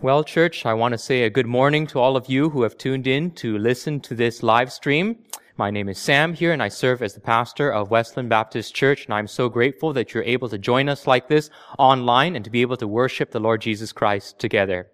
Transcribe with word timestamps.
Well, 0.00 0.24
church, 0.24 0.66
I 0.66 0.74
want 0.74 0.92
to 0.92 0.98
say 0.98 1.22
a 1.22 1.30
good 1.30 1.46
morning 1.46 1.86
to 1.88 2.00
all 2.00 2.16
of 2.16 2.28
you 2.28 2.50
who 2.50 2.62
have 2.62 2.76
tuned 2.76 3.06
in 3.06 3.30
to 3.32 3.56
listen 3.56 4.00
to 4.00 4.14
this 4.14 4.42
live 4.42 4.72
stream. 4.72 5.18
My 5.56 5.70
name 5.70 5.88
is 5.88 5.98
Sam 5.98 6.34
here 6.34 6.52
and 6.52 6.62
I 6.62 6.68
serve 6.68 7.02
as 7.02 7.14
the 7.14 7.20
pastor 7.20 7.70
of 7.70 7.90
Westland 7.90 8.28
Baptist 8.28 8.74
Church 8.74 9.04
and 9.04 9.14
I'm 9.14 9.28
so 9.28 9.48
grateful 9.48 9.92
that 9.92 10.12
you're 10.12 10.24
able 10.24 10.48
to 10.48 10.58
join 10.58 10.88
us 10.88 11.06
like 11.06 11.28
this 11.28 11.50
online 11.78 12.34
and 12.34 12.44
to 12.44 12.50
be 12.50 12.62
able 12.62 12.76
to 12.78 12.88
worship 12.88 13.30
the 13.30 13.38
Lord 13.38 13.60
Jesus 13.60 13.92
Christ 13.92 14.38
together. 14.38 14.88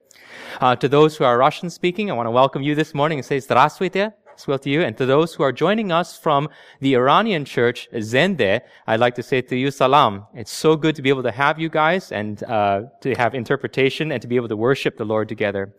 Uh, 0.60 0.76
to 0.76 0.88
those 0.88 1.16
who 1.16 1.24
are 1.24 1.38
Russian 1.38 1.70
speaking, 1.70 2.10
I 2.10 2.14
want 2.14 2.26
to 2.26 2.30
welcome 2.30 2.62
you 2.62 2.74
this 2.74 2.92
morning 2.92 3.18
and 3.18 3.24
say 3.24 3.38
Здравствуйте. 3.38 4.12
Well 4.47 4.59
to 4.59 4.69
you. 4.69 4.81
And 4.81 4.97
to 4.97 5.05
those 5.05 5.33
who 5.33 5.43
are 5.43 5.51
joining 5.51 5.91
us 5.91 6.17
from 6.17 6.49
the 6.81 6.95
Iranian 6.95 7.45
church, 7.45 7.87
Zende, 7.93 8.61
I'd 8.87 8.99
like 8.99 9.15
to 9.15 9.23
say 9.23 9.41
to 9.41 9.55
you, 9.55 9.71
salam. 9.71 10.25
It's 10.33 10.51
so 10.51 10.75
good 10.75 10.95
to 10.95 11.01
be 11.01 11.09
able 11.09 11.23
to 11.23 11.31
have 11.31 11.59
you 11.59 11.69
guys 11.69 12.11
and 12.11 12.43
uh, 12.43 12.83
to 13.01 13.13
have 13.15 13.35
interpretation 13.35 14.11
and 14.11 14.21
to 14.21 14.27
be 14.27 14.35
able 14.35 14.49
to 14.49 14.57
worship 14.57 14.97
the 14.97 15.05
Lord 15.05 15.29
together. 15.29 15.73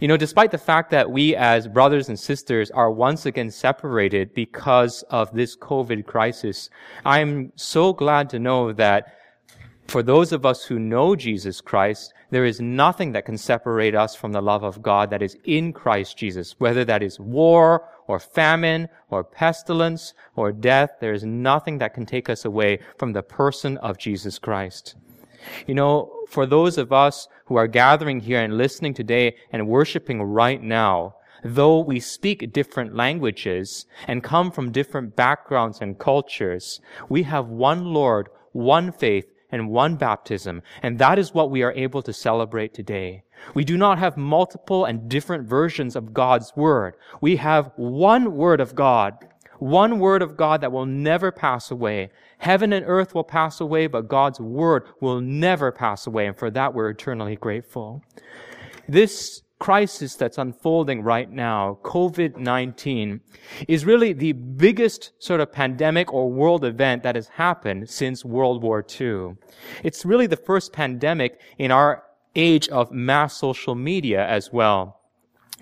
You 0.00 0.06
know, 0.06 0.16
despite 0.16 0.52
the 0.52 0.58
fact 0.58 0.90
that 0.90 1.10
we 1.10 1.34
as 1.34 1.66
brothers 1.66 2.08
and 2.08 2.18
sisters 2.18 2.70
are 2.70 2.90
once 2.90 3.26
again 3.26 3.50
separated 3.50 4.32
because 4.32 5.02
of 5.10 5.34
this 5.34 5.56
COVID 5.56 6.06
crisis, 6.06 6.70
I'm 7.04 7.52
so 7.56 7.92
glad 7.92 8.30
to 8.30 8.38
know 8.38 8.72
that 8.74 9.17
for 9.88 10.02
those 10.02 10.32
of 10.32 10.44
us 10.44 10.64
who 10.64 10.78
know 10.78 11.16
Jesus 11.16 11.62
Christ, 11.62 12.12
there 12.30 12.44
is 12.44 12.60
nothing 12.60 13.12
that 13.12 13.24
can 13.24 13.38
separate 13.38 13.94
us 13.94 14.14
from 14.14 14.32
the 14.32 14.42
love 14.42 14.62
of 14.62 14.82
God 14.82 15.08
that 15.10 15.22
is 15.22 15.38
in 15.44 15.72
Christ 15.72 16.18
Jesus, 16.18 16.54
whether 16.58 16.84
that 16.84 17.02
is 17.02 17.18
war 17.18 17.88
or 18.06 18.18
famine 18.18 18.90
or 19.08 19.24
pestilence 19.24 20.12
or 20.36 20.52
death. 20.52 20.90
There 21.00 21.14
is 21.14 21.24
nothing 21.24 21.78
that 21.78 21.94
can 21.94 22.04
take 22.04 22.28
us 22.28 22.44
away 22.44 22.80
from 22.98 23.14
the 23.14 23.22
person 23.22 23.78
of 23.78 23.96
Jesus 23.96 24.38
Christ. 24.38 24.94
You 25.66 25.74
know, 25.74 26.12
for 26.28 26.44
those 26.44 26.76
of 26.76 26.92
us 26.92 27.26
who 27.46 27.56
are 27.56 27.66
gathering 27.66 28.20
here 28.20 28.42
and 28.42 28.58
listening 28.58 28.92
today 28.92 29.36
and 29.52 29.68
worshiping 29.68 30.22
right 30.22 30.62
now, 30.62 31.14
though 31.42 31.78
we 31.78 31.98
speak 31.98 32.52
different 32.52 32.94
languages 32.94 33.86
and 34.06 34.22
come 34.22 34.50
from 34.50 34.72
different 34.72 35.16
backgrounds 35.16 35.80
and 35.80 35.98
cultures, 35.98 36.80
we 37.08 37.22
have 37.22 37.46
one 37.46 37.86
Lord, 37.86 38.28
one 38.52 38.92
faith, 38.92 39.26
and 39.50 39.70
one 39.70 39.96
baptism. 39.96 40.62
And 40.82 40.98
that 40.98 41.18
is 41.18 41.34
what 41.34 41.50
we 41.50 41.62
are 41.62 41.72
able 41.72 42.02
to 42.02 42.12
celebrate 42.12 42.74
today. 42.74 43.22
We 43.54 43.64
do 43.64 43.76
not 43.76 43.98
have 43.98 44.16
multiple 44.16 44.84
and 44.84 45.08
different 45.08 45.48
versions 45.48 45.96
of 45.96 46.12
God's 46.12 46.52
Word. 46.56 46.94
We 47.20 47.36
have 47.36 47.72
one 47.76 48.36
Word 48.36 48.60
of 48.60 48.74
God. 48.74 49.14
One 49.58 49.98
Word 49.98 50.22
of 50.22 50.36
God 50.36 50.60
that 50.60 50.72
will 50.72 50.86
never 50.86 51.32
pass 51.32 51.70
away. 51.70 52.10
Heaven 52.38 52.72
and 52.72 52.84
earth 52.86 53.14
will 53.14 53.24
pass 53.24 53.60
away, 53.60 53.86
but 53.86 54.08
God's 54.08 54.40
Word 54.40 54.84
will 55.00 55.20
never 55.20 55.72
pass 55.72 56.06
away. 56.06 56.26
And 56.26 56.38
for 56.38 56.50
that, 56.50 56.74
we're 56.74 56.90
eternally 56.90 57.36
grateful. 57.36 58.02
This 58.88 59.42
crisis 59.58 60.14
that's 60.14 60.38
unfolding 60.38 61.02
right 61.02 61.30
now, 61.30 61.78
COVID-19, 61.82 63.20
is 63.66 63.84
really 63.84 64.12
the 64.12 64.32
biggest 64.32 65.12
sort 65.18 65.40
of 65.40 65.52
pandemic 65.52 66.12
or 66.12 66.30
world 66.30 66.64
event 66.64 67.02
that 67.02 67.16
has 67.16 67.28
happened 67.28 67.90
since 67.90 68.24
World 68.24 68.62
War 68.62 68.84
II. 69.00 69.36
It's 69.82 70.04
really 70.04 70.26
the 70.26 70.36
first 70.36 70.72
pandemic 70.72 71.40
in 71.58 71.70
our 71.70 72.04
age 72.36 72.68
of 72.68 72.92
mass 72.92 73.36
social 73.36 73.74
media 73.74 74.26
as 74.26 74.52
well. 74.52 74.97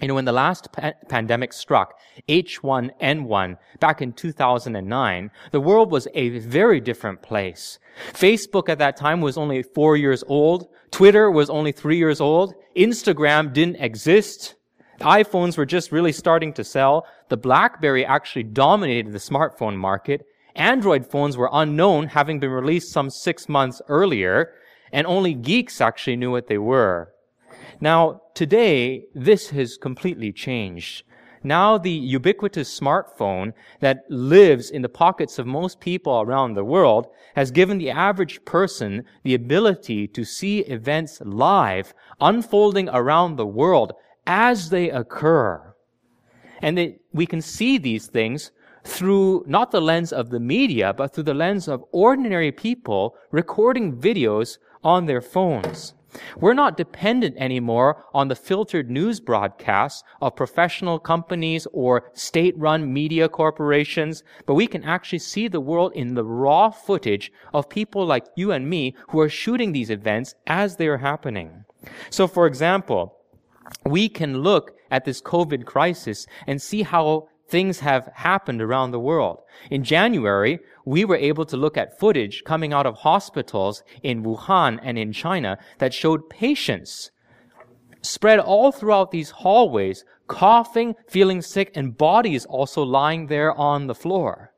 You 0.00 0.08
know, 0.08 0.14
when 0.14 0.26
the 0.26 0.32
last 0.32 0.70
pa- 0.72 0.92
pandemic 1.08 1.54
struck, 1.54 1.98
H1N1, 2.28 3.56
back 3.80 4.02
in 4.02 4.12
2009, 4.12 5.30
the 5.52 5.60
world 5.60 5.90
was 5.90 6.06
a 6.14 6.38
very 6.40 6.80
different 6.80 7.22
place. 7.22 7.78
Facebook 8.12 8.68
at 8.68 8.78
that 8.78 8.98
time 8.98 9.22
was 9.22 9.38
only 9.38 9.62
four 9.62 9.96
years 9.96 10.22
old. 10.28 10.68
Twitter 10.90 11.30
was 11.30 11.48
only 11.48 11.72
three 11.72 11.96
years 11.96 12.20
old. 12.20 12.54
Instagram 12.76 13.54
didn't 13.54 13.76
exist. 13.76 14.56
iPhones 15.00 15.56
were 15.56 15.66
just 15.66 15.92
really 15.92 16.12
starting 16.12 16.52
to 16.54 16.64
sell. 16.64 17.06
The 17.30 17.38
BlackBerry 17.38 18.04
actually 18.04 18.44
dominated 18.44 19.12
the 19.12 19.18
smartphone 19.18 19.76
market. 19.76 20.26
Android 20.54 21.06
phones 21.06 21.36
were 21.38 21.50
unknown, 21.52 22.08
having 22.08 22.38
been 22.38 22.50
released 22.50 22.92
some 22.92 23.08
six 23.08 23.48
months 23.48 23.80
earlier, 23.88 24.52
and 24.92 25.06
only 25.06 25.32
geeks 25.34 25.80
actually 25.80 26.16
knew 26.16 26.30
what 26.30 26.48
they 26.48 26.58
were. 26.58 27.12
Now, 27.80 28.22
today, 28.34 29.06
this 29.14 29.50
has 29.50 29.76
completely 29.76 30.32
changed. 30.32 31.04
Now 31.42 31.78
the 31.78 31.92
ubiquitous 31.92 32.80
smartphone 32.80 33.52
that 33.78 34.04
lives 34.08 34.70
in 34.70 34.82
the 34.82 34.88
pockets 34.88 35.38
of 35.38 35.46
most 35.46 35.78
people 35.78 36.20
around 36.20 36.54
the 36.54 36.64
world 36.64 37.06
has 37.36 37.52
given 37.52 37.78
the 37.78 37.90
average 37.90 38.44
person 38.44 39.04
the 39.22 39.34
ability 39.34 40.08
to 40.08 40.24
see 40.24 40.60
events 40.60 41.20
live 41.24 41.94
unfolding 42.20 42.88
around 42.88 43.36
the 43.36 43.46
world 43.46 43.92
as 44.26 44.70
they 44.70 44.90
occur. 44.90 45.74
And 46.62 46.76
they, 46.76 46.98
we 47.12 47.26
can 47.26 47.40
see 47.40 47.78
these 47.78 48.08
things 48.08 48.50
through 48.82 49.44
not 49.46 49.70
the 49.70 49.80
lens 49.80 50.12
of 50.12 50.30
the 50.30 50.40
media, 50.40 50.92
but 50.92 51.14
through 51.14 51.24
the 51.24 51.34
lens 51.34 51.68
of 51.68 51.84
ordinary 51.92 52.50
people 52.50 53.14
recording 53.30 53.96
videos 53.96 54.58
on 54.82 55.06
their 55.06 55.20
phones. 55.20 55.94
We're 56.38 56.54
not 56.54 56.76
dependent 56.76 57.36
anymore 57.38 58.04
on 58.14 58.28
the 58.28 58.34
filtered 58.34 58.90
news 58.90 59.20
broadcasts 59.20 60.02
of 60.20 60.36
professional 60.36 60.98
companies 60.98 61.66
or 61.72 62.10
state-run 62.14 62.92
media 62.92 63.28
corporations, 63.28 64.22
but 64.46 64.54
we 64.54 64.66
can 64.66 64.84
actually 64.84 65.18
see 65.18 65.48
the 65.48 65.60
world 65.60 65.92
in 65.94 66.14
the 66.14 66.24
raw 66.24 66.70
footage 66.70 67.32
of 67.52 67.68
people 67.68 68.04
like 68.06 68.26
you 68.36 68.52
and 68.52 68.68
me 68.68 68.94
who 69.08 69.20
are 69.20 69.28
shooting 69.28 69.72
these 69.72 69.90
events 69.90 70.34
as 70.46 70.76
they 70.76 70.86
are 70.88 70.98
happening. 70.98 71.64
So 72.10 72.26
for 72.26 72.46
example, 72.46 73.16
we 73.84 74.08
can 74.08 74.38
look 74.42 74.72
at 74.90 75.04
this 75.04 75.20
COVID 75.20 75.64
crisis 75.64 76.26
and 76.46 76.62
see 76.62 76.82
how 76.82 77.28
things 77.48 77.80
have 77.80 78.10
happened 78.14 78.60
around 78.60 78.90
the 78.90 79.00
world. 79.00 79.40
In 79.70 79.84
January, 79.84 80.58
we 80.84 81.04
were 81.04 81.16
able 81.16 81.44
to 81.46 81.56
look 81.56 81.76
at 81.76 81.98
footage 81.98 82.42
coming 82.44 82.72
out 82.72 82.86
of 82.86 82.96
hospitals 82.96 83.82
in 84.02 84.22
Wuhan 84.22 84.78
and 84.82 84.98
in 84.98 85.12
China 85.12 85.58
that 85.78 85.94
showed 85.94 86.28
patients 86.30 87.10
spread 88.02 88.38
all 88.38 88.70
throughout 88.72 89.10
these 89.10 89.30
hallways, 89.30 90.04
coughing, 90.28 90.94
feeling 91.08 91.42
sick, 91.42 91.72
and 91.74 91.96
bodies 91.96 92.44
also 92.46 92.82
lying 92.82 93.26
there 93.26 93.52
on 93.52 93.86
the 93.86 93.94
floor. 93.94 94.52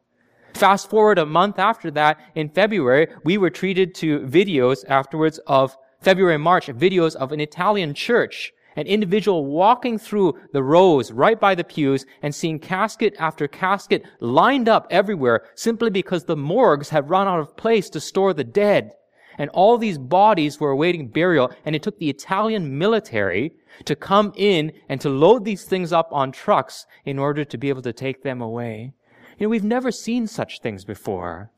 Fast 0.55 0.91
forward 0.91 1.19
a 1.19 1.27
month 1.27 1.59
after 1.59 1.91
that, 1.93 2.19
in 2.35 2.49
February, 2.49 3.09
we 3.25 3.39
were 3.39 3.51
treated 3.51 3.95
to 3.95 4.21
videos 4.21 4.85
afterwards 4.89 5.39
of 5.47 5.77
February, 6.01 6.39
March, 6.39 6.67
videos 6.69 7.15
of 7.17 7.33
an 7.33 7.41
Italian 7.41 7.95
church 7.95 8.53
an 8.79 8.87
individual 8.87 9.45
walking 9.45 9.99
through 9.99 10.39
the 10.53 10.63
rows 10.63 11.11
right 11.11 11.41
by 11.41 11.53
the 11.53 11.65
pews 11.65 12.07
and 12.23 12.33
seeing 12.33 12.61
casket 12.61 13.13
after 13.19 13.49
casket 13.49 14.05
lined 14.21 14.69
up 14.69 14.87
everywhere 14.89 15.43
simply 15.57 15.91
because 15.91 16.25
the 16.25 16.37
morgues 16.37 16.89
had 16.89 17.11
run 17.11 17.27
out 17.27 17.41
of 17.41 17.57
place 17.57 17.91
to 17.91 17.99
store 17.99 18.33
the 18.33 18.45
dead. 18.45 18.93
And 19.37 19.51
all 19.51 19.79
these 19.79 19.99
bodies 19.99 20.61
were 20.61 20.71
awaiting 20.71 21.09
burial, 21.09 21.51
and 21.65 21.75
it 21.75 21.83
took 21.83 21.99
the 21.99 22.09
Italian 22.09 22.79
military 22.79 23.53
to 23.85 23.97
come 23.97 24.33
in 24.37 24.71
and 24.89 25.01
to 25.01 25.09
load 25.09 25.45
these 25.45 25.65
things 25.65 25.93
up 25.93 26.09
on 26.13 26.31
trucks 26.31 26.87
in 27.05 27.19
order 27.19 27.45
to 27.45 27.59
be 27.59 27.71
able 27.71 27.83
to 27.83 27.93
take 27.93 28.23
them 28.23 28.41
away. 28.41 28.93
You 29.39 29.47
know, 29.47 29.51
we've 29.51 29.65
never 29.65 29.91
seen 29.91 30.29
such 30.29 30.61
things 30.61 30.85
before. 30.85 31.51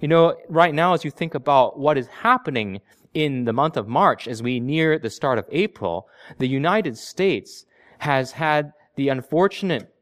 You 0.00 0.08
know, 0.08 0.36
right 0.48 0.74
now, 0.74 0.94
as 0.94 1.04
you 1.04 1.10
think 1.10 1.34
about 1.34 1.78
what 1.78 1.98
is 1.98 2.06
happening 2.06 2.80
in 3.14 3.44
the 3.44 3.52
month 3.52 3.76
of 3.76 3.88
March, 3.88 4.28
as 4.28 4.42
we 4.42 4.60
near 4.60 4.98
the 4.98 5.10
start 5.10 5.38
of 5.38 5.46
April, 5.50 6.08
the 6.38 6.48
United 6.48 6.96
States 6.96 7.66
has 7.98 8.32
had 8.32 8.72
the 8.96 9.08
unfortunate 9.08 9.92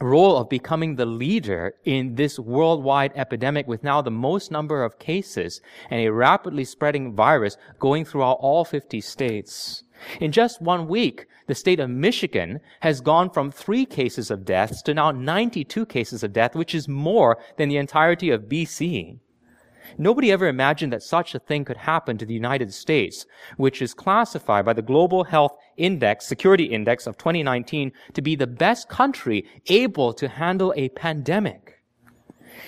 role 0.00 0.36
of 0.36 0.48
becoming 0.48 0.96
the 0.96 1.06
leader 1.06 1.74
in 1.84 2.16
this 2.16 2.38
worldwide 2.38 3.12
epidemic 3.14 3.68
with 3.68 3.84
now 3.84 4.02
the 4.02 4.10
most 4.10 4.50
number 4.50 4.82
of 4.82 4.98
cases 4.98 5.60
and 5.90 6.00
a 6.00 6.12
rapidly 6.12 6.64
spreading 6.64 7.14
virus 7.14 7.56
going 7.78 8.04
throughout 8.04 8.38
all 8.40 8.64
50 8.64 9.00
states. 9.00 9.84
In 10.20 10.32
just 10.32 10.60
one 10.60 10.88
week, 10.88 11.26
the 11.46 11.54
state 11.54 11.78
of 11.78 11.90
Michigan 11.90 12.60
has 12.80 13.00
gone 13.00 13.30
from 13.30 13.50
three 13.50 13.86
cases 13.86 14.30
of 14.30 14.44
deaths 14.44 14.82
to 14.82 14.94
now 14.94 15.12
92 15.12 15.86
cases 15.86 16.24
of 16.24 16.32
death, 16.32 16.56
which 16.56 16.74
is 16.74 16.88
more 16.88 17.38
than 17.56 17.68
the 17.68 17.76
entirety 17.76 18.30
of 18.30 18.42
BC. 18.42 19.18
Nobody 19.98 20.32
ever 20.32 20.46
imagined 20.46 20.92
that 20.92 21.02
such 21.02 21.34
a 21.34 21.38
thing 21.38 21.64
could 21.64 21.76
happen 21.76 22.18
to 22.18 22.26
the 22.26 22.34
United 22.34 22.72
States, 22.72 23.26
which 23.56 23.82
is 23.82 23.94
classified 23.94 24.64
by 24.64 24.72
the 24.72 24.82
Global 24.82 25.24
Health 25.24 25.56
Index, 25.76 26.26
Security 26.26 26.64
Index 26.64 27.06
of 27.06 27.18
2019 27.18 27.92
to 28.14 28.22
be 28.22 28.34
the 28.34 28.46
best 28.46 28.88
country 28.88 29.44
able 29.68 30.12
to 30.14 30.28
handle 30.28 30.72
a 30.76 30.88
pandemic. 30.90 31.82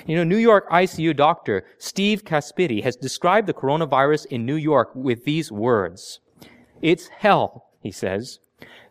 You 0.07 0.17
know, 0.17 0.25
New 0.25 0.37
York 0.37 0.69
ICU 0.71 1.17
doctor 1.17 1.65
Steve 1.79 2.25
Kassapidis 2.25 2.83
has 2.83 2.97
described 2.97 3.47
the 3.47 3.55
coronavirus 3.55 4.27
in 4.27 4.45
New 4.45 4.57
York 4.57 4.91
with 4.95 5.25
these 5.25 5.53
words. 5.53 6.21
It's 6.83 7.09
hell, 7.09 7.67
he 7.81 7.91
says. 7.91 8.41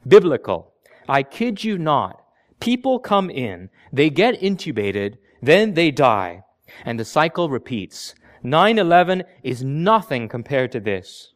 Biblical. 0.07 0.73
I 1.07 1.23
kid 1.23 1.63
you 1.63 1.77
not. 1.77 2.23
People 2.59 2.99
come 2.99 3.29
in, 3.29 3.69
they 3.91 4.09
get 4.09 4.39
intubated, 4.39 5.17
then 5.41 5.73
they 5.73 5.91
die. 5.91 6.43
And 6.85 6.99
the 6.99 7.05
cycle 7.05 7.49
repeats. 7.49 8.15
9-11 8.43 9.23
is 9.41 9.63
nothing 9.63 10.27
compared 10.27 10.71
to 10.73 10.79
this. 10.79 11.33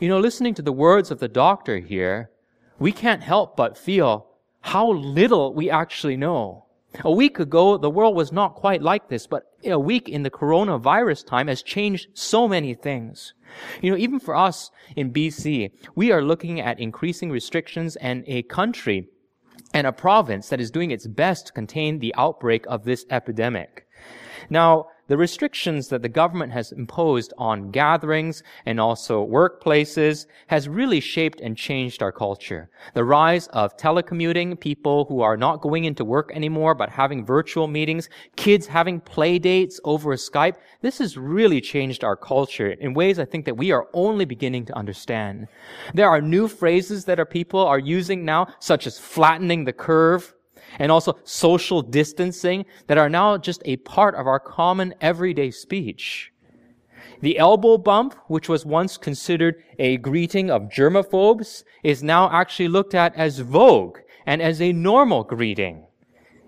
You 0.00 0.08
know, 0.08 0.18
listening 0.18 0.54
to 0.54 0.62
the 0.62 0.72
words 0.72 1.10
of 1.10 1.20
the 1.20 1.28
doctor 1.28 1.78
here, 1.78 2.30
we 2.78 2.92
can't 2.92 3.22
help 3.22 3.56
but 3.56 3.78
feel 3.78 4.26
how 4.60 4.90
little 4.90 5.54
we 5.54 5.70
actually 5.70 6.16
know. 6.16 6.66
A 7.04 7.10
week 7.10 7.38
ago, 7.38 7.76
the 7.76 7.90
world 7.90 8.16
was 8.16 8.32
not 8.32 8.54
quite 8.54 8.80
like 8.80 9.08
this, 9.08 9.26
but 9.26 9.44
a 9.64 9.78
week 9.78 10.08
in 10.08 10.22
the 10.22 10.30
coronavirus 10.30 11.26
time 11.26 11.48
has 11.48 11.62
changed 11.62 12.08
so 12.14 12.48
many 12.48 12.74
things. 12.74 13.34
You 13.82 13.90
know, 13.90 13.96
even 13.96 14.18
for 14.18 14.34
us 14.34 14.70
in 14.94 15.12
BC, 15.12 15.72
we 15.94 16.10
are 16.10 16.22
looking 16.22 16.60
at 16.60 16.80
increasing 16.80 17.30
restrictions 17.30 17.96
and 17.96 18.24
a 18.26 18.42
country 18.44 19.08
and 19.74 19.86
a 19.86 19.92
province 19.92 20.48
that 20.48 20.60
is 20.60 20.70
doing 20.70 20.90
its 20.90 21.06
best 21.06 21.48
to 21.48 21.52
contain 21.52 21.98
the 21.98 22.14
outbreak 22.16 22.64
of 22.66 22.84
this 22.84 23.04
epidemic. 23.10 23.86
Now, 24.48 24.86
the 25.08 25.16
restrictions 25.16 25.88
that 25.88 26.02
the 26.02 26.08
government 26.08 26.52
has 26.52 26.72
imposed 26.72 27.32
on 27.38 27.70
gatherings 27.70 28.42
and 28.64 28.80
also 28.80 29.26
workplaces 29.26 30.26
has 30.48 30.68
really 30.68 31.00
shaped 31.00 31.40
and 31.40 31.56
changed 31.56 32.02
our 32.02 32.12
culture. 32.12 32.68
The 32.94 33.04
rise 33.04 33.46
of 33.48 33.76
telecommuting, 33.76 34.58
people 34.58 35.04
who 35.04 35.20
are 35.20 35.36
not 35.36 35.60
going 35.60 35.84
into 35.84 36.04
work 36.04 36.32
anymore 36.34 36.74
but 36.74 36.90
having 36.90 37.24
virtual 37.24 37.66
meetings, 37.66 38.08
kids 38.36 38.66
having 38.66 39.00
play 39.00 39.38
dates 39.38 39.80
over 39.84 40.14
Skype, 40.16 40.56
this 40.80 40.98
has 40.98 41.16
really 41.16 41.60
changed 41.60 42.04
our 42.04 42.16
culture 42.16 42.70
in 42.70 42.94
ways 42.94 43.18
I 43.18 43.24
think 43.24 43.44
that 43.44 43.56
we 43.56 43.70
are 43.70 43.88
only 43.92 44.24
beginning 44.24 44.66
to 44.66 44.76
understand. 44.76 45.48
There 45.94 46.08
are 46.08 46.20
new 46.20 46.48
phrases 46.48 47.04
that 47.04 47.18
our 47.18 47.26
people 47.26 47.60
are 47.60 47.78
using 47.78 48.24
now, 48.24 48.48
such 48.58 48.86
as 48.86 48.98
flattening 48.98 49.64
the 49.64 49.72
curve, 49.72 50.34
and 50.78 50.92
also 50.92 51.18
social 51.24 51.82
distancing 51.82 52.64
that 52.86 52.98
are 52.98 53.08
now 53.08 53.36
just 53.36 53.62
a 53.64 53.76
part 53.78 54.14
of 54.14 54.26
our 54.26 54.40
common 54.40 54.94
everyday 55.00 55.50
speech. 55.50 56.32
The 57.20 57.38
elbow 57.38 57.78
bump, 57.78 58.14
which 58.26 58.48
was 58.48 58.66
once 58.66 58.96
considered 58.96 59.62
a 59.78 59.96
greeting 59.96 60.50
of 60.50 60.68
germaphobes, 60.68 61.64
is 61.82 62.02
now 62.02 62.30
actually 62.30 62.68
looked 62.68 62.94
at 62.94 63.14
as 63.14 63.38
vogue 63.38 63.98
and 64.26 64.42
as 64.42 64.60
a 64.60 64.72
normal 64.72 65.24
greeting. 65.24 65.86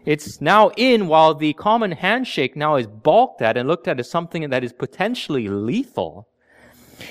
It's 0.05 0.41
now 0.41 0.71
in 0.77 1.07
while 1.07 1.35
the 1.35 1.53
common 1.55 1.93
handshake 1.93 2.57
now 2.57 2.77
is 2.77 2.87
balked 2.87 3.43
at 3.43 3.57
and 3.57 3.69
looked 3.69 3.89
at 3.89 4.01
as 4.01 4.11
something 4.11 4.49
that 4.49 4.65
is 4.65 4.73
potentially 4.73 5.49
lethal. 5.49 6.29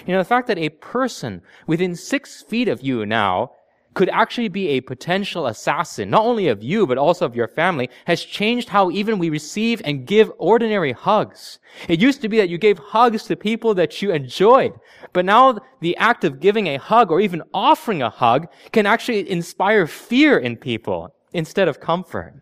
You 0.06 0.14
know, 0.14 0.20
the 0.20 0.26
fact 0.26 0.48
that 0.48 0.58
a 0.58 0.70
person 0.70 1.42
within 1.66 1.96
six 1.96 2.42
feet 2.42 2.68
of 2.68 2.82
you 2.82 3.06
now 3.06 3.52
could 3.98 4.10
actually 4.10 4.48
be 4.48 4.68
a 4.68 4.82
potential 4.82 5.48
assassin, 5.48 6.12
not 6.12 6.24
only 6.24 6.48
of 6.50 6.62
you, 6.62 6.86
but 6.86 7.00
also 7.00 7.26
of 7.26 7.36
your 7.36 7.48
family, 7.48 7.90
has 8.06 8.24
changed 8.24 8.70
how 8.70 8.92
even 8.92 9.18
we 9.18 9.32
receive 9.32 9.82
and 9.84 10.06
give 10.06 10.32
ordinary 10.38 10.92
hugs. 10.92 11.58
It 11.90 12.00
used 12.00 12.22
to 12.22 12.30
be 12.30 12.38
that 12.38 12.48
you 12.48 12.60
gave 12.60 12.78
hugs 12.78 13.24
to 13.24 13.36
people 13.36 13.74
that 13.74 14.00
you 14.00 14.12
enjoyed, 14.12 14.74
but 15.14 15.26
now 15.26 15.58
the 15.82 15.98
act 15.98 16.24
of 16.24 16.40
giving 16.40 16.68
a 16.68 16.78
hug 16.78 17.10
or 17.10 17.20
even 17.20 17.42
offering 17.56 18.04
a 18.04 18.12
hug 18.12 18.46
can 18.72 18.86
actually 18.86 19.28
inspire 19.28 19.88
fear 19.88 20.38
in 20.38 20.58
people 20.58 21.10
instead 21.34 21.68
of 21.68 21.80
comfort. 21.80 22.36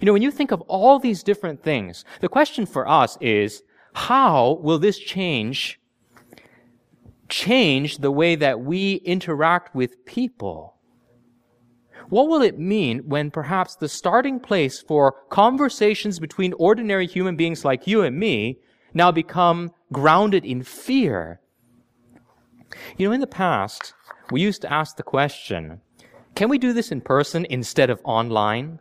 You 0.00 0.06
know, 0.06 0.14
when 0.14 0.22
you 0.22 0.30
think 0.30 0.52
of 0.52 0.62
all 0.62 0.98
these 0.98 1.22
different 1.22 1.62
things, 1.62 2.06
the 2.22 2.30
question 2.30 2.64
for 2.64 2.88
us 2.88 3.18
is, 3.20 3.62
how 3.92 4.58
will 4.62 4.78
this 4.78 4.98
change 4.98 5.78
change 7.28 7.98
the 7.98 8.10
way 8.10 8.36
that 8.36 8.60
we 8.60 8.94
interact 9.04 9.74
with 9.74 10.02
people? 10.06 10.73
What 12.08 12.28
will 12.28 12.42
it 12.42 12.58
mean 12.58 13.00
when 13.00 13.30
perhaps 13.30 13.76
the 13.76 13.88
starting 13.88 14.38
place 14.38 14.80
for 14.80 15.14
conversations 15.30 16.18
between 16.18 16.52
ordinary 16.54 17.06
human 17.06 17.36
beings 17.36 17.64
like 17.64 17.86
you 17.86 18.02
and 18.02 18.18
me 18.18 18.58
now 18.92 19.10
become 19.10 19.72
grounded 19.92 20.44
in 20.44 20.62
fear? 20.62 21.40
You 22.96 23.08
know, 23.08 23.12
in 23.12 23.20
the 23.20 23.26
past, 23.26 23.94
we 24.30 24.40
used 24.40 24.62
to 24.62 24.72
ask 24.72 24.96
the 24.96 25.02
question, 25.02 25.80
can 26.34 26.48
we 26.48 26.58
do 26.58 26.72
this 26.72 26.90
in 26.90 27.00
person 27.00 27.46
instead 27.48 27.90
of 27.90 28.00
online? 28.04 28.80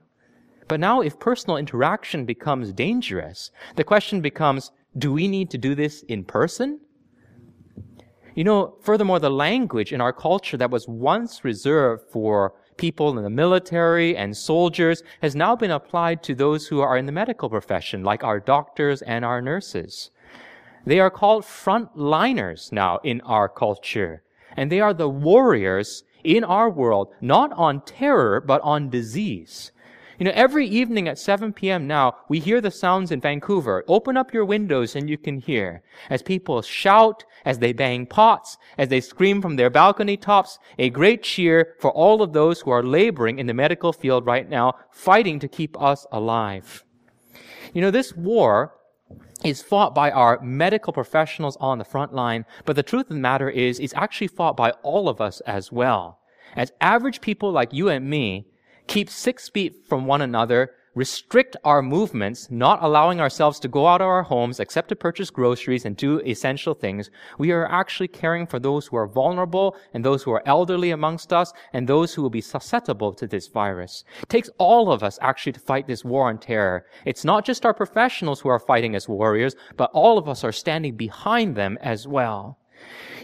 But 0.67 0.79
now 0.79 1.01
if 1.01 1.19
personal 1.19 1.57
interaction 1.57 2.25
becomes 2.25 2.73
dangerous, 2.73 3.51
the 3.75 3.83
question 3.83 4.21
becomes, 4.21 4.71
do 4.97 5.13
we 5.13 5.27
need 5.27 5.49
to 5.51 5.57
do 5.57 5.75
this 5.75 6.03
in 6.03 6.23
person? 6.23 6.79
You 8.35 8.43
know, 8.43 8.77
furthermore, 8.81 9.19
the 9.19 9.29
language 9.29 9.93
in 9.93 10.01
our 10.01 10.13
culture 10.13 10.57
that 10.57 10.71
was 10.71 10.87
once 10.87 11.43
reserved 11.43 12.09
for 12.11 12.53
people 12.77 13.17
in 13.17 13.23
the 13.23 13.29
military 13.29 14.15
and 14.15 14.35
soldiers 14.35 15.03
has 15.21 15.35
now 15.35 15.55
been 15.55 15.71
applied 15.71 16.23
to 16.23 16.35
those 16.35 16.67
who 16.67 16.81
are 16.81 16.97
in 16.97 17.05
the 17.05 17.11
medical 17.11 17.49
profession, 17.49 18.03
like 18.03 18.23
our 18.23 18.39
doctors 18.39 19.01
and 19.01 19.23
our 19.23 19.41
nurses. 19.41 20.09
They 20.85 20.99
are 20.99 21.09
called 21.09 21.43
frontliners 21.43 22.71
now 22.71 22.99
in 23.03 23.21
our 23.21 23.47
culture. 23.47 24.23
And 24.55 24.71
they 24.71 24.79
are 24.79 24.93
the 24.93 25.09
warriors 25.09 26.03
in 26.23 26.43
our 26.43 26.69
world, 26.69 27.13
not 27.21 27.51
on 27.53 27.81
terror, 27.81 28.41
but 28.41 28.61
on 28.61 28.89
disease. 28.89 29.71
You 30.19 30.25
know, 30.25 30.31
every 30.36 30.68
evening 30.68 31.07
at 31.07 31.18
7 31.18 31.54
p.m. 31.54 31.88
now, 31.88 32.18
we 32.30 32.39
hear 32.39 32.62
the 32.62 32.69
sounds 32.69 33.12
in 33.12 33.19
Vancouver. 33.19 33.83
Open 33.88 34.15
up 34.15 34.33
your 34.33 34.45
windows 34.45 34.95
and 34.95 35.10
you 35.10 35.18
can 35.18 35.39
hear 35.39 35.81
as 36.10 36.21
people 36.21 36.62
shout, 36.62 37.24
as 37.45 37.57
they 37.57 37.74
bang 37.74 38.06
pots, 38.06 38.57
as 38.77 38.89
they 38.89 39.01
scream 39.01 39.42
from 39.42 39.56
their 39.56 39.71
balcony 39.71 40.15
tops, 40.15 40.60
a 40.77 40.92
great 40.92 41.24
cheer 41.24 41.75
for 41.80 41.92
all 41.92 42.21
of 42.21 42.31
those 42.31 42.62
who 42.62 42.69
are 42.69 42.83
laboring 42.83 43.39
in 43.39 43.48
the 43.48 43.54
medical 43.54 43.92
field 43.92 44.25
right 44.25 44.48
now, 44.48 44.74
fighting 44.92 45.39
to 45.39 45.48
keep 45.48 45.80
us 45.81 46.06
alive. 46.12 46.83
You 47.74 47.81
know, 47.81 47.92
this 47.92 48.16
war 48.16 48.75
is 49.44 49.63
fought 49.63 49.95
by 49.95 50.12
our 50.12 50.39
medical 50.42 50.94
professionals 50.94 51.57
on 51.59 51.80
the 51.80 51.83
front 51.83 52.13
line, 52.13 52.45
but 52.66 52.75
the 52.75 52.83
truth 52.83 53.04
of 53.04 53.09
the 53.09 53.16
matter 53.16 53.50
is, 53.50 53.80
it's 53.80 53.95
actually 53.95 54.27
fought 54.27 54.56
by 54.56 54.71
all 54.83 55.09
of 55.09 55.19
us 55.19 55.42
as 55.42 55.71
well. 55.71 56.19
As 56.56 56.71
average 56.80 57.19
people 57.19 57.51
like 57.51 57.74
you 57.74 57.89
and 57.89 58.07
me, 58.07 58.48
keep 58.88 59.09
six 59.09 59.50
feet 59.50 59.85
from 59.88 60.06
one 60.06 60.21
another, 60.21 60.71
restrict 60.95 61.57
our 61.63 61.81
movements, 61.81 62.50
not 62.51 62.83
allowing 62.83 63.19
ourselves 63.19 63.59
to 63.59 63.68
go 63.68 63.88
out 63.88 64.01
of 64.01 64.07
our 64.07 64.24
homes 64.24 64.59
except 64.59 64.89
to 64.89 64.95
purchase 64.95 65.30
groceries 65.30 65.85
and 65.85 65.97
do 65.97 66.19
essential 66.19 66.74
things, 66.74 67.09
we 67.38 67.51
are 67.51 67.71
actually 67.71 68.07
caring 68.07 68.45
for 68.45 68.59
those 68.59 68.88
who 68.88 68.97
are 68.97 69.07
vulnerable 69.07 69.75
and 69.94 70.06
those 70.06 70.24
who 70.24 70.31
are 70.31 70.44
elderly 70.45 70.91
amongst 70.91 71.33
us 71.33 71.51
and 71.74 71.88
those 71.88 72.13
who 72.13 72.21
will 72.21 72.30
be 72.30 72.41
susceptible 72.41 73.13
to 73.13 73.25
this 73.25 73.47
virus. 73.47 74.03
It 74.21 74.30
takes 74.30 74.50
all 74.57 74.91
of 74.91 75.03
us 75.03 75.18
actually 75.21 75.53
to 75.53 75.59
fight 75.59 75.88
this 75.88 76.06
war 76.06 76.30
on 76.30 76.38
terror. 76.38 76.85
It's 77.06 77.25
not 77.25 77.45
just 77.45 77.65
our 77.65 77.74
professionals 77.74 78.41
who 78.41 78.50
are 78.50 78.59
fighting 78.59 78.95
as 78.95 79.09
warriors, 79.09 79.56
but 79.77 79.89
all 79.94 80.18
of 80.18 80.30
us 80.30 80.44
are 80.44 80.51
standing 80.51 80.95
behind 80.95 81.56
them 81.56 81.77
as 81.81 82.07
well. 82.07 82.59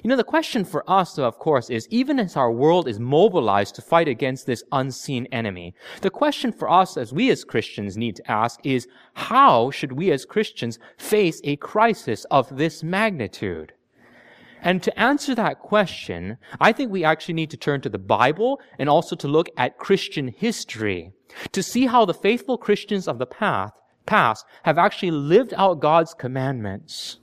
You 0.04 0.10
know, 0.10 0.16
the 0.16 0.24
question 0.24 0.64
for 0.64 0.90
us, 0.90 1.14
though, 1.14 1.26
of 1.26 1.40
course, 1.40 1.70
is 1.70 1.88
even 1.90 2.20
as 2.20 2.38
our 2.38 2.52
world 2.52 2.88
is 2.88 3.00
mobilized 3.00 3.76
to 3.76 3.82
fight 3.82 4.08
against 4.08 4.46
this 4.46 4.64
unseen 4.72 5.28
enemy, 5.32 5.76
the 6.02 6.10
question 6.10 6.52
for 6.52 6.70
us 6.70 6.96
as 6.96 7.12
we 7.12 7.30
as 7.30 7.44
Christians 7.44 7.98
need 7.98 8.16
to 8.16 8.32
ask 8.32 8.60
is, 8.64 8.88
how 9.14 9.72
should 9.72 9.92
we 9.92 10.12
as 10.12 10.26
Christians 10.26 10.80
face 10.98 11.42
a 11.44 11.58
crisis 11.58 12.26
of 12.32 12.56
this 12.56 12.82
magnitude? 12.82 13.74
And 14.62 14.84
to 14.84 15.00
answer 15.00 15.36
that 15.36 15.60
question, 15.60 16.38
I 16.60 16.72
think 16.74 16.92
we 16.92 17.04
actually 17.04 17.34
need 17.34 17.50
to 17.52 17.58
turn 17.58 17.82
to 17.82 17.90
the 17.90 17.98
Bible 17.98 18.60
and 18.78 18.90
also 18.90 19.16
to 19.16 19.28
look 19.28 19.50
at 19.58 19.78
Christian 19.78 20.28
history 20.28 21.14
to 21.52 21.64
see 21.64 21.86
how 21.86 22.06
the 22.06 22.14
faithful 22.14 22.58
Christians 22.58 23.08
of 23.08 23.20
the 23.20 23.26
past 23.26 24.46
have 24.64 24.78
actually 24.78 25.12
lived 25.12 25.54
out 25.56 25.80
God's 25.80 26.14
commandments. 26.14 27.20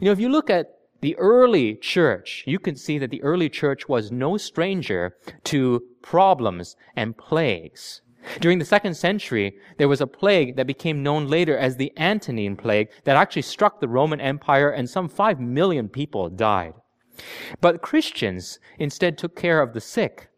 You 0.00 0.06
know, 0.06 0.12
if 0.12 0.20
you 0.20 0.28
look 0.28 0.50
at 0.50 0.66
the 1.02 1.18
early 1.18 1.74
church, 1.74 2.44
you 2.46 2.58
can 2.58 2.76
see 2.76 2.96
that 2.96 3.10
the 3.10 3.22
early 3.22 3.48
church 3.48 3.88
was 3.88 4.12
no 4.12 4.36
stranger 4.36 5.16
to 5.44 5.82
problems 6.00 6.76
and 6.96 7.18
plagues. 7.18 8.00
During 8.40 8.60
the 8.60 8.64
second 8.64 8.94
century, 8.94 9.56
there 9.78 9.88
was 9.88 10.00
a 10.00 10.06
plague 10.06 10.54
that 10.54 10.66
became 10.68 11.02
known 11.02 11.26
later 11.26 11.58
as 11.58 11.76
the 11.76 11.92
Antonine 11.98 12.56
plague 12.56 12.88
that 13.02 13.16
actually 13.16 13.42
struck 13.42 13.80
the 13.80 13.88
Roman 13.88 14.20
Empire 14.20 14.70
and 14.70 14.88
some 14.88 15.08
five 15.08 15.40
million 15.40 15.88
people 15.88 16.28
died. 16.30 16.74
But 17.60 17.82
Christians 17.82 18.60
instead 18.78 19.18
took 19.18 19.34
care 19.34 19.60
of 19.60 19.74
the 19.74 19.80
sick 19.80 20.28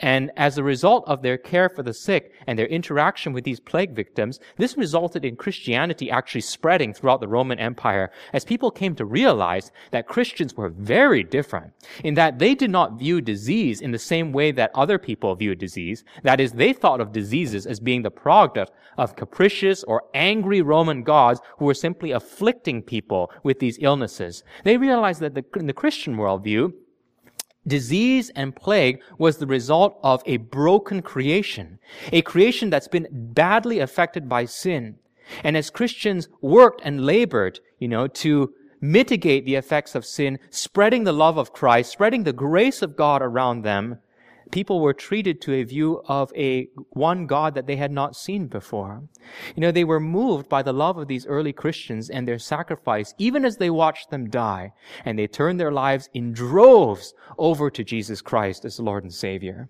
and 0.00 0.30
as 0.36 0.58
a 0.58 0.62
result 0.62 1.04
of 1.06 1.22
their 1.22 1.38
care 1.38 1.68
for 1.68 1.82
the 1.82 1.94
sick 1.94 2.32
and 2.46 2.58
their 2.58 2.66
interaction 2.66 3.32
with 3.32 3.44
these 3.44 3.60
plague 3.60 3.92
victims, 3.92 4.40
this 4.56 4.76
resulted 4.76 5.24
in 5.24 5.36
Christianity 5.36 6.10
actually 6.10 6.40
spreading 6.42 6.92
throughout 6.92 7.20
the 7.20 7.28
Roman 7.28 7.58
Empire 7.58 8.10
as 8.32 8.44
people 8.44 8.70
came 8.70 8.94
to 8.96 9.04
realize 9.04 9.70
that 9.90 10.06
Christians 10.06 10.56
were 10.56 10.68
very 10.68 11.22
different 11.22 11.72
in 12.04 12.14
that 12.14 12.38
they 12.38 12.54
did 12.54 12.70
not 12.70 12.98
view 12.98 13.20
disease 13.20 13.80
in 13.80 13.90
the 13.90 13.98
same 13.98 14.32
way 14.32 14.52
that 14.52 14.70
other 14.74 14.98
people 14.98 15.34
view 15.34 15.54
disease. 15.54 16.04
That 16.22 16.40
is, 16.40 16.52
they 16.52 16.72
thought 16.72 17.00
of 17.00 17.12
diseases 17.12 17.66
as 17.66 17.80
being 17.80 18.02
the 18.02 18.10
product 18.10 18.70
of 18.96 19.16
capricious 19.16 19.84
or 19.84 20.04
angry 20.14 20.60
Roman 20.60 21.02
gods 21.02 21.40
who 21.58 21.64
were 21.64 21.74
simply 21.74 22.10
afflicting 22.10 22.82
people 22.82 23.30
with 23.42 23.58
these 23.58 23.78
illnesses. 23.80 24.42
They 24.64 24.76
realized 24.76 25.20
that 25.20 25.34
the, 25.34 25.44
in 25.56 25.66
the 25.66 25.72
Christian 25.72 26.16
worldview, 26.16 26.72
Disease 27.68 28.30
and 28.30 28.56
plague 28.56 29.00
was 29.18 29.36
the 29.36 29.46
result 29.46 29.98
of 30.02 30.22
a 30.26 30.38
broken 30.38 31.02
creation, 31.02 31.78
a 32.12 32.22
creation 32.22 32.70
that's 32.70 32.88
been 32.88 33.06
badly 33.12 33.78
affected 33.78 34.28
by 34.28 34.46
sin. 34.46 34.96
And 35.44 35.56
as 35.56 35.70
Christians 35.70 36.28
worked 36.40 36.80
and 36.82 37.04
labored, 37.04 37.60
you 37.78 37.88
know, 37.88 38.06
to 38.08 38.52
mitigate 38.80 39.44
the 39.44 39.56
effects 39.56 39.94
of 39.94 40.06
sin, 40.06 40.38
spreading 40.50 41.04
the 41.04 41.12
love 41.12 41.36
of 41.36 41.52
Christ, 41.52 41.92
spreading 41.92 42.24
the 42.24 42.32
grace 42.32 42.80
of 42.80 42.96
God 42.96 43.22
around 43.22 43.62
them, 43.62 43.98
people 44.50 44.80
were 44.80 44.92
treated 44.92 45.40
to 45.42 45.54
a 45.54 45.62
view 45.62 46.02
of 46.06 46.32
a 46.36 46.68
one 46.90 47.26
God 47.26 47.54
that 47.54 47.66
they 47.66 47.76
had 47.76 47.92
not 47.92 48.16
seen 48.16 48.46
before. 48.46 49.02
You 49.54 49.60
know, 49.60 49.72
they 49.72 49.84
were 49.84 50.00
moved 50.00 50.48
by 50.48 50.62
the 50.62 50.72
love 50.72 50.98
of 50.98 51.08
these 51.08 51.26
early 51.26 51.52
Christians 51.52 52.10
and 52.10 52.26
their 52.26 52.38
sacrifice, 52.38 53.14
even 53.18 53.44
as 53.44 53.56
they 53.56 53.70
watched 53.70 54.10
them 54.10 54.30
die, 54.30 54.72
and 55.04 55.18
they 55.18 55.26
turned 55.26 55.60
their 55.60 55.72
lives 55.72 56.08
in 56.14 56.32
droves 56.32 57.14
over 57.38 57.70
to 57.70 57.84
Jesus 57.84 58.22
Christ 58.22 58.64
as 58.64 58.80
Lord 58.80 59.04
and 59.04 59.12
Savior. 59.12 59.68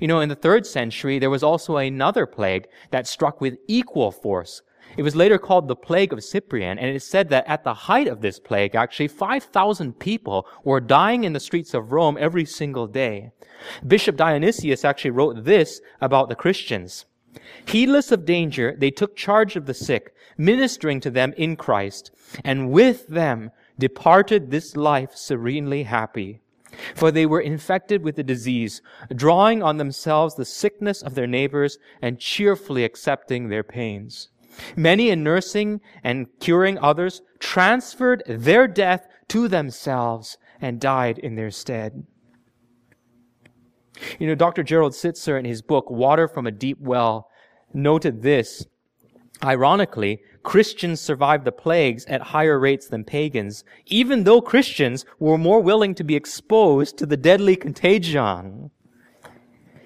You 0.00 0.08
know, 0.08 0.20
in 0.20 0.28
the 0.28 0.34
third 0.34 0.66
century, 0.66 1.18
there 1.18 1.30
was 1.30 1.42
also 1.42 1.76
another 1.76 2.26
plague 2.26 2.66
that 2.90 3.06
struck 3.06 3.40
with 3.40 3.58
equal 3.68 4.10
force 4.10 4.62
it 4.96 5.02
was 5.02 5.16
later 5.16 5.38
called 5.38 5.68
the 5.68 5.76
plague 5.76 6.12
of 6.12 6.22
Cyprian, 6.22 6.78
and 6.78 6.94
it 6.94 7.02
said 7.02 7.28
that 7.30 7.46
at 7.46 7.64
the 7.64 7.74
height 7.74 8.08
of 8.08 8.20
this 8.20 8.38
plague, 8.38 8.74
actually 8.74 9.08
5,000 9.08 9.98
people 9.98 10.46
were 10.64 10.80
dying 10.80 11.24
in 11.24 11.32
the 11.32 11.40
streets 11.40 11.74
of 11.74 11.92
Rome 11.92 12.16
every 12.20 12.44
single 12.44 12.86
day. 12.86 13.30
Bishop 13.86 14.16
Dionysius 14.16 14.84
actually 14.84 15.12
wrote 15.12 15.44
this 15.44 15.80
about 16.00 16.28
the 16.28 16.34
Christians. 16.34 17.06
Heedless 17.66 18.12
of 18.12 18.26
danger, 18.26 18.74
they 18.76 18.90
took 18.90 19.16
charge 19.16 19.56
of 19.56 19.66
the 19.66 19.74
sick, 19.74 20.14
ministering 20.36 21.00
to 21.00 21.10
them 21.10 21.32
in 21.36 21.56
Christ, 21.56 22.10
and 22.44 22.70
with 22.70 23.06
them 23.08 23.50
departed 23.78 24.50
this 24.50 24.76
life 24.76 25.14
serenely 25.14 25.84
happy. 25.84 26.40
For 26.94 27.10
they 27.10 27.26
were 27.26 27.40
infected 27.40 28.02
with 28.02 28.16
the 28.16 28.22
disease, 28.22 28.80
drawing 29.14 29.62
on 29.62 29.76
themselves 29.76 30.34
the 30.34 30.44
sickness 30.44 31.02
of 31.02 31.14
their 31.14 31.26
neighbors 31.26 31.78
and 32.00 32.18
cheerfully 32.18 32.84
accepting 32.84 33.48
their 33.48 33.62
pains. 33.62 34.28
Many 34.76 35.10
in 35.10 35.22
nursing 35.22 35.80
and 36.02 36.26
curing 36.40 36.78
others 36.78 37.22
transferred 37.38 38.22
their 38.26 38.68
death 38.68 39.06
to 39.28 39.48
themselves 39.48 40.38
and 40.60 40.80
died 40.80 41.18
in 41.18 41.34
their 41.34 41.50
stead. 41.50 42.06
You 44.18 44.26
know, 44.26 44.34
Dr. 44.34 44.62
Gerald 44.62 44.92
Sittser 44.92 45.38
in 45.38 45.44
his 45.44 45.62
book, 45.62 45.90
Water 45.90 46.28
from 46.28 46.46
a 46.46 46.50
Deep 46.50 46.78
Well, 46.80 47.28
noted 47.72 48.22
this. 48.22 48.66
Ironically, 49.44 50.20
Christians 50.42 51.00
survived 51.00 51.44
the 51.44 51.52
plagues 51.52 52.04
at 52.06 52.20
higher 52.20 52.58
rates 52.58 52.88
than 52.88 53.04
pagans, 53.04 53.64
even 53.86 54.24
though 54.24 54.40
Christians 54.40 55.04
were 55.18 55.38
more 55.38 55.60
willing 55.60 55.94
to 55.96 56.04
be 56.04 56.16
exposed 56.16 56.96
to 56.98 57.06
the 57.06 57.16
deadly 57.16 57.56
contagion. 57.56 58.70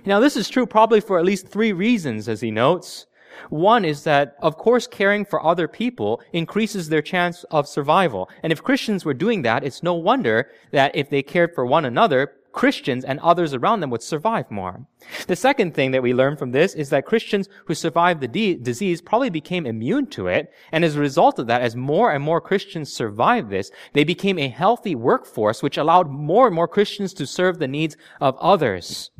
Now, 0.04 0.20
this 0.20 0.36
is 0.36 0.48
true 0.48 0.66
probably 0.66 1.00
for 1.00 1.18
at 1.18 1.24
least 1.24 1.48
three 1.48 1.72
reasons, 1.72 2.28
as 2.28 2.40
he 2.40 2.50
notes. 2.50 3.06
One 3.50 3.84
is 3.84 4.04
that, 4.04 4.36
of 4.40 4.56
course, 4.56 4.86
caring 4.86 5.24
for 5.24 5.44
other 5.44 5.68
people 5.68 6.20
increases 6.32 6.88
their 6.88 7.02
chance 7.02 7.44
of 7.44 7.68
survival. 7.68 8.28
And 8.42 8.52
if 8.52 8.62
Christians 8.62 9.04
were 9.04 9.14
doing 9.14 9.42
that, 9.42 9.64
it's 9.64 9.82
no 9.82 9.94
wonder 9.94 10.50
that 10.72 10.94
if 10.94 11.10
they 11.10 11.22
cared 11.22 11.54
for 11.54 11.66
one 11.66 11.84
another, 11.84 12.32
Christians 12.56 13.04
and 13.04 13.20
others 13.20 13.52
around 13.52 13.80
them 13.80 13.90
would 13.90 14.02
survive 14.02 14.50
more. 14.50 14.86
The 15.26 15.36
second 15.36 15.74
thing 15.74 15.90
that 15.90 16.02
we 16.02 16.14
learn 16.14 16.38
from 16.38 16.52
this 16.52 16.74
is 16.74 16.88
that 16.88 17.04
Christians 17.04 17.50
who 17.66 17.74
survived 17.74 18.22
the 18.22 18.28
de- 18.28 18.54
disease 18.54 19.02
probably 19.02 19.28
became 19.28 19.66
immune 19.66 20.06
to 20.08 20.26
it. 20.28 20.50
And 20.72 20.82
as 20.82 20.96
a 20.96 21.00
result 21.00 21.38
of 21.38 21.48
that, 21.48 21.60
as 21.60 21.76
more 21.76 22.10
and 22.10 22.24
more 22.24 22.40
Christians 22.40 22.90
survived 22.90 23.50
this, 23.50 23.70
they 23.92 24.04
became 24.04 24.38
a 24.38 24.48
healthy 24.48 24.94
workforce, 24.94 25.62
which 25.62 25.76
allowed 25.76 26.08
more 26.10 26.46
and 26.46 26.54
more 26.54 26.66
Christians 26.66 27.12
to 27.14 27.26
serve 27.26 27.58
the 27.58 27.68
needs 27.68 27.94
of 28.22 28.38
others. 28.38 29.10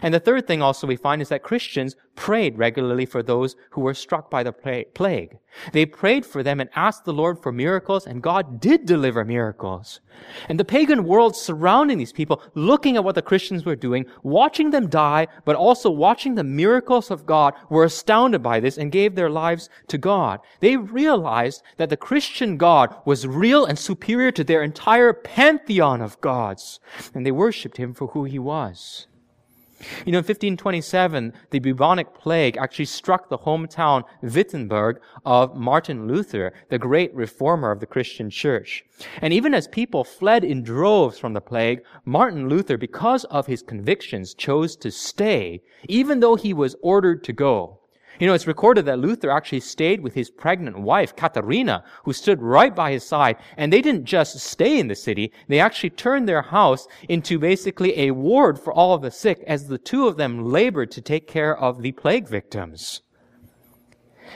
And 0.00 0.12
the 0.12 0.20
third 0.20 0.46
thing 0.46 0.62
also 0.62 0.86
we 0.86 0.96
find 0.96 1.20
is 1.20 1.28
that 1.28 1.42
Christians 1.42 1.96
prayed 2.14 2.58
regularly 2.58 3.06
for 3.06 3.22
those 3.22 3.56
who 3.70 3.80
were 3.80 3.94
struck 3.94 4.30
by 4.30 4.42
the 4.42 4.52
plague. 4.52 5.38
They 5.72 5.86
prayed 5.86 6.24
for 6.24 6.42
them 6.42 6.60
and 6.60 6.70
asked 6.74 7.04
the 7.04 7.12
Lord 7.12 7.38
for 7.38 7.52
miracles, 7.52 8.06
and 8.06 8.22
God 8.22 8.60
did 8.60 8.86
deliver 8.86 9.24
miracles. 9.24 10.00
And 10.48 10.58
the 10.58 10.64
pagan 10.64 11.04
world 11.04 11.36
surrounding 11.36 11.98
these 11.98 12.12
people, 12.12 12.42
looking 12.54 12.96
at 12.96 13.04
what 13.04 13.14
the 13.14 13.22
Christians 13.22 13.64
were 13.64 13.76
doing, 13.76 14.06
watching 14.22 14.70
them 14.70 14.88
die, 14.88 15.26
but 15.44 15.56
also 15.56 15.90
watching 15.90 16.34
the 16.34 16.44
miracles 16.44 17.10
of 17.10 17.26
God, 17.26 17.54
were 17.70 17.84
astounded 17.84 18.42
by 18.42 18.60
this 18.60 18.78
and 18.78 18.92
gave 18.92 19.14
their 19.14 19.30
lives 19.30 19.68
to 19.88 19.98
God. 19.98 20.40
They 20.60 20.76
realized 20.76 21.62
that 21.76 21.90
the 21.90 21.96
Christian 21.96 22.56
God 22.56 22.94
was 23.04 23.26
real 23.26 23.64
and 23.64 23.78
superior 23.78 24.32
to 24.32 24.44
their 24.44 24.62
entire 24.62 25.12
pantheon 25.12 26.00
of 26.00 26.20
gods, 26.20 26.80
and 27.14 27.26
they 27.26 27.32
worshiped 27.32 27.76
him 27.76 27.94
for 27.94 28.08
who 28.08 28.24
he 28.24 28.38
was. 28.38 29.06
You 30.04 30.12
know, 30.12 30.18
in 30.18 30.24
1527, 30.24 31.32
the 31.50 31.58
bubonic 31.58 32.14
plague 32.14 32.56
actually 32.56 32.84
struck 32.84 33.28
the 33.28 33.38
hometown 33.38 34.04
Wittenberg 34.22 35.00
of 35.24 35.56
Martin 35.56 36.06
Luther, 36.06 36.52
the 36.70 36.78
great 36.78 37.14
reformer 37.14 37.70
of 37.70 37.80
the 37.80 37.86
Christian 37.86 38.30
church. 38.30 38.84
And 39.20 39.32
even 39.32 39.54
as 39.54 39.68
people 39.68 40.04
fled 40.04 40.44
in 40.44 40.62
droves 40.62 41.18
from 41.18 41.32
the 41.32 41.40
plague, 41.40 41.82
Martin 42.04 42.48
Luther, 42.48 42.78
because 42.78 43.24
of 43.24 43.46
his 43.46 43.62
convictions, 43.62 44.34
chose 44.34 44.76
to 44.76 44.90
stay, 44.90 45.62
even 45.88 46.20
though 46.20 46.36
he 46.36 46.52
was 46.52 46.76
ordered 46.82 47.24
to 47.24 47.32
go. 47.32 47.81
You 48.22 48.28
know, 48.28 48.34
it's 48.34 48.46
recorded 48.46 48.86
that 48.86 49.00
Luther 49.00 49.32
actually 49.32 49.58
stayed 49.58 50.00
with 50.00 50.14
his 50.14 50.30
pregnant 50.30 50.78
wife, 50.78 51.16
Katharina, 51.16 51.82
who 52.04 52.12
stood 52.12 52.40
right 52.40 52.72
by 52.72 52.92
his 52.92 53.02
side. 53.02 53.36
And 53.56 53.72
they 53.72 53.82
didn't 53.82 54.04
just 54.04 54.38
stay 54.38 54.78
in 54.78 54.86
the 54.86 54.94
city. 54.94 55.32
They 55.48 55.58
actually 55.58 55.90
turned 55.90 56.28
their 56.28 56.42
house 56.42 56.86
into 57.08 57.40
basically 57.40 57.98
a 57.98 58.12
ward 58.12 58.60
for 58.60 58.72
all 58.72 58.94
of 58.94 59.02
the 59.02 59.10
sick 59.10 59.42
as 59.48 59.66
the 59.66 59.76
two 59.76 60.06
of 60.06 60.18
them 60.18 60.44
labored 60.44 60.92
to 60.92 61.00
take 61.00 61.26
care 61.26 61.58
of 61.58 61.82
the 61.82 61.90
plague 61.90 62.28
victims. 62.28 63.02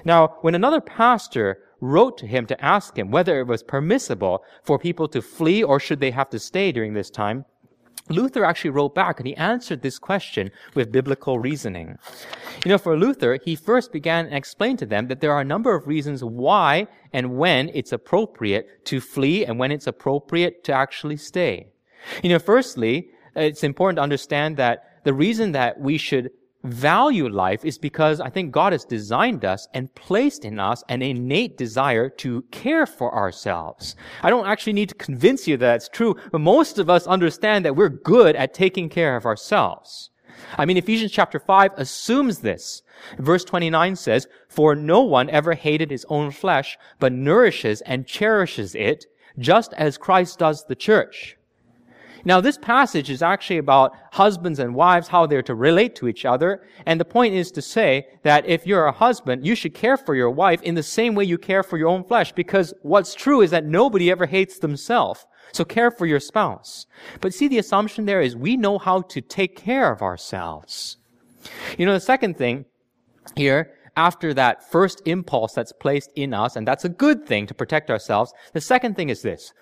Now, 0.04 0.38
when 0.40 0.56
another 0.56 0.80
pastor 0.80 1.62
wrote 1.80 2.18
to 2.18 2.26
him 2.26 2.44
to 2.46 2.64
ask 2.64 2.98
him 2.98 3.12
whether 3.12 3.38
it 3.38 3.46
was 3.46 3.62
permissible 3.62 4.42
for 4.64 4.80
people 4.80 5.06
to 5.06 5.22
flee 5.22 5.62
or 5.62 5.78
should 5.78 6.00
they 6.00 6.10
have 6.10 6.30
to 6.30 6.40
stay 6.40 6.72
during 6.72 6.94
this 6.94 7.08
time, 7.08 7.44
Luther 8.08 8.44
actually 8.44 8.70
wrote 8.70 8.94
back 8.94 9.18
and 9.18 9.26
he 9.26 9.36
answered 9.36 9.82
this 9.82 9.98
question 9.98 10.50
with 10.74 10.92
biblical 10.92 11.38
reasoning. 11.38 11.98
You 12.64 12.70
know, 12.70 12.78
for 12.78 12.96
Luther, 12.96 13.38
he 13.44 13.56
first 13.56 13.92
began 13.92 14.26
and 14.26 14.34
explained 14.34 14.78
to 14.80 14.86
them 14.86 15.08
that 15.08 15.20
there 15.20 15.32
are 15.32 15.40
a 15.40 15.44
number 15.44 15.74
of 15.74 15.86
reasons 15.86 16.22
why 16.22 16.86
and 17.12 17.36
when 17.36 17.70
it's 17.74 17.92
appropriate 17.92 18.84
to 18.86 19.00
flee 19.00 19.44
and 19.44 19.58
when 19.58 19.72
it's 19.72 19.86
appropriate 19.86 20.64
to 20.64 20.72
actually 20.72 21.16
stay. 21.16 21.68
You 22.22 22.30
know, 22.30 22.38
firstly, 22.38 23.10
it's 23.34 23.64
important 23.64 23.96
to 23.96 24.02
understand 24.02 24.56
that 24.56 25.02
the 25.04 25.12
reason 25.12 25.52
that 25.52 25.80
we 25.80 25.98
should 25.98 26.30
value 26.66 27.28
life 27.28 27.64
is 27.64 27.78
because 27.78 28.20
I 28.20 28.30
think 28.30 28.52
God 28.52 28.72
has 28.72 28.84
designed 28.84 29.44
us 29.44 29.68
and 29.74 29.94
placed 29.94 30.44
in 30.44 30.58
us 30.58 30.82
an 30.88 31.02
innate 31.02 31.56
desire 31.56 32.08
to 32.10 32.42
care 32.50 32.86
for 32.86 33.14
ourselves. 33.14 33.96
I 34.22 34.30
don't 34.30 34.46
actually 34.46 34.74
need 34.74 34.88
to 34.90 34.94
convince 34.94 35.46
you 35.46 35.56
that 35.58 35.76
it's 35.76 35.88
true, 35.88 36.16
but 36.32 36.40
most 36.40 36.78
of 36.78 36.90
us 36.90 37.06
understand 37.06 37.64
that 37.64 37.76
we're 37.76 37.88
good 37.88 38.36
at 38.36 38.54
taking 38.54 38.88
care 38.88 39.16
of 39.16 39.26
ourselves. 39.26 40.10
I 40.58 40.64
mean, 40.66 40.76
Ephesians 40.76 41.12
chapter 41.12 41.38
5 41.38 41.72
assumes 41.76 42.40
this. 42.40 42.82
Verse 43.18 43.44
29 43.44 43.96
says, 43.96 44.26
For 44.48 44.74
no 44.74 45.00
one 45.02 45.30
ever 45.30 45.54
hated 45.54 45.90
his 45.90 46.06
own 46.08 46.30
flesh, 46.30 46.76
but 46.98 47.12
nourishes 47.12 47.80
and 47.82 48.06
cherishes 48.06 48.74
it, 48.74 49.06
just 49.38 49.72
as 49.74 49.98
Christ 49.98 50.38
does 50.38 50.64
the 50.64 50.74
church. 50.74 51.35
Now, 52.26 52.40
this 52.40 52.58
passage 52.58 53.08
is 53.08 53.22
actually 53.22 53.58
about 53.58 53.94
husbands 54.10 54.58
and 54.58 54.74
wives, 54.74 55.06
how 55.06 55.26
they're 55.26 55.42
to 55.42 55.54
relate 55.54 55.94
to 55.94 56.08
each 56.08 56.24
other. 56.24 56.66
And 56.84 56.98
the 56.98 57.04
point 57.04 57.34
is 57.34 57.52
to 57.52 57.62
say 57.62 58.08
that 58.24 58.44
if 58.46 58.66
you're 58.66 58.86
a 58.86 58.92
husband, 58.92 59.46
you 59.46 59.54
should 59.54 59.74
care 59.74 59.96
for 59.96 60.16
your 60.16 60.32
wife 60.32 60.60
in 60.62 60.74
the 60.74 60.82
same 60.82 61.14
way 61.14 61.22
you 61.22 61.38
care 61.38 61.62
for 61.62 61.78
your 61.78 61.88
own 61.88 62.02
flesh, 62.02 62.32
because 62.32 62.74
what's 62.82 63.14
true 63.14 63.42
is 63.42 63.52
that 63.52 63.64
nobody 63.64 64.10
ever 64.10 64.26
hates 64.26 64.58
themselves. 64.58 65.24
So 65.52 65.64
care 65.64 65.92
for 65.92 66.04
your 66.04 66.18
spouse. 66.18 66.86
But 67.20 67.32
see, 67.32 67.46
the 67.46 67.58
assumption 67.58 68.06
there 68.06 68.20
is 68.20 68.34
we 68.34 68.56
know 68.56 68.78
how 68.78 69.02
to 69.02 69.20
take 69.20 69.54
care 69.54 69.92
of 69.92 70.02
ourselves. 70.02 70.96
You 71.78 71.86
know, 71.86 71.92
the 71.92 72.00
second 72.00 72.36
thing 72.36 72.64
here 73.36 73.75
after 73.96 74.34
that 74.34 74.70
first 74.70 75.02
impulse 75.06 75.54
that's 75.54 75.72
placed 75.72 76.10
in 76.14 76.34
us, 76.34 76.56
and 76.56 76.66
that's 76.66 76.84
a 76.84 76.90
good 76.90 77.26
thing 77.26 77.46
to 77.46 77.54
protect 77.54 77.90
ourselves, 77.90 78.32
the 78.52 78.60
second 78.60 78.94
thing 78.94 79.08
is 79.08 79.22
this. 79.22 79.52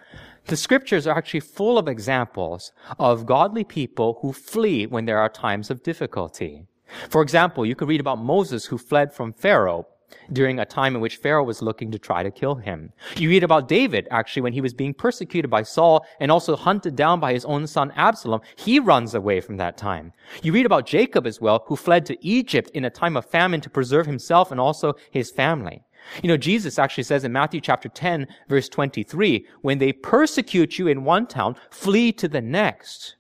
The 0.47 0.57
scriptures 0.57 1.07
are 1.07 1.17
actually 1.17 1.41
full 1.41 1.79
of 1.79 1.89
examples 1.89 2.73
of 2.99 3.27
godly 3.27 3.65
people 3.65 4.19
who 4.21 4.33
flee 4.33 4.87
when 4.87 5.07
there 5.07 5.19
are 5.19 5.29
times 5.29 5.71
of 5.71 5.83
difficulty. 5.83 6.67
For 7.09 7.23
example, 7.23 7.65
you 7.65 7.75
could 7.75 7.89
read 7.89 8.01
about 8.01 8.19
Moses 8.19 8.67
who 8.67 8.77
fled 8.77 9.15
from 9.15 9.33
Pharaoh 9.33 9.87
during 10.33 10.59
a 10.59 10.65
time 10.65 10.95
in 10.95 11.01
which 11.01 11.17
Pharaoh 11.17 11.45
was 11.45 11.63
looking 11.63 11.91
to 11.91 11.99
try 11.99 12.23
to 12.23 12.31
kill 12.31 12.55
him. 12.55 12.93
You 13.17 13.29
read 13.29 13.45
about 13.45 13.69
David, 13.69 14.09
actually, 14.11 14.43
when 14.43 14.53
he 14.53 14.61
was 14.61 14.75
being 14.75 14.95
persecuted 14.95 15.51
by 15.51 15.63
Saul 15.63 16.05
and 16.21 16.31
also 16.31 16.57
hunted 16.57 16.97
down 16.97 17.21
by 17.21 17.33
his 17.33 17.45
own 17.45 17.67
son 17.67 17.93
Absalom. 17.97 18.41
He 18.57 18.79
runs 18.79 19.15
away 19.15 19.41
from 19.41 19.57
that 19.59 19.77
time. 19.77 20.13
You 20.43 20.53
read 20.53 20.67
about 20.67 20.87
Jacob 20.87 21.27
as 21.27 21.41
well, 21.41 21.65
who 21.67 21.77
fled 21.77 22.07
to 22.07 22.27
Egypt 22.27 22.71
in 22.75 22.85
a 22.85 22.91
time 22.91 23.17
of 23.17 23.25
famine 23.25 23.61
to 23.63 23.71
preserve 23.71 24.07
himself 24.07 24.51
and 24.51 24.61
also 24.61 24.95
his 25.11 25.31
family. 25.31 25.83
You 26.23 26.29
know, 26.29 26.37
Jesus 26.37 26.79
actually 26.79 27.05
says 27.05 27.25
in 27.25 27.33
Matthew 27.33 27.61
chapter 27.61 27.89
10, 27.89 28.27
verse 28.49 28.69
23, 28.69 29.47
when 29.63 29.79
they 29.79 29.93
persecute 29.93 30.79
you 30.79 30.87
in 30.87 31.05
one 31.05 31.27
town, 31.27 31.57
flee 31.71 32.13
to 32.13 32.29
the 32.29 32.43
next. 32.43 33.17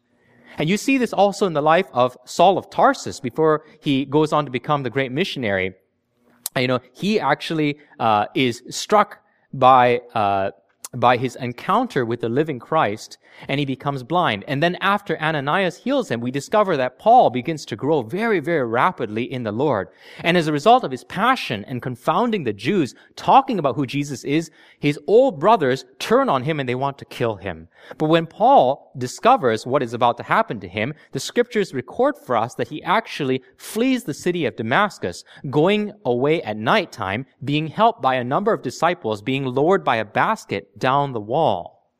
And 0.59 0.69
you 0.69 0.76
see 0.76 0.99
this 0.99 1.12
also 1.12 1.47
in 1.47 1.53
the 1.53 1.62
life 1.62 1.88
of 1.93 2.17
Saul 2.25 2.59
of 2.59 2.71
Tarsus 2.71 3.21
before 3.21 3.64
he 3.81 4.05
goes 4.05 4.33
on 4.33 4.45
to 4.45 4.50
become 4.50 4.83
the 4.83 4.91
great 4.91 5.11
missionary. 5.11 5.75
You 6.56 6.68
know, 6.68 6.80
he 6.92 7.18
actually 7.18 7.78
uh, 7.99 8.26
is 8.34 8.62
struck 8.70 9.18
by 9.52 9.99
uh, 10.14 10.50
by 10.94 11.16
his 11.16 11.37
encounter 11.37 12.04
with 12.04 12.20
the 12.20 12.28
living 12.28 12.58
Christ 12.58 13.18
and 13.49 13.58
he 13.58 13.66
becomes 13.66 14.02
blind. 14.02 14.44
And 14.46 14.62
then 14.62 14.76
after 14.76 15.20
Ananias 15.20 15.78
heals 15.78 16.11
him, 16.11 16.20
we 16.20 16.30
discover 16.30 16.76
that 16.76 16.99
Paul 16.99 17.30
begins 17.30 17.64
to 17.66 17.76
grow 17.76 18.02
very, 18.02 18.40
very 18.40 18.64
rapidly 18.64 19.25
in 19.25 19.42
the 19.42 19.52
Lord. 19.52 19.88
And 20.20 20.37
as 20.37 20.46
a 20.46 20.52
result 20.52 20.84
of 20.84 20.90
his 20.90 21.04
passion 21.04 21.64
and 21.64 21.82
confounding 21.82 22.44
the 22.44 22.52
Jews, 22.52 22.94
talking 23.16 23.58
about 23.58 23.76
who 23.76 23.87
Jesus 23.87 24.25
is, 24.25 24.50
his 24.78 24.99
old 25.06 25.40
brothers 25.40 25.84
turn 25.99 26.28
on 26.28 26.44
him 26.44 26.61
and 26.61 26.68
they 26.68 26.75
want 26.75 26.99
to 26.99 27.04
kill 27.04 27.37
him. 27.37 27.68
But 27.99 28.06
when 28.06 28.26
Paul 28.26 28.84
discovers 28.97 29.67
what 29.67 29.83
is 29.83 29.93
about 29.93 30.17
to 30.19 30.23
happen 30.23 30.61
to 30.61 30.69
him, 30.69 30.95
the 31.13 31.21
scriptures 31.21 31.75
record 31.75 32.17
for 32.17 32.37
us 32.37 32.55
that 32.55 32.69
he 32.69 32.83
actually 32.83 33.43
flees 33.57 34.05
the 34.05 34.15
city 34.15 34.47
of 34.47 34.57
Damascus, 34.57 35.25
going 35.51 35.93
away 36.05 36.43
at 36.43 36.57
nighttime, 36.57 37.27
being 37.45 37.69
helped 37.69 38.03
by 38.03 38.15
a 38.15 38.25
number 38.25 38.53
of 38.53 38.63
disciples, 38.63 39.23
being 39.23 39.45
lowered 39.45 39.85
by 39.85 39.97
a 39.97 40.05
basket 40.05 40.79
down 40.79 41.13
the 41.13 41.21
wall. 41.21 41.91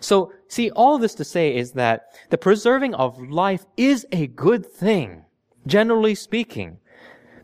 So, 0.00 0.32
see, 0.48 0.70
all 0.70 0.98
this 0.98 1.14
to 1.14 1.24
say 1.24 1.56
is 1.56 1.72
that 1.72 2.14
the 2.30 2.38
preserving 2.38 2.94
of 2.94 3.18
life 3.20 3.64
is 3.76 4.06
a 4.12 4.26
good 4.26 4.66
thing, 4.66 5.24
generally 5.66 6.14
speaking. 6.14 6.78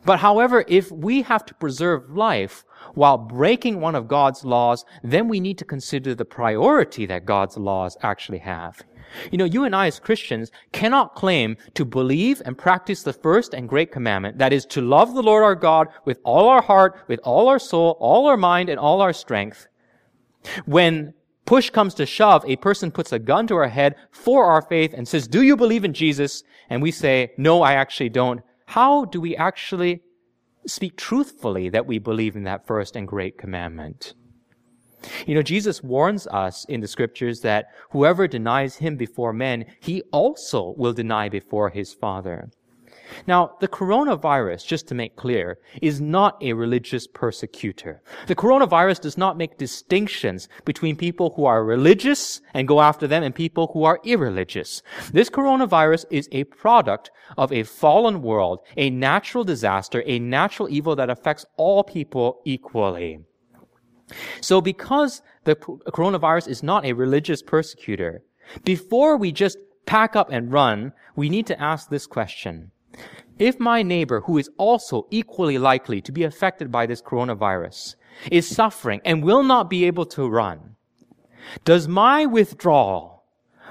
But 0.04 0.18
however, 0.18 0.64
if 0.68 0.90
we 0.90 1.22
have 1.22 1.46
to 1.46 1.54
preserve 1.54 2.10
life 2.10 2.64
while 2.94 3.18
breaking 3.18 3.80
one 3.80 3.94
of 3.94 4.08
God's 4.08 4.44
laws, 4.44 4.84
then 5.02 5.28
we 5.28 5.40
need 5.40 5.58
to 5.58 5.64
consider 5.64 6.14
the 6.14 6.24
priority 6.24 7.06
that 7.06 7.24
God's 7.24 7.56
laws 7.56 7.96
actually 8.02 8.38
have. 8.38 8.82
You 9.30 9.38
know, 9.38 9.44
you 9.44 9.64
and 9.64 9.76
I 9.76 9.88
as 9.88 9.98
Christians 9.98 10.50
cannot 10.72 11.14
claim 11.14 11.56
to 11.74 11.84
believe 11.84 12.40
and 12.44 12.56
practice 12.56 13.02
the 13.02 13.12
first 13.12 13.52
and 13.52 13.68
great 13.68 13.92
commandment, 13.92 14.38
that 14.38 14.52
is 14.52 14.64
to 14.66 14.80
love 14.80 15.14
the 15.14 15.22
Lord 15.22 15.44
our 15.44 15.54
God 15.54 15.88
with 16.04 16.18
all 16.24 16.48
our 16.48 16.62
heart, 16.62 17.04
with 17.08 17.20
all 17.24 17.48
our 17.48 17.58
soul, 17.58 17.96
all 18.00 18.26
our 18.26 18.36
mind, 18.36 18.68
and 18.68 18.78
all 18.78 19.00
our 19.00 19.12
strength, 19.12 19.66
when 20.64 21.14
push 21.44 21.70
comes 21.70 21.94
to 21.94 22.06
shove, 22.06 22.44
a 22.46 22.56
person 22.56 22.90
puts 22.90 23.12
a 23.12 23.18
gun 23.18 23.46
to 23.48 23.56
our 23.56 23.68
head 23.68 23.96
for 24.10 24.46
our 24.46 24.62
faith 24.62 24.94
and 24.94 25.06
says, 25.06 25.28
do 25.28 25.42
you 25.42 25.56
believe 25.56 25.84
in 25.84 25.92
Jesus? 25.92 26.42
And 26.70 26.82
we 26.82 26.90
say, 26.90 27.32
no, 27.36 27.62
I 27.62 27.74
actually 27.74 28.08
don't. 28.08 28.40
How 28.66 29.04
do 29.04 29.20
we 29.20 29.36
actually 29.36 30.02
speak 30.66 30.96
truthfully 30.96 31.68
that 31.70 31.86
we 31.86 31.98
believe 31.98 32.36
in 32.36 32.44
that 32.44 32.66
first 32.66 32.96
and 32.96 33.06
great 33.06 33.38
commandment? 33.38 34.14
You 35.26 35.34
know, 35.34 35.42
Jesus 35.42 35.82
warns 35.82 36.26
us 36.28 36.64
in 36.66 36.80
the 36.80 36.88
scriptures 36.88 37.40
that 37.40 37.66
whoever 37.90 38.28
denies 38.28 38.76
him 38.76 38.96
before 38.96 39.32
men, 39.32 39.66
he 39.80 40.02
also 40.12 40.74
will 40.76 40.92
deny 40.92 41.28
before 41.28 41.70
his 41.70 41.92
Father. 41.92 42.50
Now, 43.26 43.56
the 43.60 43.68
coronavirus, 43.68 44.66
just 44.66 44.88
to 44.88 44.94
make 44.94 45.16
clear, 45.16 45.58
is 45.80 46.00
not 46.00 46.42
a 46.42 46.52
religious 46.52 47.06
persecutor. 47.06 48.02
The 48.26 48.34
coronavirus 48.34 49.00
does 49.00 49.18
not 49.18 49.36
make 49.36 49.58
distinctions 49.58 50.48
between 50.64 50.96
people 50.96 51.32
who 51.34 51.44
are 51.44 51.64
religious 51.64 52.40
and 52.54 52.68
go 52.68 52.80
after 52.80 53.06
them 53.06 53.22
and 53.22 53.34
people 53.34 53.70
who 53.72 53.84
are 53.84 54.00
irreligious. 54.04 54.82
This 55.12 55.30
coronavirus 55.30 56.04
is 56.10 56.28
a 56.32 56.44
product 56.44 57.10
of 57.36 57.52
a 57.52 57.62
fallen 57.62 58.22
world, 58.22 58.60
a 58.76 58.90
natural 58.90 59.44
disaster, 59.44 60.02
a 60.06 60.18
natural 60.18 60.68
evil 60.68 60.96
that 60.96 61.10
affects 61.10 61.46
all 61.56 61.82
people 61.84 62.40
equally. 62.44 63.20
So 64.40 64.60
because 64.60 65.22
the 65.44 65.56
coronavirus 65.56 66.48
is 66.48 66.62
not 66.62 66.84
a 66.84 66.92
religious 66.92 67.42
persecutor, 67.42 68.22
before 68.64 69.16
we 69.16 69.32
just 69.32 69.58
pack 69.86 70.14
up 70.16 70.30
and 70.30 70.52
run, 70.52 70.92
we 71.16 71.28
need 71.28 71.46
to 71.46 71.60
ask 71.60 71.88
this 71.88 72.06
question. 72.06 72.70
If 73.38 73.58
my 73.58 73.82
neighbor, 73.82 74.20
who 74.20 74.38
is 74.38 74.50
also 74.56 75.06
equally 75.10 75.58
likely 75.58 76.00
to 76.02 76.12
be 76.12 76.24
affected 76.24 76.70
by 76.70 76.86
this 76.86 77.02
coronavirus, 77.02 77.96
is 78.30 78.46
suffering 78.46 79.00
and 79.04 79.24
will 79.24 79.42
not 79.42 79.70
be 79.70 79.84
able 79.84 80.06
to 80.06 80.28
run, 80.28 80.76
does 81.64 81.88
my 81.88 82.26
withdrawal, 82.26 83.24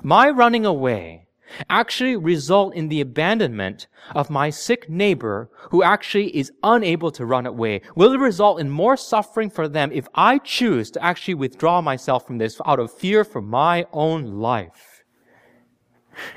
my 0.04 0.30
running 0.30 0.66
away, 0.66 1.28
actually 1.70 2.16
result 2.16 2.74
in 2.76 2.90
the 2.90 3.02
abandonment 3.02 3.88
of 4.16 4.30
my 4.30 4.50
sick 4.50 4.90
neighbor 4.90 5.50
who 5.70 5.84
actually 5.84 6.36
is 6.36 6.52
unable 6.64 7.12
to 7.12 7.26
run 7.26 7.46
away? 7.46 7.82
Will 7.96 8.14
it 8.14 8.20
result 8.20 8.60
in 8.60 8.70
more 8.70 8.98
suffering 8.98 9.50
for 9.50 9.68
them 9.68 9.92
if 9.94 10.08
I 10.16 10.38
choose 10.40 10.92
to 10.92 11.04
actually 11.04 11.36
withdraw 11.36 11.82
myself 11.82 12.26
from 12.26 12.38
this 12.38 12.60
out 12.66 12.80
of 12.80 12.92
fear 12.92 13.24
for 13.24 13.42
my 13.42 13.86
own 13.92 14.40
life? 14.40 14.91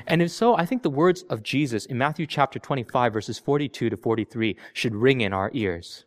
And 0.07 0.23
if 0.23 0.31
so, 0.31 0.57
I 0.57 0.67
think 0.67 0.83
the 0.83 0.91
words 0.91 1.23
of 1.23 1.43
Jesus 1.43 1.87
in 1.87 1.99
Matthew 1.99 2.27
chapter 2.27 2.59
25 2.59 3.13
verses 3.13 3.39
42 3.39 3.91
to 3.91 3.97
43 3.97 4.57
should 4.73 4.95
ring 4.95 5.21
in 5.21 5.33
our 5.33 5.51
ears. 5.53 6.05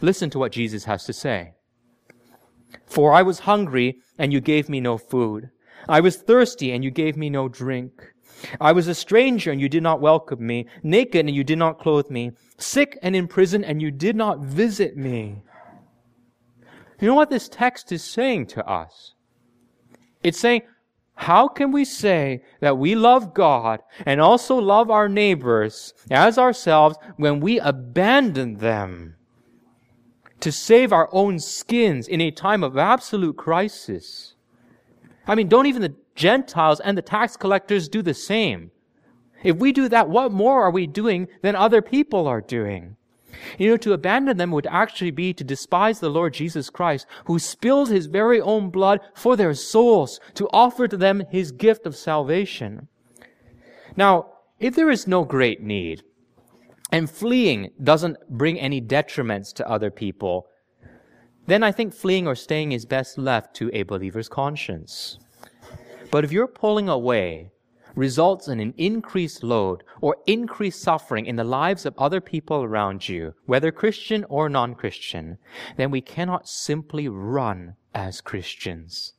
Listen 0.00 0.30
to 0.30 0.38
what 0.38 0.52
Jesus 0.52 0.84
has 0.84 1.04
to 1.04 1.12
say. 1.12 1.54
For 2.86 3.12
I 3.12 3.22
was 3.22 3.40
hungry 3.40 3.98
and 4.18 4.32
you 4.32 4.40
gave 4.40 4.68
me 4.68 4.80
no 4.80 4.96
food. 4.96 5.50
I 5.88 6.00
was 6.00 6.16
thirsty 6.16 6.72
and 6.72 6.84
you 6.84 6.90
gave 6.90 7.16
me 7.16 7.30
no 7.30 7.48
drink. 7.48 8.14
I 8.60 8.72
was 8.72 8.88
a 8.88 8.94
stranger 8.94 9.50
and 9.50 9.60
you 9.60 9.68
did 9.68 9.82
not 9.82 10.00
welcome 10.00 10.46
me, 10.46 10.66
naked 10.82 11.26
and 11.26 11.34
you 11.34 11.44
did 11.44 11.58
not 11.58 11.78
clothe 11.78 12.10
me, 12.10 12.32
sick 12.58 12.98
and 13.02 13.14
in 13.14 13.28
prison 13.28 13.64
and 13.64 13.82
you 13.82 13.90
did 13.90 14.16
not 14.16 14.40
visit 14.40 14.96
me. 14.96 15.42
You 17.00 17.08
know 17.08 17.14
what 17.14 17.30
this 17.30 17.48
text 17.48 17.92
is 17.92 18.04
saying 18.04 18.46
to 18.46 18.66
us? 18.66 19.14
It's 20.22 20.38
saying, 20.38 20.62
how 21.20 21.48
can 21.48 21.70
we 21.70 21.84
say 21.84 22.42
that 22.60 22.78
we 22.78 22.94
love 22.94 23.34
God 23.34 23.82
and 24.06 24.22
also 24.22 24.56
love 24.56 24.90
our 24.90 25.06
neighbors 25.06 25.92
as 26.10 26.38
ourselves 26.38 26.96
when 27.18 27.40
we 27.40 27.60
abandon 27.60 28.54
them 28.54 29.16
to 30.40 30.50
save 30.50 30.94
our 30.94 31.10
own 31.12 31.38
skins 31.38 32.08
in 32.08 32.22
a 32.22 32.30
time 32.30 32.64
of 32.64 32.78
absolute 32.78 33.36
crisis? 33.36 34.34
I 35.26 35.34
mean, 35.34 35.48
don't 35.48 35.66
even 35.66 35.82
the 35.82 35.94
Gentiles 36.14 36.80
and 36.80 36.96
the 36.96 37.02
tax 37.02 37.36
collectors 37.36 37.90
do 37.90 38.00
the 38.00 38.14
same? 38.14 38.70
If 39.42 39.58
we 39.58 39.72
do 39.72 39.90
that, 39.90 40.08
what 40.08 40.32
more 40.32 40.62
are 40.62 40.70
we 40.70 40.86
doing 40.86 41.28
than 41.42 41.54
other 41.54 41.82
people 41.82 42.28
are 42.28 42.40
doing? 42.40 42.96
You 43.58 43.70
know, 43.70 43.76
to 43.78 43.92
abandon 43.92 44.36
them 44.36 44.50
would 44.50 44.66
actually 44.66 45.10
be 45.10 45.32
to 45.34 45.44
despise 45.44 46.00
the 46.00 46.08
Lord 46.08 46.34
Jesus 46.34 46.70
Christ, 46.70 47.06
who 47.26 47.38
spilled 47.38 47.88
his 47.88 48.06
very 48.06 48.40
own 48.40 48.70
blood 48.70 49.00
for 49.14 49.36
their 49.36 49.54
souls, 49.54 50.20
to 50.34 50.48
offer 50.52 50.88
to 50.88 50.96
them 50.96 51.24
his 51.30 51.52
gift 51.52 51.86
of 51.86 51.96
salvation. 51.96 52.88
Now, 53.96 54.32
if 54.58 54.74
there 54.74 54.90
is 54.90 55.06
no 55.06 55.24
great 55.24 55.62
need, 55.62 56.02
and 56.92 57.08
fleeing 57.10 57.70
doesn't 57.82 58.16
bring 58.28 58.58
any 58.58 58.80
detriments 58.80 59.52
to 59.54 59.68
other 59.68 59.90
people, 59.90 60.46
then 61.46 61.62
I 61.62 61.72
think 61.72 61.94
fleeing 61.94 62.26
or 62.26 62.34
staying 62.34 62.72
is 62.72 62.84
best 62.84 63.18
left 63.18 63.54
to 63.56 63.70
a 63.72 63.82
believer's 63.82 64.28
conscience. 64.28 65.18
But 66.10 66.24
if 66.24 66.32
you're 66.32 66.46
pulling 66.46 66.88
away 66.88 67.52
results 67.94 68.48
in 68.48 68.60
an 68.60 68.74
increased 68.76 69.42
load 69.42 69.82
or 70.00 70.16
increased 70.26 70.80
suffering 70.80 71.26
in 71.26 71.36
the 71.36 71.44
lives 71.44 71.86
of 71.86 71.98
other 71.98 72.20
people 72.20 72.62
around 72.62 73.08
you, 73.08 73.34
whether 73.46 73.70
Christian 73.72 74.24
or 74.28 74.48
non-Christian, 74.48 75.38
then 75.76 75.90
we 75.90 76.00
cannot 76.00 76.48
simply 76.48 77.08
run 77.08 77.74
as 77.94 78.20
Christians. 78.20 79.14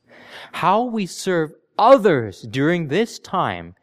How 0.52 0.82
we 0.82 1.06
serve 1.06 1.52
others 1.78 2.42
during 2.42 2.88
this 2.88 3.18
time 3.18 3.74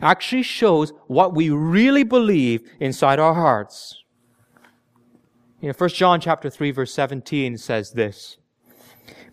actually 0.00 0.42
shows 0.42 0.92
what 1.06 1.34
we 1.34 1.50
really 1.50 2.04
believe 2.04 2.68
inside 2.80 3.18
our 3.18 3.34
hearts. 3.34 4.02
You 5.60 5.68
know, 5.68 5.74
1 5.76 5.90
John 5.90 6.20
chapter 6.20 6.50
3 6.50 6.70
verse 6.70 6.92
17 6.94 7.58
says 7.58 7.92
this, 7.92 8.36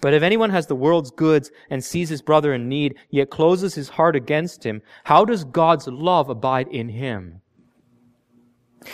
but 0.01 0.13
if 0.13 0.23
anyone 0.23 0.49
has 0.49 0.67
the 0.67 0.75
world's 0.75 1.11
goods 1.11 1.51
and 1.69 1.83
sees 1.83 2.09
his 2.09 2.21
brother 2.21 2.53
in 2.53 2.69
need, 2.69 2.95
yet 3.09 3.29
closes 3.29 3.75
his 3.75 3.89
heart 3.89 4.15
against 4.15 4.65
him, 4.65 4.81
how 5.03 5.25
does 5.25 5.43
God's 5.43 5.87
love 5.87 6.29
abide 6.29 6.67
in 6.67 6.89
him? 6.89 7.41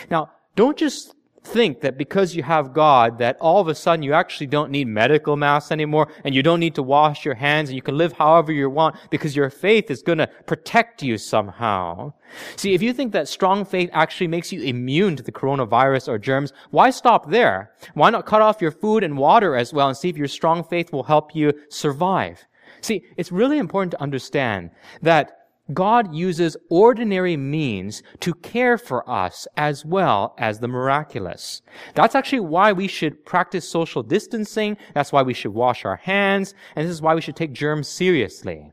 Now, 0.10 0.32
don't 0.56 0.78
just 0.78 1.16
think 1.44 1.82
that 1.82 1.98
because 1.98 2.36
you 2.36 2.44
have 2.44 2.74
God, 2.74 3.18
that 3.18 3.38
all 3.40 3.60
of 3.60 3.68
a 3.68 3.76
sudden 3.76 4.04
you 4.04 4.14
actually 4.14 4.48
don't 4.48 4.72
need 4.72 4.88
medical 4.88 5.36
masks 5.36 5.72
anymore 5.72 6.08
and 6.24 6.36
you 6.36 6.44
don't 6.44 6.60
need 6.60 6.76
to 6.76 6.84
wash 6.84 7.26
your 7.26 7.34
hands 7.36 7.70
and 7.70 7.76
you 7.76 7.82
can 7.82 7.98
live 7.98 8.14
however 8.14 8.52
you 8.52 8.70
want 8.70 8.96
because 9.10 9.36
your 9.36 9.50
faith 9.50 9.90
is 9.90 10.02
going 10.02 10.20
to 10.20 10.28
protect 10.46 11.02
you 11.02 11.18
somehow. 11.18 12.14
See, 12.56 12.74
if 12.74 12.82
you 12.82 12.94
think 12.94 13.12
that 13.14 13.28
strong 13.28 13.66
faith 13.66 13.90
actually 13.92 14.28
makes 14.28 14.52
you 14.52 14.62
immune 14.62 15.16
to 15.16 15.24
the 15.24 15.32
coronavirus 15.32 16.08
or 16.08 16.18
germs, 16.18 16.54
why 16.70 16.90
stop 16.90 17.30
there? 17.30 17.72
Why 17.94 18.10
not 18.10 18.26
cut 18.26 18.42
off 18.42 18.62
your 18.62 18.72
food 18.72 19.04
and 19.04 19.18
water 19.18 19.56
as 19.56 19.74
well 19.74 19.88
and 19.88 19.98
see 19.98 20.10
if 20.10 20.18
your 20.18 20.28
strong 20.28 20.64
faith 20.64 20.94
will 20.94 21.04
help 21.04 21.36
you 21.36 21.54
survive? 21.70 22.46
See, 22.82 23.04
it's 23.18 23.32
really 23.32 23.58
important 23.58 23.92
to 23.92 24.02
understand 24.02 24.72
that 25.02 25.41
God 25.74 26.14
uses 26.14 26.58
ordinary 26.70 27.38
means 27.38 28.02
to 28.22 28.34
care 28.34 28.78
for 28.78 29.08
us 29.10 29.48
as 29.58 29.86
well 29.86 30.34
as 30.38 30.60
the 30.60 30.68
miraculous. 30.68 31.62
That's 31.94 32.16
actually 32.16 32.42
why 32.42 32.72
we 32.72 32.88
should 32.88 33.26
practice 33.26 33.70
social 33.70 34.02
distancing. 34.04 34.78
That's 34.94 35.12
why 35.12 35.22
we 35.22 35.34
should 35.34 35.54
wash 35.54 35.86
our 35.86 35.98
hands. 35.98 36.54
And 36.76 36.88
this 36.88 36.94
is 36.94 37.02
why 37.02 37.16
we 37.16 37.22
should 37.22 37.36
take 37.36 37.54
germs 37.54 37.88
seriously. 37.88 38.72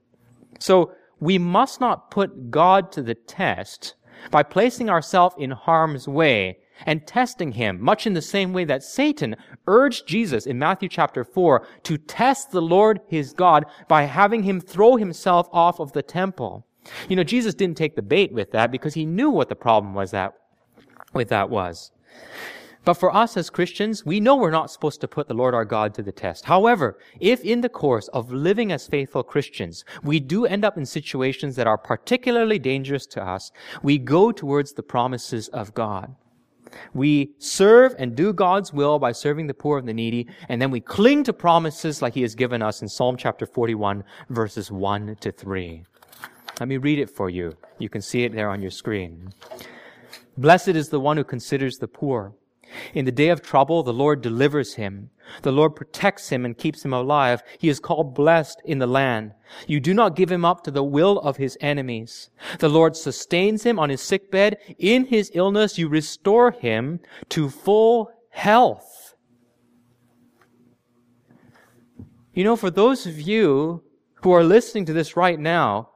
So 0.58 0.92
we 1.20 1.38
must 1.38 1.80
not 1.80 2.10
put 2.10 2.50
God 2.50 2.90
to 2.92 3.02
the 3.02 3.14
test 3.14 3.94
by 4.30 4.42
placing 4.42 4.88
ourselves 4.88 5.34
in 5.38 5.50
harm's 5.50 6.08
way 6.08 6.58
and 6.86 7.06
testing 7.06 7.52
him, 7.52 7.82
much 7.82 8.06
in 8.06 8.14
the 8.14 8.22
same 8.22 8.52
way 8.52 8.64
that 8.64 8.84
Satan 8.84 9.36
urged 9.66 10.06
Jesus 10.06 10.46
in 10.46 10.58
Matthew 10.58 10.88
chapter 10.88 11.24
4 11.24 11.66
to 11.84 11.98
test 11.98 12.50
the 12.50 12.62
Lord 12.62 13.00
his 13.08 13.32
God 13.32 13.64
by 13.88 14.04
having 14.04 14.44
him 14.44 14.60
throw 14.60 14.96
himself 14.96 15.48
off 15.52 15.80
of 15.80 15.92
the 15.92 16.02
temple. 16.02 16.66
You 17.08 17.16
know, 17.16 17.24
Jesus 17.24 17.54
didn't 17.54 17.76
take 17.76 17.96
the 17.96 18.02
bait 18.02 18.32
with 18.32 18.52
that 18.52 18.70
because 18.70 18.94
he 18.94 19.06
knew 19.06 19.30
what 19.30 19.48
the 19.48 19.56
problem 19.56 19.94
was 19.94 20.10
that, 20.10 20.34
with 21.12 21.28
that 21.28 21.50
was. 21.50 21.90
But 22.84 22.94
for 22.94 23.14
us 23.14 23.36
as 23.36 23.50
Christians, 23.50 24.06
we 24.06 24.18
know 24.18 24.36
we're 24.36 24.50
not 24.50 24.70
supposed 24.70 25.02
to 25.02 25.08
put 25.08 25.28
the 25.28 25.34
Lord 25.34 25.54
our 25.54 25.66
God 25.66 25.92
to 25.94 26.02
the 26.02 26.10
test. 26.10 26.46
However, 26.46 26.98
if 27.20 27.44
in 27.44 27.60
the 27.60 27.68
course 27.68 28.08
of 28.08 28.32
living 28.32 28.72
as 28.72 28.86
faithful 28.86 29.22
Christians, 29.22 29.84
we 30.02 30.20
do 30.20 30.46
end 30.46 30.64
up 30.64 30.78
in 30.78 30.86
situations 30.86 31.54
that 31.56 31.66
are 31.66 31.76
particularly 31.76 32.58
dangerous 32.58 33.04
to 33.08 33.22
us, 33.22 33.52
we 33.82 33.98
go 33.98 34.32
towards 34.32 34.72
the 34.72 34.82
promises 34.82 35.48
of 35.48 35.74
God. 35.74 36.14
We 36.94 37.32
serve 37.38 37.94
and 37.98 38.14
do 38.14 38.32
God's 38.32 38.72
will 38.72 38.98
by 38.98 39.12
serving 39.12 39.48
the 39.48 39.54
poor 39.54 39.78
and 39.78 39.88
the 39.88 39.94
needy, 39.94 40.26
and 40.48 40.60
then 40.60 40.70
we 40.70 40.80
cling 40.80 41.24
to 41.24 41.32
promises 41.32 42.00
like 42.00 42.14
He 42.14 42.22
has 42.22 42.34
given 42.34 42.62
us 42.62 42.80
in 42.80 42.88
Psalm 42.88 43.16
chapter 43.16 43.46
41, 43.46 44.04
verses 44.30 44.70
1 44.70 45.16
to 45.20 45.32
3. 45.32 45.84
Let 46.60 46.68
me 46.68 46.76
read 46.76 46.98
it 46.98 47.10
for 47.10 47.30
you. 47.30 47.56
You 47.78 47.88
can 47.88 48.02
see 48.02 48.24
it 48.24 48.32
there 48.32 48.50
on 48.50 48.60
your 48.60 48.70
screen. 48.70 49.32
Blessed 50.36 50.68
is 50.68 50.88
the 50.88 51.00
one 51.00 51.16
who 51.16 51.24
considers 51.24 51.78
the 51.78 51.88
poor. 51.88 52.34
In 52.94 53.04
the 53.04 53.12
day 53.12 53.28
of 53.28 53.42
trouble, 53.42 53.82
the 53.82 53.92
Lord 53.92 54.20
delivers 54.20 54.74
him. 54.74 55.10
The 55.42 55.52
Lord 55.52 55.76
protects 55.76 56.28
him 56.30 56.44
and 56.44 56.56
keeps 56.56 56.84
him 56.84 56.92
alive. 56.92 57.42
He 57.58 57.68
is 57.68 57.80
called 57.80 58.14
blessed 58.14 58.60
in 58.64 58.78
the 58.78 58.86
land. 58.86 59.32
You 59.66 59.80
do 59.80 59.94
not 59.94 60.16
give 60.16 60.30
him 60.30 60.44
up 60.44 60.64
to 60.64 60.70
the 60.70 60.82
will 60.82 61.18
of 61.20 61.36
his 61.36 61.56
enemies. 61.60 62.30
The 62.58 62.68
Lord 62.68 62.96
sustains 62.96 63.62
him 63.62 63.78
on 63.78 63.90
his 63.90 64.00
sick 64.00 64.30
bed. 64.30 64.58
In 64.78 65.06
his 65.06 65.30
illness, 65.34 65.78
you 65.78 65.88
restore 65.88 66.50
him 66.50 67.00
to 67.30 67.48
full 67.50 68.10
health. 68.30 69.14
You 72.32 72.44
know, 72.44 72.56
for 72.56 72.70
those 72.70 73.06
of 73.06 73.20
you 73.20 73.82
who 74.22 74.32
are 74.32 74.44
listening 74.44 74.84
to 74.86 74.92
this 74.92 75.16
right 75.16 75.38
now, 75.38 75.90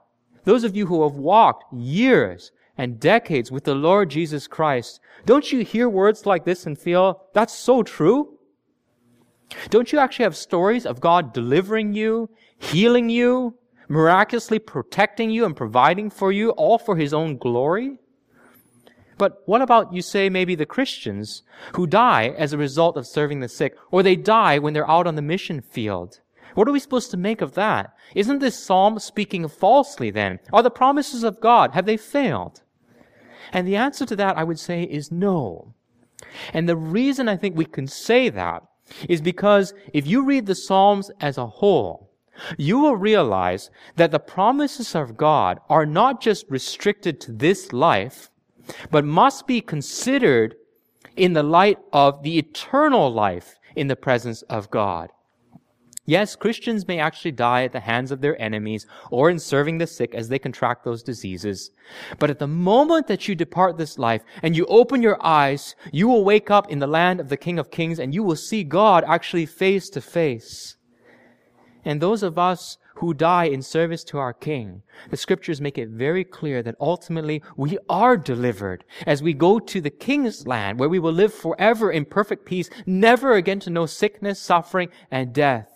those 0.44 0.64
of 0.64 0.76
you 0.76 0.86
who 0.86 1.02
have 1.02 1.16
walked 1.16 1.72
years 1.72 2.52
and 2.76 2.98
decades 2.98 3.50
with 3.50 3.64
the 3.64 3.74
Lord 3.74 4.10
Jesus 4.10 4.46
Christ, 4.46 5.00
don't 5.24 5.52
you 5.52 5.60
hear 5.64 5.88
words 5.88 6.26
like 6.26 6.44
this 6.44 6.66
and 6.66 6.78
feel, 6.78 7.28
that's 7.32 7.54
so 7.54 7.82
true? 7.82 8.38
Don't 9.70 9.92
you 9.92 9.98
actually 9.98 10.24
have 10.24 10.36
stories 10.36 10.86
of 10.86 11.00
God 11.00 11.32
delivering 11.32 11.92
you, 11.92 12.30
healing 12.58 13.08
you, 13.10 13.54
miraculously 13.88 14.58
protecting 14.58 15.30
you 15.30 15.44
and 15.44 15.54
providing 15.54 16.10
for 16.10 16.32
you, 16.32 16.50
all 16.50 16.78
for 16.78 16.96
His 16.96 17.12
own 17.12 17.36
glory? 17.36 17.98
But 19.18 19.42
what 19.44 19.62
about, 19.62 19.92
you 19.92 20.02
say, 20.02 20.28
maybe 20.28 20.54
the 20.54 20.66
Christians 20.66 21.42
who 21.74 21.86
die 21.86 22.28
as 22.36 22.52
a 22.52 22.58
result 22.58 22.96
of 22.96 23.06
serving 23.06 23.40
the 23.40 23.48
sick, 23.48 23.76
or 23.90 24.02
they 24.02 24.16
die 24.16 24.58
when 24.58 24.72
they're 24.72 24.90
out 24.90 25.06
on 25.06 25.14
the 25.14 25.22
mission 25.22 25.60
field? 25.60 26.21
What 26.54 26.68
are 26.68 26.72
we 26.72 26.80
supposed 26.80 27.10
to 27.10 27.16
make 27.16 27.40
of 27.40 27.54
that? 27.54 27.94
Isn't 28.14 28.38
this 28.38 28.58
psalm 28.58 28.98
speaking 28.98 29.48
falsely 29.48 30.10
then? 30.10 30.40
Are 30.52 30.62
the 30.62 30.70
promises 30.70 31.22
of 31.22 31.40
God, 31.40 31.72
have 31.72 31.86
they 31.86 31.96
failed? 31.96 32.62
And 33.52 33.66
the 33.66 33.76
answer 33.76 34.06
to 34.06 34.16
that, 34.16 34.38
I 34.38 34.44
would 34.44 34.58
say, 34.58 34.82
is 34.84 35.12
no. 35.12 35.74
And 36.52 36.68
the 36.68 36.76
reason 36.76 37.28
I 37.28 37.36
think 37.36 37.56
we 37.56 37.64
can 37.64 37.86
say 37.86 38.28
that 38.30 38.62
is 39.08 39.20
because 39.20 39.74
if 39.92 40.06
you 40.06 40.24
read 40.24 40.46
the 40.46 40.54
Psalms 40.54 41.10
as 41.20 41.38
a 41.38 41.46
whole, 41.46 42.10
you 42.56 42.78
will 42.78 42.96
realize 42.96 43.70
that 43.96 44.10
the 44.10 44.18
promises 44.18 44.94
of 44.94 45.16
God 45.16 45.60
are 45.68 45.86
not 45.86 46.20
just 46.20 46.46
restricted 46.48 47.20
to 47.20 47.32
this 47.32 47.72
life, 47.72 48.30
but 48.90 49.04
must 49.04 49.46
be 49.46 49.60
considered 49.60 50.56
in 51.16 51.32
the 51.34 51.42
light 51.42 51.78
of 51.92 52.22
the 52.22 52.38
eternal 52.38 53.12
life 53.12 53.58
in 53.76 53.88
the 53.88 53.96
presence 53.96 54.42
of 54.42 54.70
God. 54.70 55.10
Yes, 56.04 56.34
Christians 56.34 56.88
may 56.88 56.98
actually 56.98 57.30
die 57.30 57.62
at 57.62 57.70
the 57.70 57.78
hands 57.78 58.10
of 58.10 58.20
their 58.20 58.40
enemies 58.42 58.86
or 59.12 59.30
in 59.30 59.38
serving 59.38 59.78
the 59.78 59.86
sick 59.86 60.16
as 60.16 60.28
they 60.28 60.38
contract 60.38 60.84
those 60.84 61.00
diseases. 61.00 61.70
But 62.18 62.28
at 62.28 62.40
the 62.40 62.48
moment 62.48 63.06
that 63.06 63.28
you 63.28 63.36
depart 63.36 63.78
this 63.78 64.00
life 64.00 64.22
and 64.42 64.56
you 64.56 64.66
open 64.66 65.00
your 65.00 65.24
eyes, 65.24 65.76
you 65.92 66.08
will 66.08 66.24
wake 66.24 66.50
up 66.50 66.68
in 66.68 66.80
the 66.80 66.88
land 66.88 67.20
of 67.20 67.28
the 67.28 67.36
King 67.36 67.56
of 67.56 67.70
Kings 67.70 68.00
and 68.00 68.12
you 68.12 68.24
will 68.24 68.34
see 68.34 68.64
God 68.64 69.04
actually 69.06 69.46
face 69.46 69.88
to 69.90 70.00
face. 70.00 70.76
And 71.84 72.00
those 72.00 72.24
of 72.24 72.36
us 72.36 72.78
who 72.96 73.14
die 73.14 73.44
in 73.44 73.62
service 73.62 74.02
to 74.04 74.18
our 74.18 74.32
King, 74.32 74.82
the 75.10 75.16
scriptures 75.16 75.60
make 75.60 75.78
it 75.78 75.88
very 75.88 76.24
clear 76.24 76.64
that 76.64 76.76
ultimately 76.80 77.42
we 77.56 77.78
are 77.88 78.16
delivered 78.16 78.82
as 79.06 79.22
we 79.22 79.34
go 79.34 79.60
to 79.60 79.80
the 79.80 79.90
King's 79.90 80.48
land 80.48 80.80
where 80.80 80.88
we 80.88 80.98
will 80.98 81.12
live 81.12 81.32
forever 81.32 81.92
in 81.92 82.04
perfect 82.04 82.44
peace, 82.44 82.68
never 82.86 83.34
again 83.34 83.60
to 83.60 83.70
know 83.70 83.86
sickness, 83.86 84.40
suffering, 84.40 84.88
and 85.08 85.32
death 85.32 85.71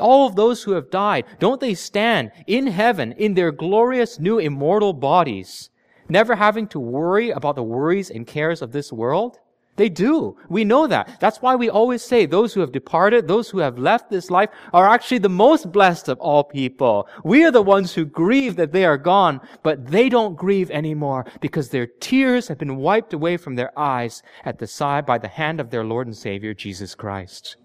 all 0.00 0.26
of 0.26 0.34
those 0.34 0.62
who 0.62 0.72
have 0.72 0.90
died, 0.90 1.24
don't 1.38 1.60
they 1.60 1.74
stand 1.74 2.32
in 2.46 2.66
heaven 2.66 3.12
in 3.12 3.34
their 3.34 3.52
glorious 3.52 4.18
new 4.18 4.38
immortal 4.38 4.92
bodies, 4.92 5.70
never 6.08 6.34
having 6.34 6.66
to 6.68 6.80
worry 6.80 7.30
about 7.30 7.54
the 7.54 7.62
worries 7.62 8.10
and 8.10 8.26
cares 8.26 8.62
of 8.62 8.72
this 8.72 8.92
world? 8.92 9.38
They 9.80 9.88
do. 9.88 10.36
We 10.50 10.64
know 10.64 10.86
that. 10.88 11.18
That's 11.20 11.40
why 11.40 11.54
we 11.54 11.70
always 11.70 12.02
say 12.02 12.26
those 12.26 12.52
who 12.52 12.60
have 12.60 12.70
departed, 12.70 13.26
those 13.26 13.48
who 13.48 13.60
have 13.60 13.78
left 13.78 14.10
this 14.10 14.30
life 14.30 14.50
are 14.74 14.86
actually 14.86 15.20
the 15.20 15.30
most 15.30 15.72
blessed 15.72 16.08
of 16.10 16.18
all 16.20 16.44
people. 16.44 17.08
We 17.24 17.44
are 17.44 17.50
the 17.50 17.62
ones 17.62 17.94
who 17.94 18.04
grieve 18.04 18.56
that 18.56 18.72
they 18.72 18.84
are 18.84 18.98
gone, 18.98 19.40
but 19.62 19.86
they 19.86 20.10
don't 20.10 20.36
grieve 20.36 20.70
anymore 20.70 21.24
because 21.40 21.70
their 21.70 21.86
tears 21.86 22.48
have 22.48 22.58
been 22.58 22.76
wiped 22.76 23.14
away 23.14 23.38
from 23.38 23.54
their 23.54 23.72
eyes 23.78 24.22
at 24.44 24.58
the 24.58 24.66
side 24.66 25.06
by 25.06 25.16
the 25.16 25.28
hand 25.28 25.60
of 25.60 25.70
their 25.70 25.84
Lord 25.84 26.06
and 26.06 26.16
Savior 26.16 26.52
Jesus 26.52 26.94
Christ. 26.94 27.56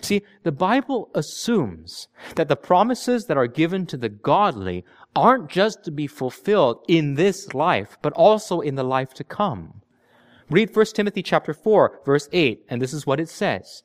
See, 0.00 0.22
the 0.42 0.52
Bible 0.52 1.10
assumes 1.14 2.08
that 2.36 2.48
the 2.48 2.56
promises 2.56 3.26
that 3.26 3.36
are 3.36 3.46
given 3.46 3.86
to 3.86 3.96
the 3.96 4.08
godly 4.08 4.84
aren't 5.14 5.50
just 5.50 5.84
to 5.84 5.90
be 5.90 6.06
fulfilled 6.06 6.84
in 6.88 7.14
this 7.14 7.52
life, 7.54 7.98
but 8.02 8.12
also 8.14 8.60
in 8.60 8.74
the 8.74 8.84
life 8.84 9.12
to 9.14 9.24
come. 9.24 9.82
Read 10.50 10.74
1 10.74 10.86
Timothy 10.86 11.22
chapter 11.22 11.54
4, 11.54 12.00
verse 12.04 12.28
8, 12.32 12.64
and 12.68 12.80
this 12.80 12.92
is 12.92 13.06
what 13.06 13.20
it 13.20 13.28
says. 13.28 13.82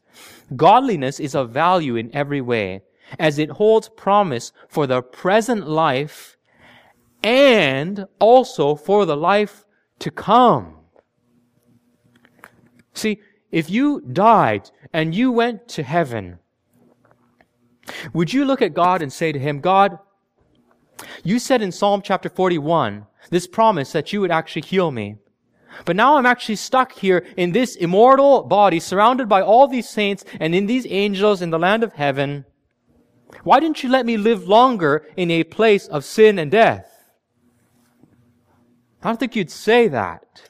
Godliness 0.55 1.19
is 1.19 1.35
of 1.35 1.51
value 1.51 1.95
in 1.95 2.13
every 2.15 2.41
way, 2.41 2.81
as 3.19 3.39
it 3.39 3.51
holds 3.51 3.89
promise 3.89 4.51
for 4.67 4.87
the 4.87 5.01
present 5.01 5.67
life 5.67 6.37
and 7.23 8.05
also 8.19 8.75
for 8.75 9.05
the 9.05 9.17
life 9.17 9.65
to 9.99 10.11
come. 10.11 10.75
See, 12.93 13.21
if 13.51 13.69
you 13.69 14.01
died 14.01 14.69
and 14.93 15.15
you 15.15 15.31
went 15.31 15.67
to 15.69 15.83
heaven, 15.83 16.39
would 18.13 18.33
you 18.33 18.45
look 18.45 18.61
at 18.61 18.73
God 18.73 19.01
and 19.01 19.11
say 19.11 19.31
to 19.31 19.39
him, 19.39 19.61
God, 19.61 19.99
you 21.23 21.39
said 21.39 21.61
in 21.61 21.71
Psalm 21.71 22.01
chapter 22.01 22.29
41 22.29 23.05
this 23.29 23.47
promise 23.47 23.91
that 23.91 24.11
you 24.13 24.21
would 24.21 24.31
actually 24.31 24.63
heal 24.63 24.91
me. 24.91 25.17
But 25.85 25.95
now 25.95 26.17
I'm 26.17 26.25
actually 26.25 26.55
stuck 26.55 26.93
here 26.93 27.25
in 27.35 27.51
this 27.51 27.75
immortal 27.75 28.43
body, 28.43 28.79
surrounded 28.79 29.29
by 29.29 29.41
all 29.41 29.67
these 29.67 29.87
saints 29.87 30.25
and 30.39 30.55
in 30.55 30.65
these 30.65 30.87
angels 30.89 31.41
in 31.41 31.49
the 31.49 31.59
land 31.59 31.83
of 31.83 31.93
heaven. 31.93 32.45
Why 33.43 33.59
didn't 33.59 33.83
you 33.83 33.89
let 33.89 34.05
me 34.05 34.17
live 34.17 34.47
longer 34.47 35.05
in 35.15 35.29
a 35.29 35.43
place 35.43 35.87
of 35.87 36.05
sin 36.05 36.39
and 36.39 36.49
death? 36.49 36.91
I 39.03 39.09
don't 39.09 39.19
think 39.19 39.35
you'd 39.35 39.51
say 39.51 39.87
that. 39.89 40.49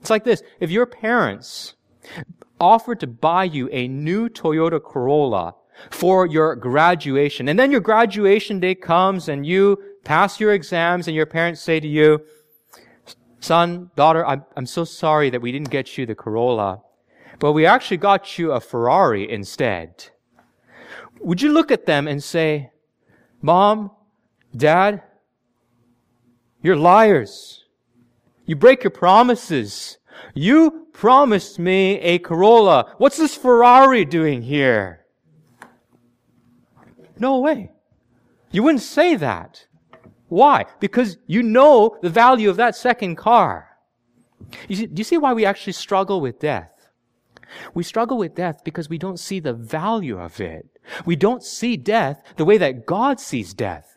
It's 0.00 0.10
like 0.10 0.24
this. 0.24 0.42
If 0.60 0.70
your 0.70 0.86
parents 0.86 1.74
offered 2.58 3.00
to 3.00 3.06
buy 3.06 3.44
you 3.44 3.68
a 3.72 3.88
new 3.88 4.28
Toyota 4.28 4.82
Corolla 4.82 5.54
for 5.90 6.26
your 6.26 6.56
graduation, 6.56 7.48
and 7.48 7.58
then 7.58 7.70
your 7.70 7.80
graduation 7.80 8.60
day 8.60 8.74
comes 8.74 9.28
and 9.28 9.46
you 9.46 9.78
pass 10.04 10.40
your 10.40 10.52
exams 10.52 11.06
and 11.06 11.14
your 11.14 11.26
parents 11.26 11.60
say 11.60 11.80
to 11.80 11.88
you, 11.88 12.20
son, 13.40 13.90
daughter, 13.96 14.26
I'm, 14.26 14.44
I'm 14.56 14.66
so 14.66 14.84
sorry 14.84 15.30
that 15.30 15.42
we 15.42 15.52
didn't 15.52 15.70
get 15.70 15.96
you 15.96 16.06
the 16.06 16.14
Corolla, 16.14 16.82
but 17.38 17.52
we 17.52 17.66
actually 17.66 17.96
got 17.96 18.38
you 18.38 18.52
a 18.52 18.60
Ferrari 18.60 19.30
instead. 19.30 20.10
Would 21.20 21.42
you 21.42 21.52
look 21.52 21.70
at 21.70 21.86
them 21.86 22.08
and 22.08 22.22
say, 22.22 22.70
mom, 23.42 23.90
dad, 24.56 25.02
you're 26.62 26.76
liars. 26.76 27.59
You 28.50 28.56
break 28.56 28.82
your 28.82 28.90
promises. 28.90 29.98
You 30.34 30.88
promised 30.92 31.60
me 31.60 32.00
a 32.00 32.18
Corolla. 32.18 32.96
What's 32.98 33.16
this 33.16 33.36
Ferrari 33.36 34.04
doing 34.04 34.42
here? 34.42 35.06
No 37.20 37.38
way. 37.38 37.70
You 38.50 38.64
wouldn't 38.64 38.82
say 38.82 39.14
that. 39.14 39.68
Why? 40.26 40.64
Because 40.80 41.18
you 41.28 41.44
know 41.44 41.96
the 42.02 42.10
value 42.10 42.50
of 42.50 42.56
that 42.56 42.74
second 42.74 43.14
car. 43.14 43.68
You 44.66 44.74
see, 44.74 44.86
do 44.86 44.98
you 44.98 45.04
see 45.04 45.18
why 45.18 45.32
we 45.32 45.44
actually 45.44 45.74
struggle 45.74 46.20
with 46.20 46.40
death? 46.40 46.72
We 47.72 47.84
struggle 47.84 48.18
with 48.18 48.34
death 48.34 48.64
because 48.64 48.88
we 48.88 48.98
don't 48.98 49.20
see 49.20 49.38
the 49.38 49.54
value 49.54 50.18
of 50.18 50.40
it. 50.40 50.66
We 51.06 51.14
don't 51.14 51.44
see 51.44 51.76
death 51.76 52.20
the 52.36 52.44
way 52.44 52.58
that 52.58 52.84
God 52.84 53.20
sees 53.20 53.54
death. 53.54 53.96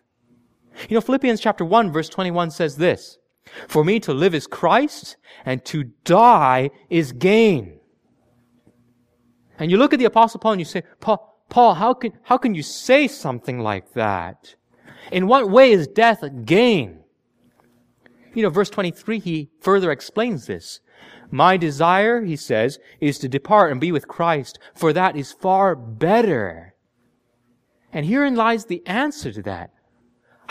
You 0.89 0.94
know, 0.94 1.02
Philippians 1.02 1.42
chapter 1.42 1.66
1 1.66 1.92
verse 1.92 2.08
21 2.08 2.52
says 2.52 2.78
this, 2.78 3.18
For 3.67 3.84
me 3.84 3.99
to 4.01 4.13
live 4.13 4.34
is 4.34 4.47
Christ, 4.47 5.17
and 5.45 5.63
to 5.65 5.86
die 6.06 6.71
is 6.89 7.12
gain. 7.12 7.79
And 9.60 9.69
you 9.69 9.77
look 9.77 9.93
at 9.93 9.99
the 9.99 10.06
Apostle 10.06 10.39
Paul 10.39 10.53
and 10.53 10.62
you 10.62 10.65
say, 10.65 10.84
Paul, 10.99 11.43
Paul, 11.49 11.75
how 11.75 11.93
can, 11.93 12.13
how 12.23 12.38
can 12.38 12.56
you 12.56 12.63
say 12.63 13.08
something 13.08 13.60
like 13.60 13.93
that? 13.93 14.56
In 15.12 15.27
what 15.27 15.49
way 15.49 15.71
is 15.71 15.88
death 15.88 16.23
a 16.23 16.29
gain? 16.29 17.03
You 18.34 18.43
know, 18.43 18.49
verse 18.49 18.69
23, 18.69 19.19
he 19.19 19.49
further 19.62 19.91
explains 19.91 20.47
this. 20.47 20.79
My 21.29 21.58
desire, 21.58 22.23
he 22.23 22.36
says, 22.36 22.79
is 22.99 23.19
to 23.19 23.29
depart 23.29 23.71
and 23.71 23.79
be 23.79 23.91
with 23.91 24.08
Christ, 24.08 24.60
for 24.73 24.93
that 24.93 25.15
is 25.15 25.32
far 25.32 25.75
better. 25.75 26.73
And 27.91 28.06
herein 28.06 28.36
lies 28.36 28.65
the 28.65 28.86
answer 28.88 29.32
to 29.32 29.41
that. 29.43 29.71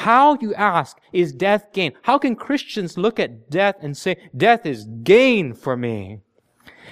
How, 0.02 0.36
you 0.40 0.52
ask, 0.54 0.98
is 1.12 1.32
death 1.32 1.72
gain? 1.72 1.92
How 2.02 2.18
can 2.18 2.34
Christians 2.34 2.98
look 2.98 3.20
at 3.20 3.48
death 3.48 3.76
and 3.80 3.96
say, 3.96 4.16
death 4.36 4.66
is 4.66 4.84
gain 5.04 5.54
for 5.54 5.76
me? 5.76 6.18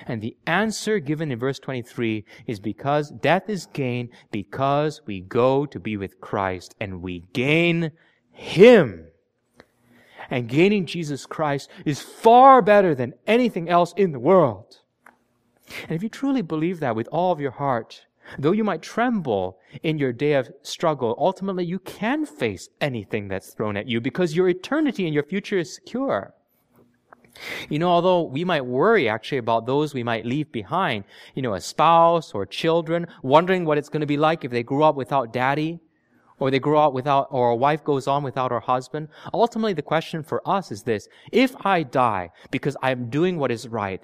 And 0.06 0.22
the 0.22 0.36
answer 0.46 1.00
given 1.00 1.32
in 1.32 1.38
verse 1.40 1.58
23 1.58 2.24
is 2.46 2.60
because 2.60 3.10
death 3.10 3.48
is 3.48 3.66
gain 3.66 4.10
because 4.30 5.00
we 5.06 5.20
go 5.22 5.66
to 5.66 5.80
be 5.80 5.96
with 5.96 6.20
Christ 6.20 6.76
and 6.80 7.02
we 7.02 7.24
gain 7.32 7.90
Him. 8.30 9.08
And 10.30 10.48
gaining 10.48 10.86
Jesus 10.86 11.26
Christ 11.26 11.68
is 11.84 12.00
far 12.00 12.62
better 12.62 12.94
than 12.94 13.14
anything 13.26 13.68
else 13.68 13.92
in 13.96 14.12
the 14.12 14.20
world. 14.20 14.82
And 15.88 15.96
if 15.96 16.04
you 16.04 16.08
truly 16.08 16.42
believe 16.42 16.78
that 16.78 16.94
with 16.94 17.08
all 17.10 17.32
of 17.32 17.40
your 17.40 17.50
heart, 17.50 18.06
though 18.38 18.52
you 18.52 18.64
might 18.64 18.82
tremble 18.82 19.58
in 19.82 19.98
your 19.98 20.12
day 20.12 20.34
of 20.34 20.50
struggle, 20.62 21.14
ultimately 21.18 21.64
you 21.64 21.78
can 21.80 22.26
face 22.26 22.68
anything 22.80 23.28
that's 23.28 23.54
thrown 23.54 23.76
at 23.76 23.88
you 23.88 24.00
because 24.00 24.36
your 24.36 24.48
eternity 24.48 25.04
and 25.04 25.14
your 25.14 25.22
future 25.22 25.58
is 25.58 25.74
secure. 25.74 26.34
You 27.68 27.78
know, 27.78 27.88
although 27.88 28.22
we 28.22 28.44
might 28.44 28.64
worry 28.64 29.08
actually 29.08 29.38
about 29.38 29.66
those 29.66 29.94
we 29.94 30.02
might 30.02 30.26
leave 30.26 30.50
behind, 30.52 31.04
you 31.34 31.42
know, 31.42 31.54
a 31.54 31.60
spouse 31.60 32.32
or 32.32 32.44
children, 32.44 33.06
wondering 33.22 33.64
what 33.64 33.78
it's 33.78 33.88
going 33.88 34.00
to 34.00 34.06
be 34.06 34.16
like 34.16 34.44
if 34.44 34.50
they 34.50 34.62
grow 34.62 34.82
up 34.82 34.96
without 34.96 35.32
daddy, 35.32 35.80
or 36.40 36.50
they 36.50 36.58
grow 36.58 36.80
up 36.80 36.92
without, 36.92 37.28
or 37.30 37.50
a 37.50 37.56
wife 37.56 37.84
goes 37.84 38.08
on 38.08 38.22
without 38.22 38.50
her 38.50 38.60
husband. 38.60 39.08
Ultimately, 39.32 39.74
the 39.74 39.82
question 39.82 40.22
for 40.22 40.42
us 40.48 40.72
is 40.72 40.82
this. 40.82 41.06
If 41.30 41.54
I 41.64 41.82
die 41.82 42.30
because 42.50 42.76
I 42.82 42.90
am 42.90 43.10
doing 43.10 43.38
what 43.38 43.52
is 43.52 43.68
right, 43.68 44.02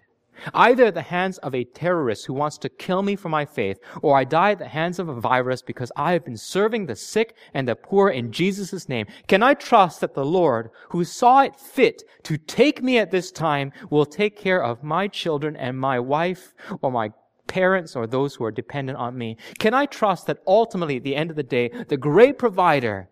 Either 0.55 0.87
at 0.87 0.94
the 0.94 1.03
hands 1.03 1.38
of 1.38 1.55
a 1.55 1.64
terrorist 1.64 2.27
who 2.27 2.35
wants 2.35 2.59
to 2.59 2.68
kill 2.68 3.03
me 3.03 3.16
for 3.16 3.29
my 3.29 3.44
faith, 3.44 3.79
or 4.03 4.16
I 4.16 4.25
die 4.25 4.53
at 4.53 4.59
the 4.59 4.68
hands 4.68 4.99
of 4.99 5.09
a 5.09 5.20
virus 5.20 5.62
because 5.62 5.92
I 5.96 6.12
have 6.12 6.25
been 6.25 6.37
serving 6.37 6.87
the 6.87 6.96
sick 6.96 7.35
and 7.55 7.68
the 7.68 7.77
poor 7.77 8.09
in 8.09 8.33
Jesus' 8.33 8.88
name. 8.88 9.07
Can 9.29 9.42
I 9.42 9.55
trust 9.55 10.01
that 10.01 10.14
the 10.14 10.25
Lord, 10.25 10.70
who 10.90 11.05
saw 11.05 11.42
it 11.42 11.57
fit 11.57 12.03
to 12.25 12.38
take 12.38 12.83
me 12.83 12.99
at 12.99 13.11
this 13.11 13.31
time, 13.31 13.72
will 13.90 14.07
take 14.07 14.37
care 14.37 14.62
of 14.62 14.83
my 14.83 15.09
children 15.09 15.57
and 15.57 15.79
my 15.79 15.99
wife 15.99 16.55
or 16.83 16.90
my 16.90 17.11
parents 17.46 17.94
or 17.94 18.07
those 18.07 18.35
who 18.35 18.44
are 18.44 18.51
dependent 18.51 18.99
on 18.99 19.16
me? 19.16 19.37
Can 19.59 19.75
I 19.75 19.87
trust 19.87 20.27
that 20.27 20.42
ultimately 20.46 20.96
at 20.96 21.05
the 21.05 21.16
end 21.16 21.31
of 21.31 21.37
the 21.37 21.42
day, 21.42 21.70
the 21.88 21.96
great 21.96 22.38
provider 22.38 23.09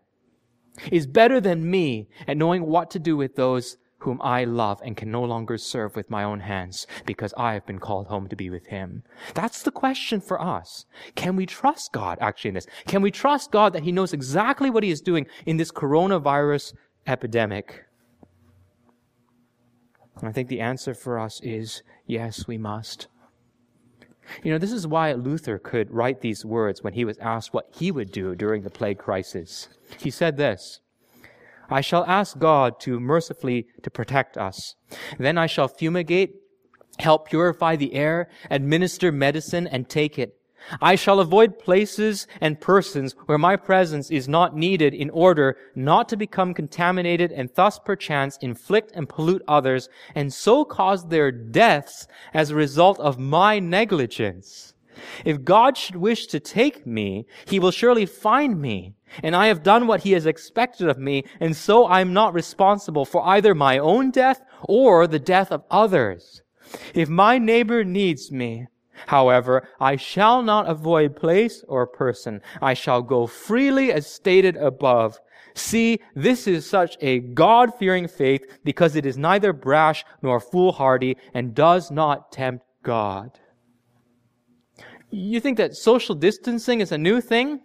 is 0.90 1.06
better 1.06 1.40
than 1.40 1.70
me 1.70 2.08
at 2.26 2.36
knowing 2.36 2.66
what 2.66 2.90
to 2.90 2.98
do 2.98 3.16
with 3.16 3.36
those 3.36 3.76
whom 4.04 4.20
I 4.22 4.44
love 4.44 4.80
and 4.84 4.96
can 4.96 5.10
no 5.10 5.22
longer 5.22 5.58
serve 5.58 5.96
with 5.96 6.10
my 6.10 6.24
own 6.24 6.40
hands 6.40 6.86
because 7.06 7.34
I 7.36 7.54
have 7.54 7.66
been 7.66 7.78
called 7.78 8.06
home 8.06 8.28
to 8.28 8.36
be 8.36 8.50
with 8.50 8.66
him. 8.66 9.02
That's 9.34 9.62
the 9.62 9.70
question 9.70 10.20
for 10.20 10.40
us. 10.40 10.84
Can 11.14 11.36
we 11.36 11.46
trust 11.46 11.92
God 11.92 12.18
actually 12.20 12.48
in 12.48 12.54
this? 12.54 12.66
Can 12.86 13.02
we 13.02 13.10
trust 13.10 13.50
God 13.50 13.72
that 13.72 13.82
he 13.82 13.92
knows 13.92 14.12
exactly 14.12 14.70
what 14.70 14.82
he 14.84 14.90
is 14.90 15.00
doing 15.00 15.26
in 15.46 15.56
this 15.56 15.72
coronavirus 15.72 16.74
epidemic? 17.06 17.84
And 20.20 20.28
I 20.28 20.32
think 20.32 20.48
the 20.48 20.60
answer 20.60 20.94
for 20.94 21.18
us 21.18 21.40
is 21.42 21.82
yes, 22.06 22.46
we 22.46 22.58
must. 22.58 23.08
You 24.42 24.52
know, 24.52 24.58
this 24.58 24.72
is 24.72 24.86
why 24.86 25.12
Luther 25.12 25.58
could 25.58 25.90
write 25.90 26.20
these 26.20 26.44
words 26.44 26.82
when 26.82 26.94
he 26.94 27.04
was 27.04 27.18
asked 27.18 27.52
what 27.52 27.68
he 27.74 27.90
would 27.90 28.10
do 28.10 28.34
during 28.34 28.62
the 28.62 28.70
plague 28.70 28.98
crisis. 28.98 29.68
He 29.98 30.10
said 30.10 30.36
this, 30.36 30.80
I 31.74 31.80
shall 31.80 32.04
ask 32.04 32.38
God 32.38 32.78
to 32.82 33.00
mercifully 33.00 33.66
to 33.82 33.90
protect 33.90 34.36
us. 34.36 34.76
Then 35.18 35.36
I 35.36 35.46
shall 35.46 35.66
fumigate, 35.66 36.36
help 37.00 37.28
purify 37.28 37.74
the 37.74 37.94
air, 37.94 38.28
administer 38.48 39.10
medicine, 39.10 39.66
and 39.66 39.88
take 39.88 40.16
it. 40.16 40.36
I 40.80 40.94
shall 40.94 41.18
avoid 41.18 41.58
places 41.58 42.28
and 42.40 42.60
persons 42.60 43.16
where 43.26 43.38
my 43.38 43.56
presence 43.56 44.08
is 44.08 44.28
not 44.28 44.56
needed 44.56 44.94
in 44.94 45.10
order 45.10 45.56
not 45.74 46.08
to 46.10 46.16
become 46.16 46.54
contaminated 46.54 47.32
and 47.32 47.50
thus 47.56 47.80
perchance 47.80 48.38
inflict 48.40 48.92
and 48.94 49.08
pollute 49.08 49.42
others 49.48 49.88
and 50.14 50.32
so 50.32 50.64
cause 50.64 51.08
their 51.08 51.32
deaths 51.32 52.06
as 52.32 52.50
a 52.50 52.54
result 52.54 53.00
of 53.00 53.18
my 53.18 53.58
negligence. 53.58 54.73
If 55.24 55.44
God 55.44 55.76
should 55.76 55.96
wish 55.96 56.26
to 56.28 56.40
take 56.40 56.86
me, 56.86 57.26
he 57.46 57.58
will 57.58 57.70
surely 57.70 58.06
find 58.06 58.60
me. 58.60 58.94
And 59.22 59.36
I 59.36 59.46
have 59.46 59.62
done 59.62 59.86
what 59.86 60.02
he 60.02 60.12
has 60.12 60.26
expected 60.26 60.88
of 60.88 60.98
me, 60.98 61.24
and 61.40 61.56
so 61.56 61.84
I 61.84 62.00
am 62.00 62.12
not 62.12 62.34
responsible 62.34 63.04
for 63.04 63.26
either 63.26 63.54
my 63.54 63.78
own 63.78 64.10
death 64.10 64.42
or 64.64 65.06
the 65.06 65.18
death 65.18 65.52
of 65.52 65.62
others. 65.70 66.42
If 66.94 67.08
my 67.08 67.38
neighbor 67.38 67.84
needs 67.84 68.32
me, 68.32 68.66
however, 69.06 69.68
I 69.78 69.96
shall 69.96 70.42
not 70.42 70.68
avoid 70.68 71.16
place 71.16 71.64
or 71.68 71.86
person. 71.86 72.40
I 72.60 72.74
shall 72.74 73.02
go 73.02 73.26
freely 73.26 73.92
as 73.92 74.06
stated 74.06 74.56
above. 74.56 75.18
See, 75.54 76.00
this 76.16 76.48
is 76.48 76.68
such 76.68 76.96
a 77.00 77.20
God-fearing 77.20 78.08
faith 78.08 78.44
because 78.64 78.96
it 78.96 79.06
is 79.06 79.16
neither 79.16 79.52
brash 79.52 80.04
nor 80.22 80.40
foolhardy 80.40 81.16
and 81.32 81.54
does 81.54 81.90
not 81.90 82.32
tempt 82.32 82.64
God. 82.82 83.38
You 85.14 85.38
think 85.38 85.58
that 85.58 85.76
social 85.76 86.16
distancing 86.16 86.80
is 86.80 86.90
a 86.90 86.98
new 86.98 87.20
thing? 87.20 87.60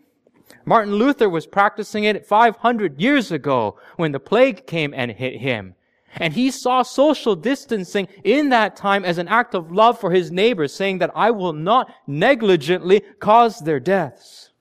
Martin 0.66 0.94
Luther 0.94 1.28
was 1.28 1.48
practicing 1.48 2.04
it 2.04 2.28
500 2.28 3.02
years 3.02 3.32
ago 3.32 3.80
when 3.96 4.12
the 4.12 4.20
plague 4.20 4.68
came 4.68 4.94
and 4.94 5.10
hit 5.10 5.38
him. 5.38 5.74
And 6.18 6.34
he 6.34 6.52
saw 6.52 6.84
social 6.84 7.36
distancing 7.36 8.08
in 8.24 8.50
that 8.50 8.76
time 8.76 9.04
as 9.04 9.18
an 9.18 9.28
act 9.28 9.56
of 9.56 9.72
love 9.72 10.00
for 10.00 10.12
his 10.12 10.32
neighbors, 10.32 10.76
saying 10.76 11.00
that 11.00 11.10
I 11.16 11.32
will 11.32 11.54
not 11.54 11.92
negligently 12.06 13.02
cause 13.20 13.60
their 13.60 13.80
deaths. 13.80 14.52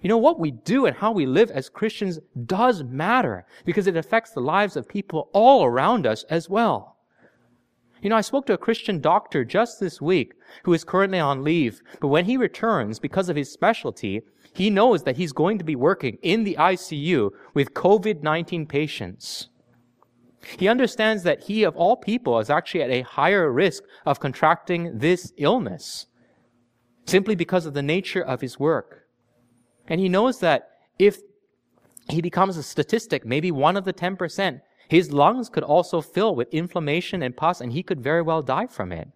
You 0.00 0.08
know, 0.08 0.16
what 0.16 0.40
we 0.40 0.52
do 0.52 0.86
and 0.86 0.96
how 0.96 1.12
we 1.12 1.26
live 1.26 1.50
as 1.50 1.68
Christians 1.68 2.18
does 2.46 2.82
matter 2.82 3.44
because 3.66 3.86
it 3.86 3.96
affects 3.96 4.30
the 4.30 4.40
lives 4.40 4.74
of 4.76 4.88
people 4.88 5.28
all 5.34 5.66
around 5.66 6.06
us 6.06 6.24
as 6.30 6.48
well. 6.48 6.95
You 8.02 8.10
know, 8.10 8.16
I 8.16 8.20
spoke 8.20 8.46
to 8.46 8.52
a 8.52 8.58
Christian 8.58 9.00
doctor 9.00 9.44
just 9.44 9.80
this 9.80 10.00
week 10.00 10.34
who 10.64 10.74
is 10.74 10.84
currently 10.84 11.18
on 11.18 11.42
leave, 11.42 11.80
but 12.00 12.08
when 12.08 12.26
he 12.26 12.36
returns, 12.36 12.98
because 12.98 13.28
of 13.28 13.36
his 13.36 13.50
specialty, 13.50 14.22
he 14.52 14.70
knows 14.70 15.02
that 15.02 15.16
he's 15.16 15.32
going 15.32 15.58
to 15.58 15.64
be 15.64 15.76
working 15.76 16.18
in 16.22 16.44
the 16.44 16.56
ICU 16.58 17.30
with 17.54 17.74
COVID-19 17.74 18.68
patients. 18.68 19.48
He 20.58 20.68
understands 20.68 21.22
that 21.24 21.44
he, 21.44 21.64
of 21.64 21.76
all 21.76 21.96
people, 21.96 22.38
is 22.38 22.50
actually 22.50 22.82
at 22.82 22.90
a 22.90 23.02
higher 23.02 23.50
risk 23.50 23.82
of 24.04 24.20
contracting 24.20 24.98
this 24.98 25.32
illness 25.36 26.06
simply 27.06 27.34
because 27.34 27.66
of 27.66 27.74
the 27.74 27.82
nature 27.82 28.22
of 28.22 28.40
his 28.40 28.58
work. 28.58 29.06
And 29.88 30.00
he 30.00 30.08
knows 30.08 30.40
that 30.40 30.70
if 30.98 31.18
he 32.08 32.20
becomes 32.20 32.56
a 32.56 32.62
statistic, 32.62 33.24
maybe 33.24 33.50
one 33.50 33.76
of 33.76 33.84
the 33.84 33.92
10%, 33.92 34.60
his 34.88 35.12
lungs 35.12 35.48
could 35.48 35.64
also 35.64 36.00
fill 36.00 36.34
with 36.34 36.52
inflammation 36.52 37.22
and 37.22 37.36
pus, 37.36 37.60
and 37.60 37.72
he 37.72 37.82
could 37.82 38.00
very 38.00 38.22
well 38.22 38.42
die 38.42 38.66
from 38.66 38.92
it. 38.92 39.08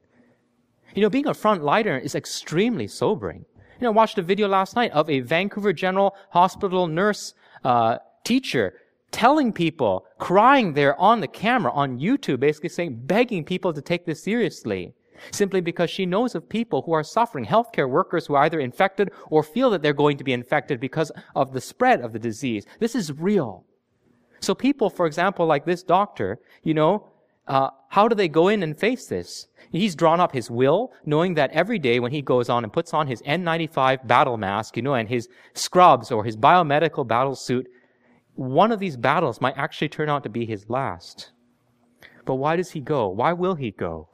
You 0.94 1.02
know, 1.02 1.10
being 1.10 1.26
a 1.26 1.32
frontliner 1.32 2.00
is 2.02 2.14
extremely 2.14 2.88
sobering. 2.88 3.44
You 3.78 3.84
know, 3.84 3.88
I 3.88 3.92
watched 3.92 4.18
a 4.18 4.22
video 4.22 4.48
last 4.48 4.76
night 4.76 4.92
of 4.92 5.08
a 5.08 5.20
Vancouver 5.20 5.72
General 5.72 6.14
Hospital 6.30 6.86
nurse 6.86 7.34
uh, 7.64 7.98
teacher 8.24 8.74
telling 9.10 9.52
people, 9.52 10.06
crying 10.18 10.74
there 10.74 10.98
on 11.00 11.20
the 11.20 11.28
camera, 11.28 11.72
on 11.72 11.98
YouTube, 11.98 12.40
basically 12.40 12.68
saying, 12.68 13.00
begging 13.06 13.44
people 13.44 13.72
to 13.72 13.82
take 13.82 14.06
this 14.06 14.22
seriously. 14.22 14.94
Simply 15.32 15.60
because 15.60 15.90
she 15.90 16.06
knows 16.06 16.34
of 16.34 16.48
people 16.48 16.82
who 16.82 16.92
are 16.92 17.02
suffering, 17.02 17.44
healthcare 17.44 17.88
workers 17.88 18.26
who 18.26 18.34
are 18.34 18.44
either 18.44 18.60
infected 18.60 19.10
or 19.28 19.42
feel 19.42 19.68
that 19.70 19.82
they're 19.82 19.92
going 19.92 20.16
to 20.16 20.24
be 20.24 20.32
infected 20.32 20.80
because 20.80 21.12
of 21.34 21.52
the 21.52 21.60
spread 21.60 22.00
of 22.00 22.12
the 22.12 22.18
disease. 22.18 22.64
This 22.78 22.94
is 22.94 23.12
real. 23.12 23.64
So 24.40 24.54
people, 24.54 24.90
for 24.90 25.06
example, 25.06 25.46
like 25.46 25.64
this 25.64 25.82
doctor, 25.82 26.38
you 26.62 26.74
know, 26.74 27.06
uh, 27.46 27.70
how 27.88 28.08
do 28.08 28.14
they 28.14 28.28
go 28.28 28.48
in 28.48 28.62
and 28.62 28.78
face 28.78 29.06
this? 29.06 29.48
He's 29.72 29.94
drawn 29.94 30.20
up 30.20 30.32
his 30.32 30.50
will, 30.50 30.92
knowing 31.04 31.34
that 31.34 31.50
every 31.50 31.78
day 31.78 32.00
when 32.00 32.12
he 32.12 32.22
goes 32.22 32.48
on 32.48 32.64
and 32.64 32.72
puts 32.72 32.94
on 32.94 33.06
his 33.06 33.22
N95 33.22 34.06
battle 34.06 34.36
mask, 34.36 34.76
you 34.76 34.82
know, 34.82 34.94
and 34.94 35.08
his 35.08 35.28
scrubs 35.54 36.10
or 36.10 36.24
his 36.24 36.36
biomedical 36.36 37.06
battle 37.06 37.34
suit, 37.34 37.66
one 38.34 38.72
of 38.72 38.78
these 38.78 38.96
battles 38.96 39.40
might 39.40 39.56
actually 39.56 39.88
turn 39.88 40.08
out 40.08 40.22
to 40.22 40.28
be 40.28 40.46
his 40.46 40.70
last. 40.70 41.32
But 42.24 42.36
why 42.36 42.56
does 42.56 42.70
he 42.70 42.80
go? 42.80 43.08
Why 43.08 43.32
will 43.32 43.56
he 43.56 43.70
go? 43.70 44.08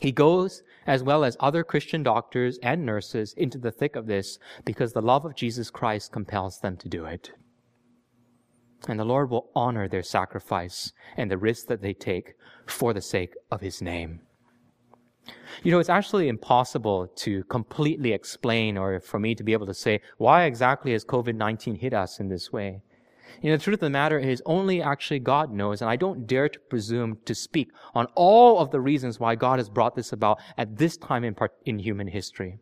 He 0.00 0.10
goes, 0.10 0.62
as 0.86 1.02
well 1.02 1.24
as 1.24 1.36
other 1.38 1.62
Christian 1.62 2.02
doctors 2.02 2.58
and 2.62 2.84
nurses, 2.84 3.34
into 3.36 3.58
the 3.58 3.70
thick 3.70 3.94
of 3.94 4.06
this 4.06 4.38
because 4.64 4.92
the 4.92 5.02
love 5.02 5.24
of 5.24 5.36
Jesus 5.36 5.70
Christ 5.70 6.10
compels 6.10 6.58
them 6.58 6.76
to 6.78 6.88
do 6.88 7.04
it. 7.04 7.30
And 8.88 8.98
the 8.98 9.04
Lord 9.04 9.30
will 9.30 9.50
honor 9.54 9.88
their 9.88 10.02
sacrifice 10.02 10.92
and 11.16 11.30
the 11.30 11.38
risk 11.38 11.66
that 11.66 11.82
they 11.82 11.94
take 11.94 12.34
for 12.66 12.92
the 12.92 13.00
sake 13.00 13.34
of 13.50 13.60
His 13.60 13.80
name. 13.80 14.20
You 15.62 15.70
know, 15.70 15.78
it's 15.78 15.88
actually 15.88 16.28
impossible 16.28 17.06
to 17.16 17.44
completely 17.44 18.12
explain 18.12 18.76
or 18.76 18.98
for 19.00 19.20
me 19.20 19.34
to 19.34 19.44
be 19.44 19.52
able 19.52 19.66
to 19.66 19.74
say, 19.74 20.00
why 20.18 20.44
exactly 20.44 20.92
has 20.92 21.04
COVID 21.04 21.36
19 21.36 21.76
hit 21.76 21.94
us 21.94 22.18
in 22.18 22.28
this 22.28 22.52
way? 22.52 22.82
You 23.40 23.50
know, 23.50 23.56
the 23.56 23.62
truth 23.62 23.74
of 23.74 23.80
the 23.80 23.90
matter 23.90 24.18
is 24.18 24.42
only 24.46 24.82
actually 24.82 25.20
God 25.20 25.52
knows, 25.52 25.80
and 25.80 25.90
I 25.90 25.96
don't 25.96 26.26
dare 26.26 26.48
to 26.48 26.58
presume 26.58 27.18
to 27.24 27.34
speak 27.34 27.70
on 27.94 28.06
all 28.14 28.58
of 28.58 28.70
the 28.70 28.80
reasons 28.80 29.18
why 29.18 29.34
God 29.34 29.58
has 29.58 29.68
brought 29.68 29.94
this 29.94 30.12
about 30.12 30.38
at 30.58 30.76
this 30.76 30.96
time 30.96 31.24
in, 31.24 31.34
part, 31.34 31.52
in 31.64 31.78
human 31.78 32.08
history. 32.08 32.58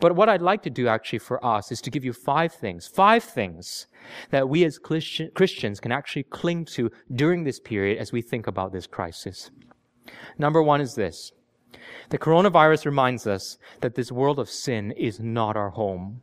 But 0.00 0.16
what 0.16 0.28
I'd 0.28 0.42
like 0.42 0.62
to 0.62 0.70
do 0.70 0.88
actually 0.88 1.18
for 1.18 1.44
us 1.44 1.70
is 1.70 1.80
to 1.82 1.90
give 1.90 2.04
you 2.04 2.12
five 2.12 2.52
things, 2.52 2.86
five 2.86 3.22
things 3.22 3.86
that 4.30 4.48
we 4.48 4.64
as 4.64 4.78
Christian, 4.78 5.30
Christians 5.34 5.80
can 5.80 5.92
actually 5.92 6.22
cling 6.24 6.64
to 6.66 6.90
during 7.14 7.44
this 7.44 7.60
period 7.60 7.98
as 7.98 8.12
we 8.12 8.22
think 8.22 8.46
about 8.46 8.72
this 8.72 8.86
crisis. 8.86 9.50
Number 10.38 10.62
one 10.62 10.80
is 10.80 10.94
this. 10.94 11.32
The 12.08 12.18
coronavirus 12.18 12.86
reminds 12.86 13.26
us 13.26 13.58
that 13.80 13.94
this 13.94 14.10
world 14.10 14.38
of 14.38 14.48
sin 14.48 14.92
is 14.92 15.20
not 15.20 15.56
our 15.56 15.70
home. 15.70 16.22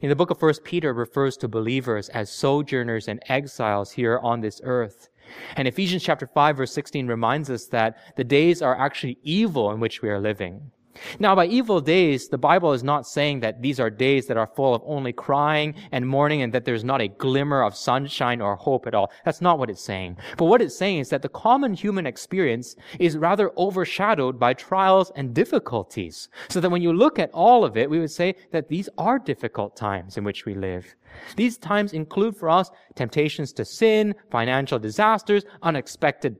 In 0.00 0.08
the 0.08 0.16
book 0.16 0.30
of 0.30 0.38
First 0.38 0.64
Peter 0.64 0.92
refers 0.92 1.36
to 1.38 1.48
believers 1.48 2.08
as 2.08 2.30
sojourners 2.30 3.08
and 3.08 3.22
exiles 3.28 3.92
here 3.92 4.18
on 4.22 4.40
this 4.40 4.60
earth. 4.64 5.08
And 5.56 5.68
Ephesians 5.68 6.02
chapter 6.02 6.26
5 6.26 6.56
verse 6.56 6.72
16 6.72 7.06
reminds 7.06 7.50
us 7.50 7.66
that 7.66 7.96
the 8.16 8.24
days 8.24 8.62
are 8.62 8.78
actually 8.78 9.18
evil 9.22 9.70
in 9.70 9.80
which 9.80 10.02
we 10.02 10.08
are 10.08 10.20
living. 10.20 10.70
Now, 11.18 11.34
by 11.34 11.46
evil 11.46 11.80
days, 11.80 12.28
the 12.28 12.38
Bible 12.38 12.72
is 12.72 12.84
not 12.84 13.06
saying 13.06 13.40
that 13.40 13.62
these 13.62 13.80
are 13.80 13.90
days 13.90 14.26
that 14.26 14.36
are 14.36 14.46
full 14.46 14.74
of 14.74 14.82
only 14.84 15.12
crying 15.12 15.74
and 15.90 16.06
mourning 16.06 16.42
and 16.42 16.52
that 16.52 16.64
there's 16.64 16.84
not 16.84 17.00
a 17.00 17.08
glimmer 17.08 17.62
of 17.62 17.76
sunshine 17.76 18.40
or 18.40 18.56
hope 18.56 18.86
at 18.86 18.94
all. 18.94 19.10
That's 19.24 19.40
not 19.40 19.58
what 19.58 19.70
it's 19.70 19.84
saying. 19.84 20.18
But 20.36 20.46
what 20.46 20.62
it's 20.62 20.76
saying 20.76 20.98
is 20.98 21.08
that 21.10 21.22
the 21.22 21.28
common 21.28 21.74
human 21.74 22.06
experience 22.06 22.76
is 22.98 23.16
rather 23.16 23.52
overshadowed 23.56 24.38
by 24.38 24.54
trials 24.54 25.10
and 25.16 25.34
difficulties. 25.34 26.28
So 26.48 26.60
that 26.60 26.70
when 26.70 26.82
you 26.82 26.92
look 26.92 27.18
at 27.18 27.30
all 27.32 27.64
of 27.64 27.76
it, 27.76 27.88
we 27.88 27.98
would 27.98 28.10
say 28.10 28.34
that 28.50 28.68
these 28.68 28.88
are 28.98 29.18
difficult 29.18 29.76
times 29.76 30.16
in 30.16 30.24
which 30.24 30.44
we 30.44 30.54
live. 30.54 30.94
These 31.36 31.58
times 31.58 31.92
include 31.92 32.36
for 32.36 32.48
us 32.48 32.70
temptations 32.94 33.52
to 33.54 33.64
sin, 33.64 34.14
financial 34.30 34.78
disasters, 34.78 35.44
unexpected 35.62 36.36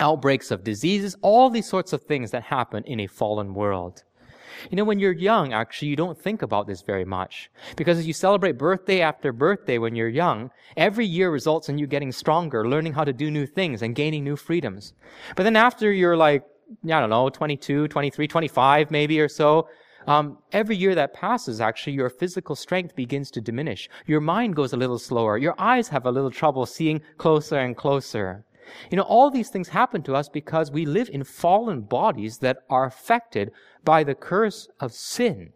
outbreaks 0.00 0.50
of 0.50 0.64
diseases, 0.64 1.16
all 1.22 1.50
these 1.50 1.68
sorts 1.68 1.92
of 1.92 2.02
things 2.02 2.30
that 2.30 2.44
happen 2.44 2.84
in 2.84 3.00
a 3.00 3.06
fallen 3.06 3.54
world. 3.54 4.02
You 4.70 4.76
know, 4.76 4.84
when 4.84 4.98
you're 4.98 5.12
young, 5.12 5.52
actually, 5.52 5.88
you 5.88 5.96
don't 5.96 6.18
think 6.18 6.42
about 6.42 6.66
this 6.66 6.82
very 6.82 7.04
much. 7.04 7.50
Because 7.76 7.98
as 7.98 8.06
you 8.06 8.12
celebrate 8.12 8.52
birthday 8.52 9.00
after 9.00 9.32
birthday 9.32 9.78
when 9.78 9.94
you're 9.94 10.08
young, 10.08 10.50
every 10.76 11.06
year 11.06 11.30
results 11.30 11.68
in 11.68 11.78
you 11.78 11.86
getting 11.86 12.12
stronger, 12.12 12.68
learning 12.68 12.92
how 12.92 13.04
to 13.04 13.12
do 13.12 13.30
new 13.30 13.46
things, 13.46 13.82
and 13.82 13.94
gaining 13.94 14.24
new 14.24 14.36
freedoms. 14.36 14.94
But 15.36 15.42
then 15.42 15.56
after 15.56 15.92
you're 15.92 16.16
like, 16.16 16.44
I 16.84 17.00
don't 17.00 17.10
know, 17.10 17.28
22, 17.28 17.88
23, 17.88 18.28
25 18.28 18.90
maybe 18.90 19.20
or 19.20 19.28
so, 19.28 19.68
um, 20.06 20.38
every 20.52 20.76
year 20.76 20.94
that 20.94 21.14
passes, 21.14 21.60
actually, 21.60 21.94
your 21.94 22.10
physical 22.10 22.54
strength 22.54 22.94
begins 22.94 23.30
to 23.32 23.40
diminish. 23.40 23.88
Your 24.06 24.20
mind 24.20 24.54
goes 24.54 24.72
a 24.72 24.76
little 24.76 24.98
slower. 24.98 25.38
Your 25.38 25.54
eyes 25.58 25.88
have 25.88 26.04
a 26.04 26.10
little 26.10 26.30
trouble 26.30 26.66
seeing 26.66 27.00
closer 27.16 27.56
and 27.56 27.76
closer. 27.76 28.44
You 28.90 28.96
know, 28.96 29.02
all 29.02 29.30
these 29.30 29.50
things 29.50 29.68
happen 29.68 30.02
to 30.02 30.14
us 30.14 30.28
because 30.28 30.70
we 30.70 30.86
live 30.86 31.08
in 31.10 31.24
fallen 31.24 31.82
bodies 31.82 32.38
that 32.38 32.58
are 32.68 32.84
affected 32.84 33.50
by 33.84 34.04
the 34.04 34.14
curse 34.14 34.68
of 34.80 34.92
sin. 34.92 35.52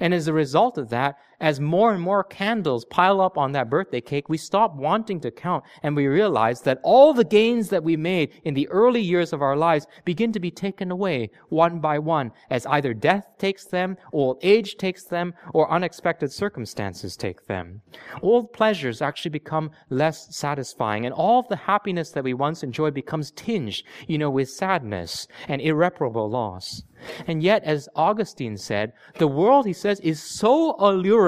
And 0.00 0.14
as 0.14 0.28
a 0.28 0.32
result 0.32 0.78
of 0.78 0.90
that, 0.90 1.16
as 1.40 1.60
more 1.60 1.92
and 1.92 2.02
more 2.02 2.24
candles 2.24 2.84
pile 2.86 3.20
up 3.20 3.38
on 3.38 3.52
that 3.52 3.70
birthday 3.70 4.00
cake, 4.00 4.28
we 4.28 4.36
stop 4.36 4.74
wanting 4.74 5.20
to 5.20 5.30
count 5.30 5.64
and 5.82 5.94
we 5.94 6.06
realize 6.06 6.62
that 6.62 6.80
all 6.82 7.14
the 7.14 7.24
gains 7.24 7.68
that 7.68 7.84
we 7.84 7.96
made 7.96 8.32
in 8.44 8.54
the 8.54 8.68
early 8.68 9.00
years 9.00 9.32
of 9.32 9.42
our 9.42 9.56
lives 9.56 9.86
begin 10.04 10.32
to 10.32 10.40
be 10.40 10.50
taken 10.50 10.90
away 10.90 11.30
one 11.48 11.78
by 11.78 11.98
one 11.98 12.32
as 12.50 12.66
either 12.66 12.92
death 12.92 13.26
takes 13.38 13.64
them, 13.66 13.96
old 14.12 14.38
age 14.42 14.76
takes 14.76 15.04
them, 15.04 15.32
or 15.54 15.70
unexpected 15.70 16.32
circumstances 16.32 17.16
take 17.16 17.46
them. 17.46 17.80
Old 18.22 18.52
pleasures 18.52 19.00
actually 19.00 19.30
become 19.30 19.70
less 19.90 20.34
satisfying 20.36 21.06
and 21.06 21.14
all 21.14 21.40
of 21.40 21.48
the 21.48 21.56
happiness 21.56 22.10
that 22.10 22.24
we 22.24 22.34
once 22.34 22.62
enjoyed 22.62 22.94
becomes 22.94 23.30
tinged, 23.32 23.82
you 24.06 24.18
know, 24.18 24.30
with 24.30 24.50
sadness 24.50 25.28
and 25.46 25.60
irreparable 25.60 26.28
loss. 26.28 26.82
And 27.28 27.42
yet, 27.42 27.62
as 27.62 27.88
Augustine 27.94 28.56
said, 28.56 28.92
the 29.18 29.28
world, 29.28 29.66
he 29.66 29.72
says, 29.72 30.00
is 30.00 30.20
so 30.20 30.74
alluring 30.80 31.27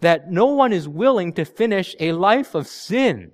that 0.00 0.30
no 0.30 0.46
one 0.46 0.72
is 0.72 0.88
willing 0.88 1.32
to 1.34 1.44
finish 1.44 1.94
a 2.00 2.12
life 2.12 2.54
of 2.54 2.66
sin. 2.66 3.32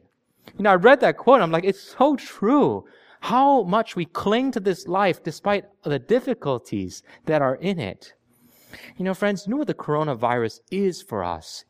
You 0.57 0.65
know, 0.65 0.71
I 0.71 0.75
read 0.75 1.01
that 1.01 1.17
quote, 1.17 1.41
I'm 1.41 1.51
like, 1.51 1.65
it's 1.65 1.95
so 1.99 2.17
true. 2.17 2.85
How 3.21 3.63
much 3.63 3.97
we 3.97 4.05
cling 4.05 4.53
to 4.53 4.61
this 4.61 4.87
life 4.87 5.23
despite 5.23 5.65
the 5.83 5.99
difficulties 5.99 7.03
that 7.27 7.43
are 7.43 7.57
in 7.57 7.79
it. 7.79 8.15
You 8.97 9.05
know, 9.05 9.15
friends, 9.15 9.47
you 9.47 9.51
know 9.51 9.57
what 9.57 9.67
the 9.67 9.75
coronavirus 9.75 10.61
is 10.71 11.03
for 11.03 11.25
us? 11.25 11.65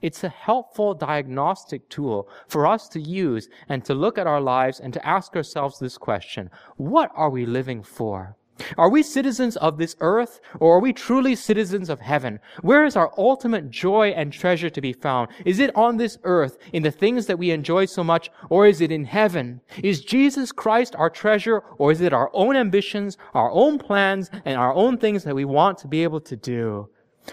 It's 0.00 0.24
a 0.24 0.28
helpful 0.28 0.94
diagnostic 0.94 1.88
tool 1.88 2.28
for 2.48 2.66
us 2.66 2.88
to 2.88 3.00
use 3.00 3.48
and 3.68 3.84
to 3.84 3.94
look 3.94 4.18
at 4.18 4.26
our 4.26 4.40
lives 4.40 4.80
and 4.80 4.92
to 4.92 5.06
ask 5.06 5.36
ourselves 5.36 5.78
this 5.78 5.96
question. 5.96 6.50
What 6.76 7.10
are 7.14 7.30
we 7.30 7.46
living 7.46 7.82
for? 7.82 8.36
Are 8.76 8.90
we 8.90 9.02
citizens 9.02 9.56
of 9.56 9.78
this 9.78 9.96
earth 10.00 10.40
or 10.60 10.76
are 10.76 10.80
we 10.80 10.92
truly 10.92 11.34
citizens 11.34 11.88
of 11.88 12.00
heaven? 12.00 12.38
Where 12.60 12.84
is 12.84 12.96
our 12.96 13.12
ultimate 13.16 13.70
joy 13.70 14.10
and 14.10 14.32
treasure 14.32 14.70
to 14.70 14.80
be 14.80 14.92
found? 14.92 15.30
Is 15.44 15.58
it 15.58 15.74
on 15.74 15.96
this 15.96 16.18
earth 16.24 16.58
in 16.72 16.82
the 16.82 16.90
things 16.90 17.26
that 17.26 17.38
we 17.38 17.50
enjoy 17.50 17.86
so 17.86 18.04
much 18.04 18.30
or 18.50 18.66
is 18.66 18.80
it 18.80 18.92
in 18.92 19.04
heaven? 19.04 19.60
Is 19.82 20.04
Jesus 20.04 20.52
Christ 20.52 20.94
our 20.96 21.10
treasure 21.10 21.62
or 21.78 21.92
is 21.92 22.00
it 22.00 22.12
our 22.12 22.30
own 22.34 22.56
ambitions, 22.56 23.16
our 23.34 23.50
own 23.50 23.78
plans, 23.78 24.30
and 24.44 24.56
our 24.56 24.74
own 24.74 24.98
things 24.98 25.24
that 25.24 25.34
we 25.34 25.44
want 25.44 25.78
to 25.78 25.88
be 25.88 26.02
able 26.02 26.20
to 26.20 26.36
do? 26.36 26.88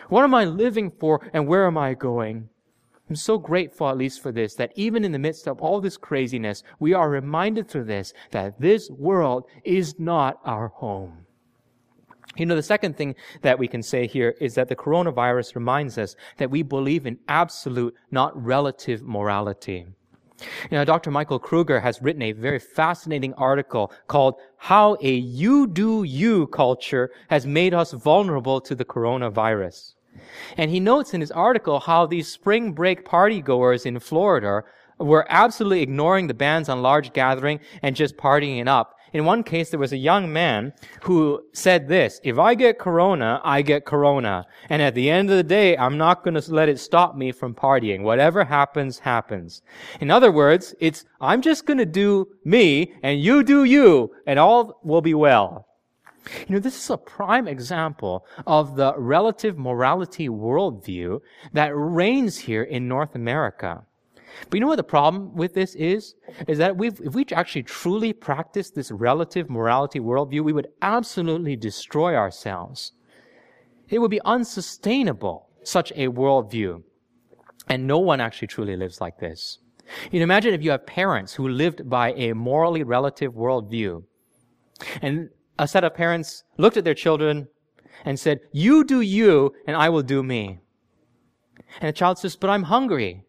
What 0.07 0.23
am 0.23 0.33
I 0.33 0.45
living 0.45 0.91
for 0.91 1.29
and 1.33 1.47
where 1.47 1.65
am 1.65 1.77
I 1.77 1.93
going? 1.93 2.49
I'm 3.09 3.15
so 3.15 3.39
grateful, 3.39 3.89
at 3.89 3.97
least 3.97 4.21
for 4.21 4.31
this, 4.31 4.53
that 4.55 4.71
even 4.75 5.03
in 5.03 5.11
the 5.11 5.19
midst 5.19 5.47
of 5.47 5.59
all 5.59 5.81
this 5.81 5.97
craziness, 5.97 6.63
we 6.79 6.93
are 6.93 7.09
reminded 7.09 7.67
through 7.67 7.85
this 7.85 8.13
that 8.29 8.59
this 8.61 8.89
world 8.91 9.45
is 9.63 9.99
not 9.99 10.39
our 10.45 10.67
home. 10.67 11.25
You 12.37 12.45
know, 12.45 12.55
the 12.55 12.61
second 12.61 12.95
thing 12.95 13.15
that 13.41 13.57
we 13.57 13.67
can 13.67 13.81
say 13.81 14.05
here 14.05 14.35
is 14.39 14.53
that 14.53 14.69
the 14.69 14.75
coronavirus 14.75 15.55
reminds 15.55 15.97
us 15.97 16.15
that 16.37 16.51
we 16.51 16.61
believe 16.61 17.07
in 17.07 17.17
absolute, 17.27 17.95
not 18.11 18.31
relative 18.41 19.01
morality. 19.01 19.87
You 20.39 20.77
know, 20.77 20.85
Dr. 20.85 21.09
Michael 21.09 21.39
Kruger 21.39 21.79
has 21.79 22.01
written 22.01 22.21
a 22.21 22.31
very 22.31 22.59
fascinating 22.59 23.33
article 23.33 23.91
called 24.07 24.35
How 24.57 24.95
a 25.01 25.11
You 25.11 25.65
Do 25.65 26.03
You 26.03 26.47
culture 26.47 27.11
has 27.29 27.47
made 27.47 27.73
us 27.73 27.91
vulnerable 27.91 28.61
to 28.61 28.75
the 28.75 28.85
coronavirus. 28.85 29.95
And 30.57 30.71
he 30.71 30.79
notes 30.79 31.13
in 31.13 31.21
his 31.21 31.31
article 31.31 31.79
how 31.79 32.05
these 32.05 32.27
spring 32.27 32.73
break 32.73 33.05
party 33.05 33.41
goers 33.41 33.85
in 33.85 33.99
Florida 33.99 34.63
were 34.97 35.25
absolutely 35.29 35.81
ignoring 35.81 36.27
the 36.27 36.33
bans 36.33 36.69
on 36.69 36.81
large 36.81 37.13
gathering 37.13 37.59
and 37.81 37.95
just 37.95 38.17
partying 38.17 38.59
it 38.59 38.67
up. 38.67 38.95
In 39.11 39.25
one 39.25 39.43
case, 39.43 39.69
there 39.69 39.79
was 39.79 39.93
a 39.93 39.97
young 39.97 40.31
man 40.31 40.73
who 41.01 41.43
said 41.53 41.87
this, 41.87 42.19
if 42.23 42.37
I 42.37 42.53
get 42.53 42.77
corona, 42.77 43.41
I 43.43 43.61
get 43.61 43.85
corona. 43.85 44.45
And 44.69 44.81
at 44.81 44.93
the 44.93 45.09
end 45.09 45.31
of 45.31 45.37
the 45.37 45.43
day, 45.43 45.75
I'm 45.77 45.97
not 45.97 46.23
going 46.23 46.35
to 46.35 46.53
let 46.53 46.69
it 46.69 46.79
stop 46.79 47.15
me 47.15 47.31
from 47.31 47.55
partying. 47.55 48.03
Whatever 48.03 48.43
happens, 48.43 48.99
happens. 48.99 49.61
In 49.99 50.11
other 50.11 50.31
words, 50.31 50.75
it's, 50.79 51.05
I'm 51.19 51.41
just 51.41 51.65
going 51.65 51.79
to 51.79 51.85
do 51.85 52.27
me 52.45 52.93
and 53.01 53.19
you 53.19 53.43
do 53.43 53.63
you 53.63 54.11
and 54.27 54.37
all 54.37 54.79
will 54.83 55.01
be 55.01 55.15
well. 55.15 55.68
You 56.47 56.55
know, 56.55 56.59
this 56.59 56.77
is 56.77 56.89
a 56.89 56.97
prime 56.97 57.47
example 57.47 58.25
of 58.45 58.75
the 58.75 58.93
relative 58.97 59.57
morality 59.57 60.29
worldview 60.29 61.19
that 61.53 61.71
reigns 61.75 62.37
here 62.37 62.63
in 62.63 62.87
North 62.87 63.15
America. 63.15 63.83
But 64.49 64.53
you 64.53 64.59
know 64.59 64.67
what 64.67 64.75
the 64.75 64.83
problem 64.83 65.35
with 65.35 65.53
this 65.53 65.75
is? 65.75 66.15
Is 66.47 66.59
that 66.59 66.75
if 66.79 67.15
we 67.15 67.25
actually 67.31 67.63
truly 67.63 68.13
practice 68.13 68.69
this 68.69 68.91
relative 68.91 69.49
morality 69.49 69.99
worldview, 69.99 70.43
we 70.43 70.53
would 70.53 70.69
absolutely 70.81 71.55
destroy 71.55 72.15
ourselves. 72.15 72.91
It 73.89 73.99
would 73.99 74.11
be 74.11 74.21
unsustainable, 74.23 75.49
such 75.63 75.91
a 75.95 76.09
worldview. 76.09 76.83
And 77.67 77.87
no 77.87 77.99
one 77.99 78.21
actually 78.21 78.47
truly 78.49 78.75
lives 78.75 79.01
like 79.01 79.19
this. 79.19 79.59
You 80.11 80.19
know, 80.19 80.23
imagine 80.23 80.53
if 80.53 80.63
you 80.63 80.71
have 80.71 80.85
parents 80.85 81.33
who 81.33 81.47
lived 81.47 81.89
by 81.89 82.13
a 82.13 82.33
morally 82.33 82.83
relative 82.83 83.33
worldview. 83.33 84.03
And 85.01 85.29
a 85.59 85.67
set 85.67 85.83
of 85.83 85.93
parents 85.93 86.43
looked 86.57 86.77
at 86.77 86.85
their 86.85 86.95
children 86.95 87.49
and 88.05 88.19
said, 88.19 88.39
You 88.51 88.83
do 88.83 89.01
you, 89.01 89.53
and 89.67 89.75
I 89.75 89.89
will 89.89 90.01
do 90.01 90.23
me. 90.23 90.59
And 91.81 91.89
the 91.89 91.93
child 91.93 92.17
says, 92.17 92.35
But 92.35 92.49
I'm 92.49 92.63
hungry. 92.63 93.25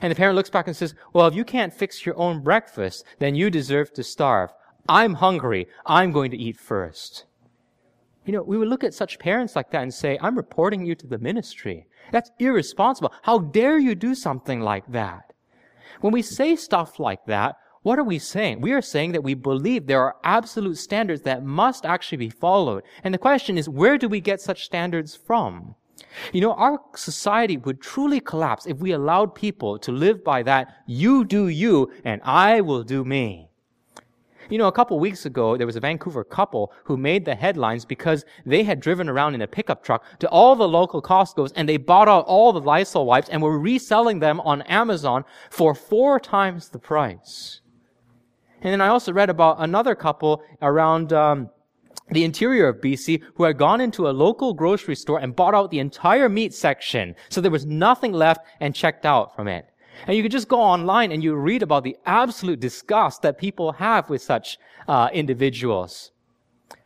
And 0.00 0.10
the 0.10 0.16
parent 0.16 0.36
looks 0.36 0.50
back 0.50 0.68
and 0.68 0.76
says, 0.76 0.94
Well, 1.12 1.26
if 1.26 1.34
you 1.34 1.44
can't 1.44 1.74
fix 1.74 2.06
your 2.06 2.16
own 2.16 2.42
breakfast, 2.42 3.04
then 3.18 3.34
you 3.34 3.50
deserve 3.50 3.92
to 3.94 4.04
starve. 4.04 4.50
I'm 4.88 5.14
hungry. 5.14 5.66
I'm 5.84 6.12
going 6.12 6.30
to 6.30 6.36
eat 6.36 6.58
first. 6.58 7.24
You 8.24 8.32
know, 8.32 8.42
we 8.42 8.56
would 8.56 8.68
look 8.68 8.84
at 8.84 8.94
such 8.94 9.18
parents 9.18 9.56
like 9.56 9.72
that 9.72 9.82
and 9.82 9.92
say, 9.92 10.18
I'm 10.22 10.36
reporting 10.36 10.86
you 10.86 10.94
to 10.94 11.06
the 11.08 11.18
ministry. 11.18 11.86
That's 12.12 12.30
irresponsible. 12.38 13.12
How 13.22 13.38
dare 13.38 13.78
you 13.78 13.96
do 13.96 14.14
something 14.14 14.60
like 14.60 14.86
that? 14.92 15.32
When 16.00 16.12
we 16.12 16.22
say 16.22 16.54
stuff 16.54 17.00
like 17.00 17.24
that, 17.26 17.56
what 17.82 17.98
are 17.98 18.04
we 18.04 18.18
saying? 18.18 18.60
We 18.60 18.72
are 18.72 18.82
saying 18.82 19.12
that 19.12 19.24
we 19.24 19.34
believe 19.34 19.86
there 19.86 20.02
are 20.02 20.16
absolute 20.22 20.78
standards 20.78 21.22
that 21.22 21.44
must 21.44 21.84
actually 21.84 22.18
be 22.18 22.30
followed. 22.30 22.84
And 23.02 23.12
the 23.12 23.18
question 23.18 23.58
is, 23.58 23.68
where 23.68 23.98
do 23.98 24.08
we 24.08 24.20
get 24.20 24.40
such 24.40 24.64
standards 24.64 25.16
from? 25.16 25.74
You 26.32 26.42
know, 26.42 26.52
our 26.52 26.80
society 26.94 27.56
would 27.56 27.80
truly 27.80 28.20
collapse 28.20 28.66
if 28.66 28.78
we 28.78 28.92
allowed 28.92 29.34
people 29.34 29.78
to 29.80 29.90
live 29.90 30.22
by 30.22 30.42
that, 30.44 30.76
you 30.86 31.24
do 31.24 31.48
you 31.48 31.90
and 32.04 32.20
I 32.24 32.60
will 32.60 32.84
do 32.84 33.04
me. 33.04 33.48
You 34.48 34.58
know, 34.58 34.68
a 34.68 34.72
couple 34.72 35.00
weeks 35.00 35.24
ago, 35.24 35.56
there 35.56 35.66
was 35.66 35.76
a 35.76 35.80
Vancouver 35.80 36.24
couple 36.24 36.72
who 36.84 36.96
made 36.96 37.24
the 37.24 37.34
headlines 37.34 37.84
because 37.84 38.24
they 38.44 38.64
had 38.64 38.80
driven 38.80 39.08
around 39.08 39.34
in 39.34 39.40
a 39.40 39.46
pickup 39.46 39.82
truck 39.82 40.04
to 40.18 40.28
all 40.28 40.54
the 40.54 40.68
local 40.68 41.00
Costco's 41.00 41.52
and 41.52 41.68
they 41.68 41.78
bought 41.78 42.08
out 42.08 42.26
all 42.26 42.52
the 42.52 42.60
Lysol 42.60 43.06
wipes 43.06 43.30
and 43.30 43.40
were 43.40 43.58
reselling 43.58 44.18
them 44.18 44.40
on 44.40 44.62
Amazon 44.62 45.24
for 45.48 45.74
four 45.74 46.20
times 46.20 46.68
the 46.68 46.78
price. 46.78 47.61
And 48.62 48.72
then 48.72 48.80
I 48.80 48.88
also 48.88 49.12
read 49.12 49.30
about 49.30 49.56
another 49.58 49.94
couple 49.94 50.42
around, 50.60 51.12
um, 51.12 51.50
the 52.10 52.24
interior 52.24 52.68
of 52.68 52.80
BC 52.80 53.22
who 53.34 53.44
had 53.44 53.58
gone 53.58 53.80
into 53.80 54.08
a 54.08 54.10
local 54.10 54.54
grocery 54.54 54.94
store 54.94 55.18
and 55.18 55.34
bought 55.34 55.54
out 55.54 55.70
the 55.70 55.78
entire 55.78 56.28
meat 56.28 56.54
section. 56.54 57.14
So 57.28 57.40
there 57.40 57.50
was 57.50 57.66
nothing 57.66 58.12
left 58.12 58.46
and 58.60 58.74
checked 58.74 59.04
out 59.04 59.34
from 59.34 59.48
it. 59.48 59.66
And 60.06 60.16
you 60.16 60.22
could 60.22 60.32
just 60.32 60.48
go 60.48 60.60
online 60.60 61.12
and 61.12 61.22
you 61.22 61.34
read 61.34 61.62
about 61.62 61.84
the 61.84 61.96
absolute 62.06 62.60
disgust 62.60 63.22
that 63.22 63.38
people 63.38 63.72
have 63.72 64.08
with 64.08 64.22
such 64.22 64.58
uh, 64.88 65.08
individuals. 65.12 66.12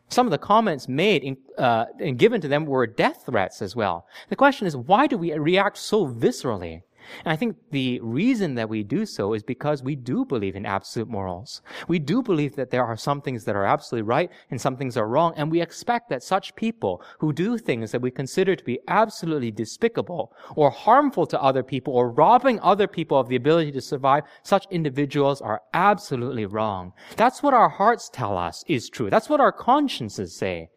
Some 0.08 0.26
of 0.26 0.30
the 0.30 0.38
comments 0.38 0.88
made 0.88 1.24
in, 1.24 1.36
uh, 1.58 1.86
and 1.98 2.18
given 2.18 2.40
to 2.40 2.48
them 2.48 2.64
were 2.64 2.86
death 2.86 3.24
threats 3.26 3.60
as 3.60 3.74
well. 3.74 4.06
The 4.28 4.36
question 4.36 4.66
is, 4.66 4.76
why 4.76 5.06
do 5.06 5.18
we 5.18 5.32
react 5.32 5.78
so 5.78 6.06
viscerally? 6.06 6.82
And 7.24 7.32
I 7.32 7.36
think 7.36 7.56
the 7.70 8.00
reason 8.00 8.54
that 8.54 8.68
we 8.68 8.82
do 8.82 9.06
so 9.06 9.34
is 9.34 9.42
because 9.42 9.82
we 9.82 9.96
do 9.96 10.24
believe 10.24 10.56
in 10.56 10.66
absolute 10.66 11.08
morals. 11.08 11.62
We 11.88 11.98
do 11.98 12.22
believe 12.22 12.56
that 12.56 12.70
there 12.70 12.84
are 12.84 12.96
some 12.96 13.20
things 13.20 13.44
that 13.44 13.56
are 13.56 13.64
absolutely 13.64 14.08
right 14.08 14.30
and 14.50 14.60
some 14.60 14.76
things 14.76 14.96
are 14.96 15.08
wrong. 15.08 15.32
And 15.36 15.50
we 15.50 15.60
expect 15.60 16.08
that 16.10 16.22
such 16.22 16.54
people 16.56 17.02
who 17.18 17.32
do 17.32 17.58
things 17.58 17.92
that 17.92 18.02
we 18.02 18.10
consider 18.10 18.56
to 18.56 18.64
be 18.64 18.80
absolutely 18.88 19.50
despicable 19.50 20.32
or 20.54 20.70
harmful 20.70 21.26
to 21.26 21.42
other 21.42 21.62
people 21.62 21.94
or 21.94 22.10
robbing 22.10 22.60
other 22.60 22.86
people 22.86 23.18
of 23.18 23.28
the 23.28 23.36
ability 23.36 23.72
to 23.72 23.80
survive, 23.80 24.24
such 24.42 24.66
individuals 24.70 25.40
are 25.40 25.62
absolutely 25.74 26.46
wrong. 26.46 26.92
That's 27.16 27.42
what 27.42 27.54
our 27.54 27.68
hearts 27.68 28.10
tell 28.12 28.36
us 28.36 28.64
is 28.66 28.88
true. 28.88 29.10
That's 29.10 29.28
what 29.28 29.40
our 29.40 29.52
consciences 29.52 30.36
say. 30.36 30.70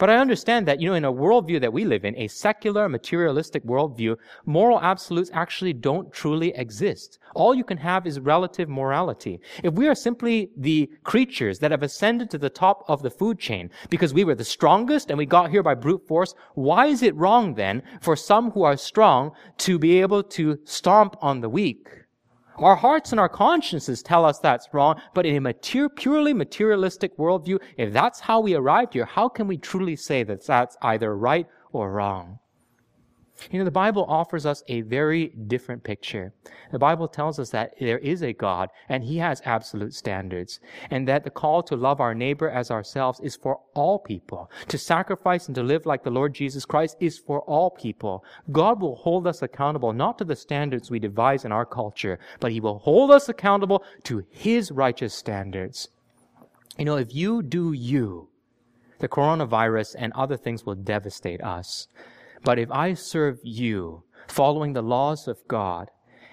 But 0.00 0.08
I 0.08 0.16
understand 0.16 0.66
that, 0.66 0.80
you 0.80 0.88
know, 0.88 0.94
in 0.94 1.04
a 1.04 1.12
worldview 1.12 1.60
that 1.60 1.74
we 1.74 1.84
live 1.84 2.06
in, 2.06 2.16
a 2.16 2.26
secular, 2.26 2.88
materialistic 2.88 3.62
worldview, 3.66 4.16
moral 4.46 4.80
absolutes 4.80 5.30
actually 5.34 5.74
don't 5.74 6.10
truly 6.10 6.54
exist. 6.56 7.18
All 7.34 7.54
you 7.54 7.64
can 7.64 7.76
have 7.76 8.06
is 8.06 8.18
relative 8.18 8.70
morality. 8.70 9.40
If 9.62 9.74
we 9.74 9.88
are 9.88 9.94
simply 9.94 10.52
the 10.56 10.90
creatures 11.04 11.58
that 11.58 11.70
have 11.70 11.82
ascended 11.82 12.30
to 12.30 12.38
the 12.38 12.48
top 12.48 12.82
of 12.88 13.02
the 13.02 13.10
food 13.10 13.38
chain 13.38 13.68
because 13.90 14.14
we 14.14 14.24
were 14.24 14.34
the 14.34 14.42
strongest 14.42 15.10
and 15.10 15.18
we 15.18 15.26
got 15.26 15.50
here 15.50 15.62
by 15.62 15.74
brute 15.74 16.08
force, 16.08 16.34
why 16.54 16.86
is 16.86 17.02
it 17.02 17.14
wrong 17.14 17.52
then 17.52 17.82
for 18.00 18.16
some 18.16 18.52
who 18.52 18.62
are 18.62 18.78
strong 18.78 19.32
to 19.58 19.78
be 19.78 20.00
able 20.00 20.22
to 20.22 20.58
stomp 20.64 21.14
on 21.20 21.42
the 21.42 21.50
weak? 21.50 21.99
Our 22.60 22.76
hearts 22.76 23.12
and 23.12 23.18
our 23.18 23.28
consciences 23.28 24.02
tell 24.02 24.26
us 24.26 24.38
that's 24.38 24.68
wrong, 24.74 25.00
but 25.14 25.24
in 25.24 25.34
a 25.34 25.40
mater- 25.40 25.88
purely 25.88 26.34
materialistic 26.34 27.16
worldview, 27.16 27.58
if 27.78 27.90
that's 27.90 28.20
how 28.20 28.40
we 28.40 28.54
arrived 28.54 28.92
here, 28.92 29.06
how 29.06 29.30
can 29.30 29.46
we 29.46 29.56
truly 29.56 29.96
say 29.96 30.24
that 30.24 30.44
that's 30.44 30.76
either 30.82 31.16
right 31.16 31.46
or 31.72 31.90
wrong? 31.90 32.38
You 33.50 33.58
know, 33.58 33.64
the 33.64 33.70
Bible 33.70 34.04
offers 34.08 34.44
us 34.44 34.62
a 34.68 34.82
very 34.82 35.28
different 35.46 35.82
picture. 35.82 36.32
The 36.72 36.78
Bible 36.78 37.08
tells 37.08 37.38
us 37.38 37.50
that 37.50 37.74
there 37.80 37.98
is 37.98 38.22
a 38.22 38.32
God 38.32 38.68
and 38.88 39.02
He 39.02 39.18
has 39.18 39.40
absolute 39.44 39.94
standards, 39.94 40.60
and 40.90 41.08
that 41.08 41.24
the 41.24 41.30
call 41.30 41.62
to 41.64 41.76
love 41.76 42.00
our 42.00 42.14
neighbor 42.14 42.50
as 42.50 42.70
ourselves 42.70 43.20
is 43.20 43.36
for 43.36 43.60
all 43.74 43.98
people. 43.98 44.50
To 44.68 44.78
sacrifice 44.78 45.46
and 45.46 45.54
to 45.54 45.62
live 45.62 45.86
like 45.86 46.02
the 46.02 46.10
Lord 46.10 46.34
Jesus 46.34 46.64
Christ 46.64 46.96
is 47.00 47.18
for 47.18 47.40
all 47.42 47.70
people. 47.70 48.24
God 48.52 48.80
will 48.80 48.96
hold 48.96 49.26
us 49.26 49.42
accountable 49.42 49.92
not 49.92 50.18
to 50.18 50.24
the 50.24 50.36
standards 50.36 50.90
we 50.90 50.98
devise 50.98 51.44
in 51.44 51.52
our 51.52 51.66
culture, 51.66 52.18
but 52.40 52.52
He 52.52 52.60
will 52.60 52.78
hold 52.78 53.10
us 53.10 53.28
accountable 53.28 53.82
to 54.04 54.24
His 54.28 54.70
righteous 54.70 55.14
standards. 55.14 55.88
You 56.78 56.84
know, 56.84 56.96
if 56.96 57.14
you 57.14 57.42
do 57.42 57.72
you, 57.72 58.28
the 58.98 59.08
coronavirus 59.08 59.96
and 59.98 60.12
other 60.12 60.36
things 60.36 60.64
will 60.64 60.74
devastate 60.74 61.42
us. 61.42 61.88
But 62.42 62.58
if 62.58 62.70
I 62.70 62.94
serve 62.94 63.38
you, 63.42 64.04
following 64.28 64.72
the 64.72 64.82
laws 64.82 65.28
of 65.28 65.46
God, 65.48 65.90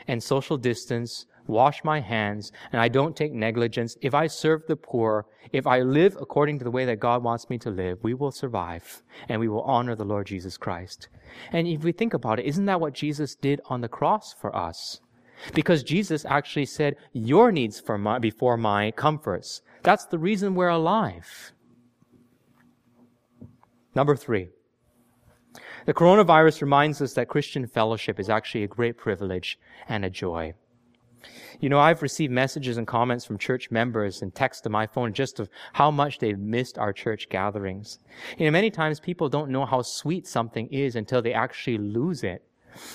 and 0.07 0.23
social 0.23 0.57
distance, 0.57 1.25
wash 1.47 1.83
my 1.83 1.99
hands, 1.99 2.51
and 2.71 2.81
I 2.81 2.87
don't 2.87 3.15
take 3.15 3.33
negligence, 3.33 3.97
if 4.01 4.13
I 4.13 4.27
serve 4.27 4.63
the 4.67 4.75
poor, 4.75 5.25
if 5.51 5.67
I 5.67 5.81
live 5.81 6.17
according 6.19 6.59
to 6.59 6.63
the 6.63 6.71
way 6.71 6.85
that 6.85 6.99
God 6.99 7.23
wants 7.23 7.49
me 7.49 7.57
to 7.59 7.69
live, 7.69 7.99
we 8.03 8.13
will 8.13 8.31
survive 8.31 9.03
and 9.27 9.39
we 9.39 9.47
will 9.47 9.61
honor 9.63 9.95
the 9.95 10.05
Lord 10.05 10.27
Jesus 10.27 10.57
Christ. 10.57 11.09
And 11.51 11.67
if 11.67 11.83
we 11.83 11.91
think 11.91 12.13
about 12.13 12.39
it, 12.39 12.45
isn't 12.45 12.65
that 12.65 12.81
what 12.81 12.93
Jesus 12.93 13.35
did 13.35 13.61
on 13.65 13.81
the 13.81 13.89
cross 13.89 14.33
for 14.33 14.55
us? 14.55 15.01
Because 15.53 15.83
Jesus 15.83 16.25
actually 16.25 16.65
said, 16.65 16.95
Your 17.13 17.51
needs 17.51 17.79
for 17.79 17.97
my, 17.97 18.17
before 18.17 18.57
my 18.57 18.91
comforts. 18.91 19.61
That's 19.83 20.05
the 20.05 20.17
reason 20.17 20.55
we're 20.55 20.69
alive. 20.69 21.51
Number 23.93 24.15
three, 24.15 24.49
the 25.87 25.93
coronavirus 25.93 26.61
reminds 26.61 27.01
us 27.01 27.13
that 27.13 27.29
Christian 27.29 27.65
fellowship 27.65 28.19
is 28.19 28.29
actually 28.29 28.65
a 28.65 28.67
great 28.67 28.97
privilege 28.97 29.57
and 29.87 30.03
a 30.03 30.09
joy. 30.09 30.53
You 31.61 31.69
know, 31.69 31.79
I've 31.79 32.01
received 32.01 32.33
messages 32.33 32.75
and 32.75 32.85
comments 32.85 33.23
from 33.23 33.37
church 33.37 33.71
members 33.71 34.21
and 34.21 34.35
texts 34.35 34.61
to 34.63 34.69
my 34.69 34.85
phone 34.85 35.13
just 35.13 35.39
of 35.39 35.49
how 35.71 35.89
much 35.89 36.19
they've 36.19 36.37
missed 36.37 36.77
our 36.77 36.91
church 36.91 37.29
gatherings. 37.29 37.99
You 38.37 38.45
know, 38.45 38.51
many 38.51 38.69
times 38.69 38.99
people 38.99 39.29
don't 39.29 39.49
know 39.49 39.65
how 39.65 39.81
sweet 39.81 40.27
something 40.27 40.67
is 40.73 40.97
until 40.97 41.21
they 41.21 41.31
actually 41.31 41.77
lose 41.77 42.21
it. 42.21 42.43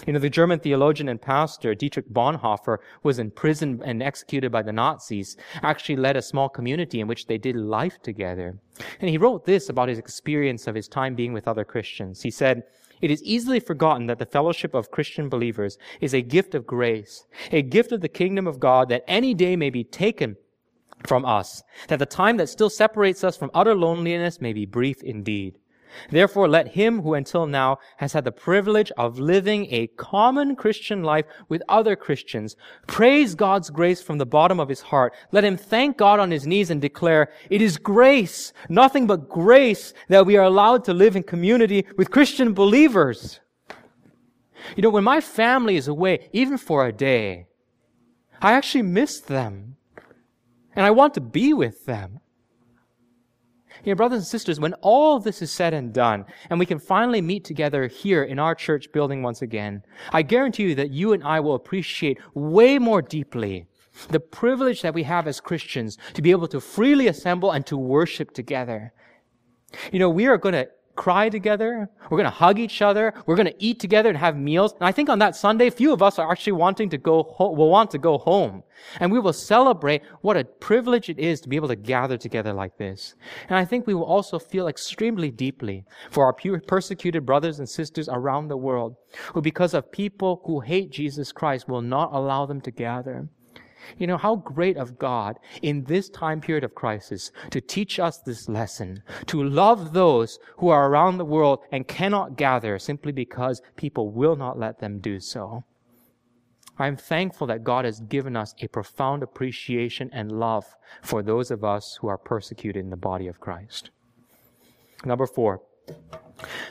You 0.06 0.12
know, 0.12 0.18
the 0.18 0.30
German 0.30 0.60
theologian 0.60 1.08
and 1.08 1.20
pastor 1.20 1.74
Dietrich 1.74 2.08
Bonhoeffer 2.10 2.78
was 3.02 3.18
imprisoned 3.18 3.82
and 3.84 4.02
executed 4.02 4.52
by 4.52 4.62
the 4.62 4.72
Nazis, 4.72 5.36
actually 5.62 5.96
led 5.96 6.16
a 6.16 6.22
small 6.22 6.48
community 6.48 7.00
in 7.00 7.08
which 7.08 7.26
they 7.26 7.38
did 7.38 7.56
life 7.56 8.00
together. 8.02 8.58
And 9.00 9.10
he 9.10 9.18
wrote 9.18 9.44
this 9.44 9.68
about 9.68 9.88
his 9.88 9.98
experience 9.98 10.66
of 10.66 10.74
his 10.74 10.88
time 10.88 11.14
being 11.14 11.32
with 11.32 11.48
other 11.48 11.64
Christians. 11.64 12.22
He 12.22 12.30
said, 12.30 12.62
it 13.02 13.10
is 13.10 13.22
easily 13.24 13.60
forgotten 13.60 14.06
that 14.06 14.18
the 14.18 14.26
fellowship 14.26 14.72
of 14.74 14.90
Christian 14.90 15.28
believers 15.28 15.76
is 16.00 16.14
a 16.14 16.22
gift 16.22 16.54
of 16.54 16.66
grace, 16.66 17.26
a 17.50 17.60
gift 17.60 17.92
of 17.92 18.00
the 18.00 18.08
kingdom 18.08 18.46
of 18.46 18.60
God 18.60 18.88
that 18.88 19.04
any 19.06 19.34
day 19.34 19.56
may 19.56 19.68
be 19.68 19.84
taken 19.84 20.36
from 21.06 21.24
us, 21.24 21.62
that 21.88 21.98
the 21.98 22.06
time 22.06 22.36
that 22.36 22.48
still 22.48 22.70
separates 22.70 23.24
us 23.24 23.36
from 23.36 23.50
utter 23.52 23.74
loneliness 23.74 24.40
may 24.40 24.52
be 24.52 24.64
brief 24.64 25.02
indeed. 25.02 25.58
Therefore, 26.10 26.48
let 26.48 26.68
him 26.68 27.02
who 27.02 27.14
until 27.14 27.46
now 27.46 27.78
has 27.98 28.12
had 28.12 28.24
the 28.24 28.32
privilege 28.32 28.90
of 28.96 29.18
living 29.18 29.66
a 29.70 29.88
common 29.88 30.56
Christian 30.56 31.02
life 31.02 31.26
with 31.48 31.62
other 31.68 31.96
Christians 31.96 32.56
praise 32.86 33.34
God's 33.34 33.70
grace 33.70 34.02
from 34.02 34.18
the 34.18 34.26
bottom 34.26 34.60
of 34.60 34.68
his 34.68 34.80
heart. 34.80 35.14
Let 35.30 35.44
him 35.44 35.56
thank 35.56 35.96
God 35.96 36.20
on 36.20 36.30
his 36.30 36.46
knees 36.46 36.70
and 36.70 36.80
declare, 36.80 37.30
it 37.50 37.62
is 37.62 37.78
grace, 37.78 38.52
nothing 38.68 39.06
but 39.06 39.28
grace 39.28 39.94
that 40.08 40.26
we 40.26 40.36
are 40.36 40.44
allowed 40.44 40.84
to 40.84 40.94
live 40.94 41.16
in 41.16 41.22
community 41.22 41.86
with 41.96 42.10
Christian 42.10 42.52
believers. 42.52 43.40
You 44.76 44.82
know, 44.82 44.90
when 44.90 45.04
my 45.04 45.20
family 45.20 45.76
is 45.76 45.88
away, 45.88 46.28
even 46.32 46.56
for 46.56 46.86
a 46.86 46.92
day, 46.92 47.46
I 48.40 48.52
actually 48.52 48.82
miss 48.82 49.20
them. 49.20 49.76
And 50.74 50.86
I 50.86 50.90
want 50.90 51.14
to 51.14 51.20
be 51.20 51.52
with 51.52 51.84
them. 51.84 52.20
You 53.84 53.92
know, 53.92 53.96
brothers 53.96 54.18
and 54.18 54.26
sisters, 54.26 54.60
when 54.60 54.74
all 54.74 55.18
this 55.18 55.42
is 55.42 55.50
said 55.50 55.74
and 55.74 55.92
done, 55.92 56.24
and 56.50 56.58
we 56.58 56.66
can 56.66 56.78
finally 56.78 57.20
meet 57.20 57.44
together 57.44 57.88
here 57.88 58.22
in 58.22 58.38
our 58.38 58.54
church 58.54 58.92
building 58.92 59.22
once 59.22 59.42
again, 59.42 59.82
I 60.12 60.22
guarantee 60.22 60.64
you 60.64 60.74
that 60.76 60.90
you 60.90 61.12
and 61.12 61.24
I 61.24 61.40
will 61.40 61.54
appreciate 61.54 62.18
way 62.34 62.78
more 62.78 63.02
deeply 63.02 63.66
the 64.08 64.20
privilege 64.20 64.82
that 64.82 64.94
we 64.94 65.02
have 65.02 65.26
as 65.26 65.40
Christians 65.40 65.98
to 66.14 66.22
be 66.22 66.30
able 66.30 66.48
to 66.48 66.60
freely 66.60 67.08
assemble 67.08 67.50
and 67.50 67.66
to 67.66 67.76
worship 67.76 68.32
together. 68.32 68.92
You 69.90 69.98
know, 69.98 70.08
we 70.08 70.26
are 70.26 70.38
going 70.38 70.54
to 70.54 70.68
cry 70.94 71.28
together. 71.28 71.88
We're 72.10 72.18
going 72.18 72.24
to 72.24 72.30
hug 72.30 72.58
each 72.58 72.82
other. 72.82 73.14
We're 73.26 73.36
going 73.36 73.46
to 73.46 73.64
eat 73.64 73.80
together 73.80 74.08
and 74.08 74.18
have 74.18 74.36
meals. 74.36 74.72
And 74.74 74.84
I 74.84 74.92
think 74.92 75.08
on 75.08 75.18
that 75.20 75.36
Sunday, 75.36 75.70
few 75.70 75.92
of 75.92 76.02
us 76.02 76.18
are 76.18 76.30
actually 76.30 76.52
wanting 76.52 76.90
to 76.90 76.98
go 76.98 77.22
home, 77.22 77.56
will 77.56 77.70
want 77.70 77.90
to 77.92 77.98
go 77.98 78.18
home. 78.18 78.62
And 79.00 79.12
we 79.12 79.20
will 79.20 79.32
celebrate 79.32 80.02
what 80.20 80.36
a 80.36 80.44
privilege 80.44 81.08
it 81.08 81.18
is 81.18 81.40
to 81.40 81.48
be 81.48 81.56
able 81.56 81.68
to 81.68 81.76
gather 81.76 82.16
together 82.16 82.52
like 82.52 82.76
this. 82.78 83.14
And 83.48 83.58
I 83.58 83.64
think 83.64 83.86
we 83.86 83.94
will 83.94 84.04
also 84.04 84.38
feel 84.38 84.68
extremely 84.68 85.30
deeply 85.30 85.84
for 86.10 86.24
our 86.24 86.32
persecuted 86.32 87.24
brothers 87.24 87.58
and 87.58 87.68
sisters 87.68 88.08
around 88.08 88.48
the 88.48 88.56
world 88.56 88.96
who 89.32 89.42
because 89.42 89.74
of 89.74 89.92
people 89.92 90.42
who 90.44 90.60
hate 90.60 90.90
Jesus 90.90 91.32
Christ 91.32 91.68
will 91.68 91.82
not 91.82 92.10
allow 92.12 92.46
them 92.46 92.60
to 92.62 92.70
gather. 92.70 93.28
You 93.98 94.06
know, 94.06 94.16
how 94.16 94.36
great 94.36 94.76
of 94.76 94.98
God 94.98 95.38
in 95.62 95.84
this 95.84 96.08
time 96.08 96.40
period 96.40 96.64
of 96.64 96.74
crisis 96.74 97.32
to 97.50 97.60
teach 97.60 97.98
us 97.98 98.18
this 98.18 98.48
lesson, 98.48 99.02
to 99.26 99.42
love 99.42 99.92
those 99.92 100.38
who 100.58 100.68
are 100.68 100.88
around 100.88 101.18
the 101.18 101.24
world 101.24 101.60
and 101.70 101.88
cannot 101.88 102.36
gather 102.36 102.78
simply 102.78 103.12
because 103.12 103.62
people 103.76 104.10
will 104.10 104.36
not 104.36 104.58
let 104.58 104.80
them 104.80 104.98
do 104.98 105.20
so. 105.20 105.64
I'm 106.78 106.96
thankful 106.96 107.46
that 107.48 107.64
God 107.64 107.84
has 107.84 108.00
given 108.00 108.36
us 108.36 108.54
a 108.60 108.68
profound 108.68 109.22
appreciation 109.22 110.10
and 110.12 110.32
love 110.32 110.74
for 111.02 111.22
those 111.22 111.50
of 111.50 111.64
us 111.64 111.98
who 112.00 112.08
are 112.08 112.18
persecuted 112.18 112.82
in 112.82 112.90
the 112.90 112.96
body 112.96 113.26
of 113.26 113.40
Christ. 113.40 113.90
Number 115.04 115.26
four, 115.26 115.62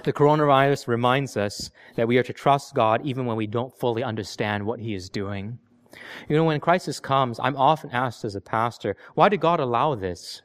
the 0.03 0.13
coronavirus 0.13 0.87
reminds 0.87 1.37
us 1.37 1.69
that 1.95 2.07
we 2.07 2.17
are 2.17 2.23
to 2.23 2.33
trust 2.33 2.73
God 2.73 3.05
even 3.05 3.25
when 3.25 3.37
we 3.37 3.47
don't 3.47 3.77
fully 3.79 4.03
understand 4.03 4.65
what 4.65 4.79
He 4.79 4.95
is 4.95 5.09
doing. 5.09 5.59
You 6.29 6.35
know, 6.35 6.45
when 6.45 6.59
crisis 6.59 6.99
comes, 6.99 7.39
I'm 7.39 7.57
often 7.57 7.89
asked 7.91 8.23
as 8.23 8.35
a 8.35 8.41
pastor, 8.41 8.95
why 9.15 9.29
did 9.29 9.41
God 9.41 9.59
allow 9.59 9.95
this? 9.95 10.41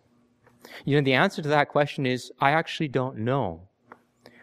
You 0.85 0.97
know, 0.97 1.05
the 1.05 1.15
answer 1.15 1.43
to 1.43 1.49
that 1.49 1.69
question 1.69 2.07
is, 2.07 2.33
I 2.41 2.51
actually 2.51 2.89
don't 2.89 3.19
know. 3.19 3.69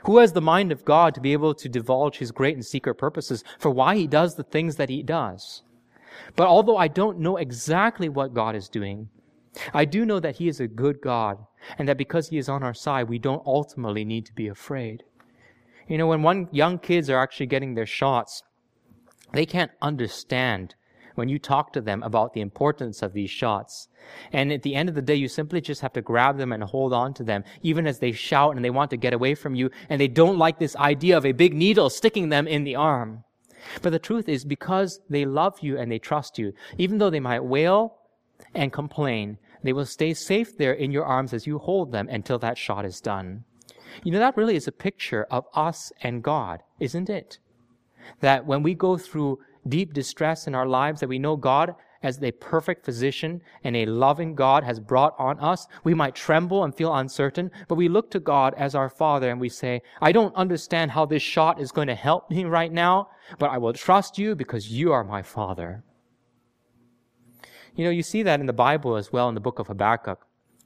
Who 0.06 0.18
has 0.18 0.34
the 0.34 0.42
mind 0.42 0.72
of 0.72 0.86
God 0.86 1.16
to 1.16 1.22
be 1.22 1.34
able 1.34 1.54
to 1.56 1.70
divulge 1.70 2.18
his 2.18 2.32
great 2.32 2.56
and 2.56 2.66
secret 2.66 2.96
purposes 2.96 3.44
for 3.58 3.72
why 3.72 3.96
he 3.96 4.08
does 4.08 4.36
the 4.36 4.44
things 4.44 4.76
that 4.76 4.90
he 4.90 5.02
does? 5.02 5.64
But 6.36 6.48
although 6.48 6.78
I 6.78 6.88
don't 6.88 7.20
know 7.20 7.38
exactly 7.38 8.10
what 8.10 8.34
God 8.34 8.56
is 8.56 8.70
doing, 8.70 9.10
I 9.74 9.86
do 9.86 10.06
know 10.06 10.20
that 10.20 10.38
he 10.38 10.48
is 10.48 10.60
a 10.60 10.68
good 10.68 11.02
God 11.02 11.46
and 11.78 11.88
that 11.88 11.98
because 11.98 12.30
he 12.30 12.38
is 12.38 12.50
on 12.50 12.64
our 12.64 12.74
side, 12.74 13.08
we 13.08 13.20
don't 13.20 13.46
ultimately 13.46 14.04
need 14.04 14.26
to 14.26 14.34
be 14.34 14.48
afraid. 14.48 15.04
You 15.88 15.98
know, 15.98 16.08
when 16.08 16.22
one 16.22 16.50
young 16.52 16.80
kids 16.80 17.10
are 17.10 17.20
actually 17.20 17.48
getting 17.48 17.76
their 17.76 17.86
shots, 17.86 18.44
they 19.32 19.46
can't 19.46 19.72
understand 19.82 20.76
when 21.16 21.30
you 21.30 21.40
talk 21.40 21.74
to 21.74 21.82
them 21.82 22.04
about 22.04 22.34
the 22.34 22.42
importance 22.42 23.02
of 23.02 23.14
these 23.14 23.30
shots. 23.30 23.88
And 24.32 24.52
at 24.52 24.64
the 24.64 24.76
end 24.76 24.90
of 24.90 24.96
the 24.96 25.02
day, 25.02 25.16
you 25.16 25.28
simply 25.28 25.62
just 25.62 25.82
have 25.82 25.94
to 25.94 26.02
grab 26.02 26.38
them 26.38 26.52
and 26.52 26.64
hold 26.64 26.94
on 26.94 27.14
to 27.16 27.24
them, 27.24 27.44
even 27.62 27.88
as 27.88 28.00
they 28.00 28.12
shout 28.12 28.56
and 28.56 28.64
they 28.64 28.70
want 28.70 28.90
to 28.92 28.98
get 28.98 29.14
away 29.14 29.36
from 29.36 29.56
you, 29.56 29.70
and 29.90 30.00
they 30.00 30.08
don't 30.08 30.38
like 30.38 30.60
this 30.60 30.76
idea 30.76 31.18
of 31.18 31.26
a 31.26 31.32
big 31.32 31.54
needle 31.54 31.90
sticking 31.90 32.30
them 32.30 32.48
in 32.48 32.64
the 32.64 32.76
arm. 32.76 33.24
But 33.82 33.92
the 33.92 34.00
truth 34.00 34.28
is, 34.28 34.44
because 34.44 35.00
they 35.10 35.26
love 35.26 35.60
you 35.62 35.78
and 35.78 35.92
they 35.92 36.00
trust 36.00 36.38
you, 36.38 36.54
even 36.78 36.98
though 36.98 37.10
they 37.10 37.20
might 37.20 37.44
wail 37.44 37.96
and 38.54 38.74
complain, 38.74 39.38
they 39.64 39.74
will 39.74 39.86
stay 39.86 40.14
safe 40.14 40.58
there 40.58 40.74
in 40.74 40.92
your 40.92 41.06
arms 41.06 41.34
as 41.34 41.48
you 41.48 41.58
hold 41.58 41.92
them 41.92 42.10
until 42.10 42.38
that 42.40 42.58
shot 42.58 42.86
is 42.86 43.00
done. 43.00 43.46
You 44.04 44.12
know, 44.12 44.20
that 44.20 44.36
really 44.36 44.56
is 44.56 44.68
a 44.68 44.72
picture 44.72 45.26
of 45.32 45.46
us 45.54 45.92
and 46.02 46.24
God, 46.24 46.62
isn't 46.80 47.10
it? 47.10 47.40
That 48.20 48.46
when 48.46 48.64
we 48.64 48.74
go 48.74 48.98
through 48.98 49.40
deep 49.68 49.94
distress 49.94 50.48
in 50.48 50.56
our 50.56 50.68
lives 50.68 51.00
that 51.00 51.10
we 51.10 51.20
know 51.20 51.36
God 51.36 51.76
as 52.04 52.22
a 52.22 52.32
perfect 52.34 52.84
physician 52.84 53.42
and 53.64 53.76
a 53.76 53.86
loving 53.86 54.36
God 54.36 54.64
has 54.64 54.80
brought 54.80 55.16
on 55.18 55.40
us, 55.40 55.68
we 55.84 55.94
might 55.94 56.16
tremble 56.16 56.66
and 56.66 56.76
feel 56.76 56.94
uncertain, 56.94 57.50
but 57.68 57.76
we 57.76 57.88
look 57.88 58.12
to 58.12 58.20
God 58.20 58.54
as 58.58 58.76
our 58.76 58.90
Father 58.90 59.32
and 59.32 59.40
we 59.40 59.50
say, 59.50 59.82
I 60.02 60.12
don't 60.12 60.36
understand 60.36 60.92
how 60.92 61.06
this 61.06 61.24
shot 61.24 61.62
is 61.62 61.72
going 61.72 61.88
to 61.88 61.96
help 61.96 62.30
me 62.30 62.44
right 62.44 62.72
now, 62.72 63.10
but 63.40 63.50
I 63.50 63.58
will 63.58 63.74
trust 63.74 64.18
you 64.18 64.36
because 64.36 64.70
you 64.70 64.92
are 64.92 65.04
my 65.04 65.22
Father. 65.22 65.84
You 67.76 67.86
know, 67.86 67.92
you 67.92 68.04
see 68.04 68.22
that 68.24 68.40
in 68.40 68.46
the 68.46 68.54
Bible 68.54 68.98
as 68.98 69.12
well 69.12 69.30
in 69.30 69.36
the 69.36 69.42
book 69.42 69.60
of 69.60 69.68
Habakkuk. 69.68 70.20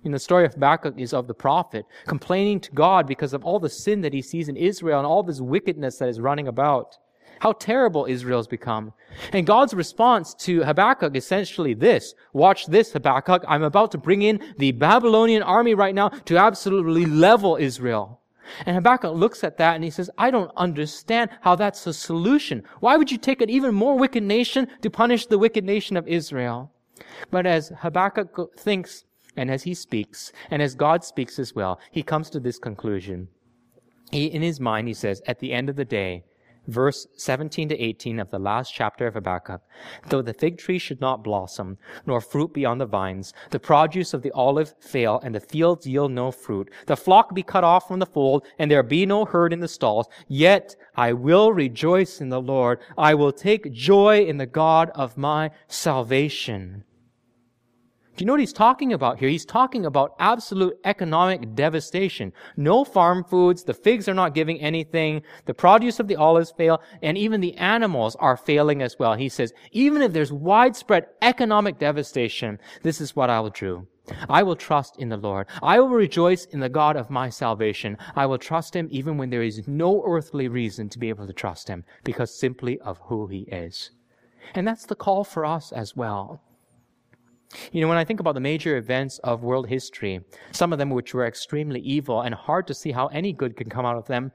In 0.04 0.12
the 0.12 0.20
story 0.20 0.45
of 0.45 0.54
Habakkuk 0.54 1.00
is 1.00 1.14
of 1.14 1.28
the 1.28 1.34
prophet 1.34 1.86
complaining 2.08 2.60
to 2.62 2.72
God 2.72 3.08
because 3.08 3.34
of 3.34 3.43
all 3.45 3.60
the 3.60 3.70
sin 3.70 4.02
that 4.02 4.14
he 4.14 4.22
sees 4.22 4.50
in 4.50 4.56
Israel 4.56 5.00
and 5.00 5.08
all 5.08 5.24
this 5.24 5.39
wickedness 5.39 5.98
that 5.98 6.10
is 6.10 6.20
running 6.20 6.48
about. 6.48 6.98
How 7.39 7.53
terrible 7.53 8.05
Israel's 8.05 8.47
become. 8.47 8.93
And 9.33 9.45
God's 9.45 9.73
response 9.73 10.33
to 10.35 10.63
Habakkuk 10.63 11.15
is 11.15 11.23
essentially 11.23 11.73
this. 11.73 12.13
Watch 12.33 12.67
this, 12.67 12.93
Habakkuk. 12.93 13.43
I'm 13.47 13.63
about 13.63 13.91
to 13.91 13.97
bring 13.97 14.21
in 14.21 14.41
the 14.57 14.71
Babylonian 14.71 15.43
army 15.43 15.73
right 15.73 15.95
now 15.95 16.09
to 16.09 16.38
absolutely 16.38 17.05
level 17.05 17.57
Israel. 17.57 18.21
And 18.65 18.75
Habakkuk 18.75 19.13
looks 19.13 19.43
at 19.43 19.57
that 19.57 19.75
and 19.75 19.83
he 19.83 19.89
says, 19.89 20.09
I 20.17 20.31
don't 20.31 20.51
understand 20.55 21.29
how 21.41 21.55
that's 21.55 21.85
a 21.85 21.93
solution. 21.93 22.63
Why 22.79 22.95
would 22.95 23.11
you 23.11 23.17
take 23.17 23.41
an 23.41 23.49
even 23.49 23.75
more 23.75 23.97
wicked 23.97 24.23
nation 24.23 24.67
to 24.81 24.89
punish 24.89 25.25
the 25.25 25.38
wicked 25.38 25.65
nation 25.65 25.97
of 25.97 26.07
Israel? 26.07 26.71
But 27.29 27.45
as 27.45 27.73
Habakkuk 27.79 28.57
thinks 28.57 29.03
and 29.35 29.51
as 29.51 29.63
he 29.63 29.73
speaks, 29.73 30.31
and 30.49 30.61
as 30.61 30.73
God 30.73 31.03
speaks 31.03 31.38
as 31.38 31.53
well, 31.53 31.79
he 31.91 32.01
comes 32.01 32.29
to 32.31 32.39
this 32.39 32.57
conclusion. 32.57 33.27
He, 34.11 34.25
in 34.25 34.41
his 34.41 34.59
mind, 34.59 34.88
he 34.88 34.93
says, 34.93 35.21
at 35.27 35.39
the 35.39 35.53
end 35.53 35.69
of 35.69 35.75
the 35.75 35.85
day, 35.85 36.23
verse 36.68 37.07
17 37.15 37.70
to 37.70 37.80
18 37.80 38.20
of 38.20 38.30
the 38.30 38.39
last 38.39 38.74
chapter 38.74 39.07
of 39.07 39.13
Habakkuk. 39.15 39.61
Though 40.07 40.22
the 40.22 40.34
fig 40.34 40.57
tree 40.57 40.80
should 40.80 41.01
not 41.01 41.24
blossom, 41.24 41.78
nor 42.05 42.22
fruit 42.22 42.53
be 42.53 42.65
on 42.65 42.78
the 42.78 42.86
vines, 42.86 43.34
the 43.51 43.59
produce 43.59 44.13
of 44.13 44.22
the 44.22 44.32
olive 44.32 44.76
fail, 44.80 45.20
and 45.24 45.34
the 45.34 45.39
fields 45.39 45.88
yield 45.88 46.11
no 46.11 46.32
fruit, 46.32 46.70
the 46.86 46.97
flock 46.97 47.34
be 47.34 47.43
cut 47.43 47.63
off 47.63 47.88
from 47.88 47.99
the 47.99 48.05
fold, 48.05 48.45
and 48.59 48.70
there 48.70 48.84
be 48.84 49.05
no 49.05 49.26
herd 49.26 49.53
in 49.53 49.59
the 49.59 49.68
stalls, 49.68 50.07
yet 50.28 50.76
I 50.95 51.13
will 51.13 51.53
rejoice 51.53 52.22
in 52.22 52.30
the 52.30 52.41
Lord. 52.41 52.80
I 52.97 53.13
will 53.13 53.32
take 53.32 53.72
joy 53.72 54.26
in 54.26 54.38
the 54.38 54.45
God 54.45 54.91
of 54.95 55.18
my 55.18 55.51
salvation. 55.68 56.84
Do 58.18 58.24
you 58.24 58.26
know 58.26 58.34
what 58.34 58.39
he's 58.39 58.51
talking 58.51 58.93
about 58.93 59.20
here? 59.20 59.30
He's 59.30 59.45
talking 59.45 59.86
about 59.86 60.15
absolute 60.18 60.80
economic 60.86 61.53
devastation. 61.53 62.34
No 62.55 62.84
farm 62.84 63.24
foods, 63.24 63.63
the 63.63 63.76
figs 63.76 64.09
are 64.09 64.15
not 64.15 64.34
giving 64.34 64.59
anything, 64.59 65.22
the 65.45 65.53
produce 65.53 65.99
of 65.99 66.07
the 66.07 66.15
olives 66.15 66.49
fail, 66.49 66.82
and 67.03 67.15
even 67.15 67.41
the 67.41 67.55
animals 67.57 68.15
are 68.15 68.36
failing 68.36 68.82
as 68.82 68.97
well. 68.97 69.13
He 69.13 69.30
says, 69.30 69.53
even 69.72 70.01
if 70.01 70.13
there's 70.13 70.34
widespread 70.34 71.05
economic 71.22 71.78
devastation, 71.78 72.57
this 72.82 72.99
is 72.99 73.15
what 73.15 73.30
I 73.30 73.39
will 73.39 73.51
do. 73.51 73.86
I 74.28 74.41
will 74.41 74.55
trust 74.55 74.97
in 74.97 75.09
the 75.09 75.18
Lord. 75.18 75.45
I 75.61 75.80
will 75.80 75.89
rejoice 75.89 76.45
in 76.45 76.59
the 76.59 76.70
God 76.70 76.95
of 76.95 77.11
my 77.11 77.30
salvation. 77.30 77.99
I 78.15 78.26
will 78.26 78.39
trust 78.39 78.76
him 78.76 78.88
even 78.89 79.18
when 79.20 79.30
there 79.30 79.43
is 79.43 79.68
no 79.68 80.01
earthly 80.07 80.47
reason 80.47 80.89
to 80.89 80.97
be 80.97 81.09
able 81.09 81.28
to 81.28 81.34
trust 81.34 81.68
him 81.68 81.86
because 82.03 82.34
simply 82.34 82.80
of 82.80 82.97
who 82.97 83.28
he 83.28 83.41
is. 83.41 83.91
And 84.55 84.68
that's 84.68 84.88
the 84.88 84.95
call 84.95 85.24
for 85.24 85.45
us 85.45 85.72
as 85.72 85.95
well. 85.95 86.41
You 87.72 87.82
know, 87.82 87.88
when 87.88 87.98
I 87.98 88.04
think 88.04 88.20
about 88.20 88.34
the 88.34 88.41
major 88.41 88.78
events 88.78 89.20
of 89.20 89.43
world 89.43 89.68
history, 89.68 90.22
some 90.52 90.74
of 90.74 90.80
them 90.80 90.89
which 90.89 91.14
were 91.14 91.26
extremely 91.26 91.80
evil 91.80 92.22
and 92.22 92.36
hard 92.36 92.68
to 92.68 92.74
see 92.74 92.91
how 92.91 93.08
any 93.08 93.32
good 93.32 93.56
can 93.56 93.70
come 93.70 93.86
out 93.86 93.98
of 93.98 94.08
them, 94.08 94.32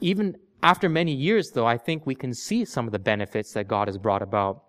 even 0.00 0.36
after 0.62 0.88
many 0.88 1.12
years, 1.12 1.50
though, 1.50 1.66
I 1.66 1.76
think 1.76 2.06
we 2.06 2.14
can 2.14 2.32
see 2.32 2.64
some 2.64 2.86
of 2.86 2.92
the 2.92 2.98
benefits 2.98 3.52
that 3.52 3.68
God 3.68 3.88
has 3.88 3.98
brought 3.98 4.22
about. 4.22 4.62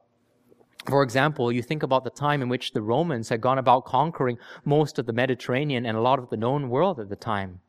For 0.88 1.02
example, 1.02 1.52
you 1.52 1.62
think 1.62 1.84
about 1.84 2.04
the 2.04 2.10
time 2.10 2.42
in 2.42 2.50
which 2.50 2.74
the 2.74 2.82
Romans 2.82 3.30
had 3.30 3.42
gone 3.42 3.58
about 3.58 3.86
conquering 3.86 4.38
most 4.66 5.00
of 5.00 5.06
the 5.06 5.14
Mediterranean 5.14 5.86
and 5.86 5.98
a 5.98 6.02
lot 6.02 6.20
of 6.20 6.30
the 6.30 6.38
known 6.38 6.70
world 6.70 7.00
at 7.00 7.10
the 7.10 7.16
time. 7.16 7.62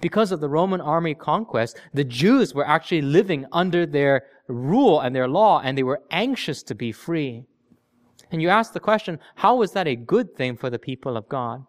Because 0.00 0.32
of 0.32 0.40
the 0.40 0.48
Roman 0.48 0.80
army 0.80 1.14
conquest, 1.14 1.78
the 1.94 2.04
Jews 2.04 2.54
were 2.54 2.66
actually 2.66 3.00
living 3.00 3.46
under 3.52 3.86
their 3.86 4.24
rule 4.48 5.00
and 5.00 5.14
their 5.14 5.28
law, 5.28 5.60
and 5.60 5.78
they 5.78 5.82
were 5.82 6.02
anxious 6.10 6.62
to 6.64 6.74
be 6.74 6.90
free. 6.90 7.44
And 8.30 8.42
you 8.42 8.48
ask 8.48 8.72
the 8.72 8.80
question, 8.80 9.18
how 9.36 9.56
was 9.56 9.72
that 9.72 9.88
a 9.88 9.96
good 9.96 10.34
thing 10.36 10.56
for 10.56 10.70
the 10.70 10.78
people 10.78 11.16
of 11.16 11.28
God? 11.28 11.64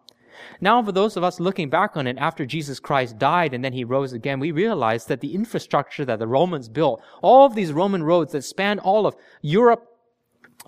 Now, 0.60 0.82
for 0.82 0.92
those 0.92 1.16
of 1.16 1.24
us 1.24 1.40
looking 1.40 1.68
back 1.68 1.96
on 1.96 2.06
it 2.06 2.16
after 2.18 2.46
Jesus 2.46 2.80
Christ 2.80 3.18
died 3.18 3.52
and 3.52 3.64
then 3.64 3.72
he 3.72 3.84
rose 3.84 4.12
again, 4.12 4.40
we 4.40 4.52
realize 4.52 5.06
that 5.06 5.20
the 5.20 5.34
infrastructure 5.34 6.04
that 6.04 6.18
the 6.18 6.26
Romans 6.26 6.68
built, 6.68 7.02
all 7.22 7.46
of 7.46 7.54
these 7.54 7.72
Roman 7.72 8.02
roads 8.02 8.32
that 8.32 8.42
spanned 8.42 8.80
all 8.80 9.06
of 9.06 9.16
Europe 9.42 9.89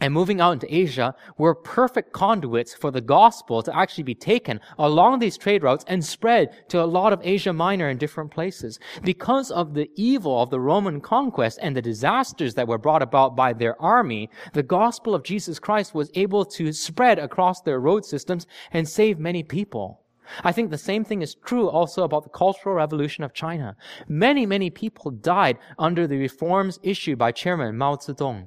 and 0.01 0.13
moving 0.13 0.41
out 0.41 0.53
into 0.53 0.75
Asia 0.75 1.15
were 1.37 1.55
perfect 1.55 2.13
conduits 2.13 2.75
for 2.75 2.91
the 2.91 3.01
gospel 3.01 3.63
to 3.63 3.77
actually 3.77 4.05
be 4.05 4.15
taken 4.15 4.61
along 4.79 5.19
these 5.19 5.37
trade 5.37 5.63
routes 5.63 5.85
and 5.87 6.05
spread 6.05 6.69
to 6.69 6.83
a 6.83 6.87
lot 6.87 7.13
of 7.13 7.21
Asia 7.23 7.53
Minor 7.53 7.89
in 7.89 7.99
different 7.99 8.31
places. 8.31 8.79
Because 9.03 9.51
of 9.51 9.75
the 9.75 9.91
evil 9.95 10.43
of 10.43 10.51
the 10.51 10.61
Roman 10.61 11.01
conquest 11.01 11.59
and 11.63 11.77
the 11.77 11.83
disasters 11.83 12.55
that 12.55 12.69
were 12.69 12.79
brought 12.79 13.03
about 13.03 13.37
by 13.37 13.53
their 13.53 13.81
army, 13.81 14.31
the 14.53 14.63
gospel 14.63 15.15
of 15.15 15.23
Jesus 15.23 15.59
Christ 15.59 15.95
was 15.95 16.11
able 16.15 16.45
to 16.47 16.73
spread 16.73 17.19
across 17.19 17.61
their 17.61 17.81
road 17.81 18.05
systems 18.05 18.47
and 18.73 18.89
save 18.89 19.19
many 19.19 19.43
people. 19.43 20.01
I 20.43 20.53
think 20.53 20.71
the 20.71 20.79
same 20.79 21.05
thing 21.05 21.21
is 21.21 21.35
true 21.35 21.69
also 21.69 22.05
about 22.05 22.23
the 22.23 22.31
Cultural 22.31 22.75
Revolution 22.75 23.25
of 23.25 23.35
China. 23.35 23.77
Many, 24.09 24.47
many 24.47 24.71
people 24.71 25.11
died 25.11 25.59
under 25.79 26.07
the 26.07 26.17
reforms 26.17 26.79
issued 26.83 27.19
by 27.19 27.33
Chairman 27.33 27.77
Mao 27.77 27.97
Zedong. 27.97 28.47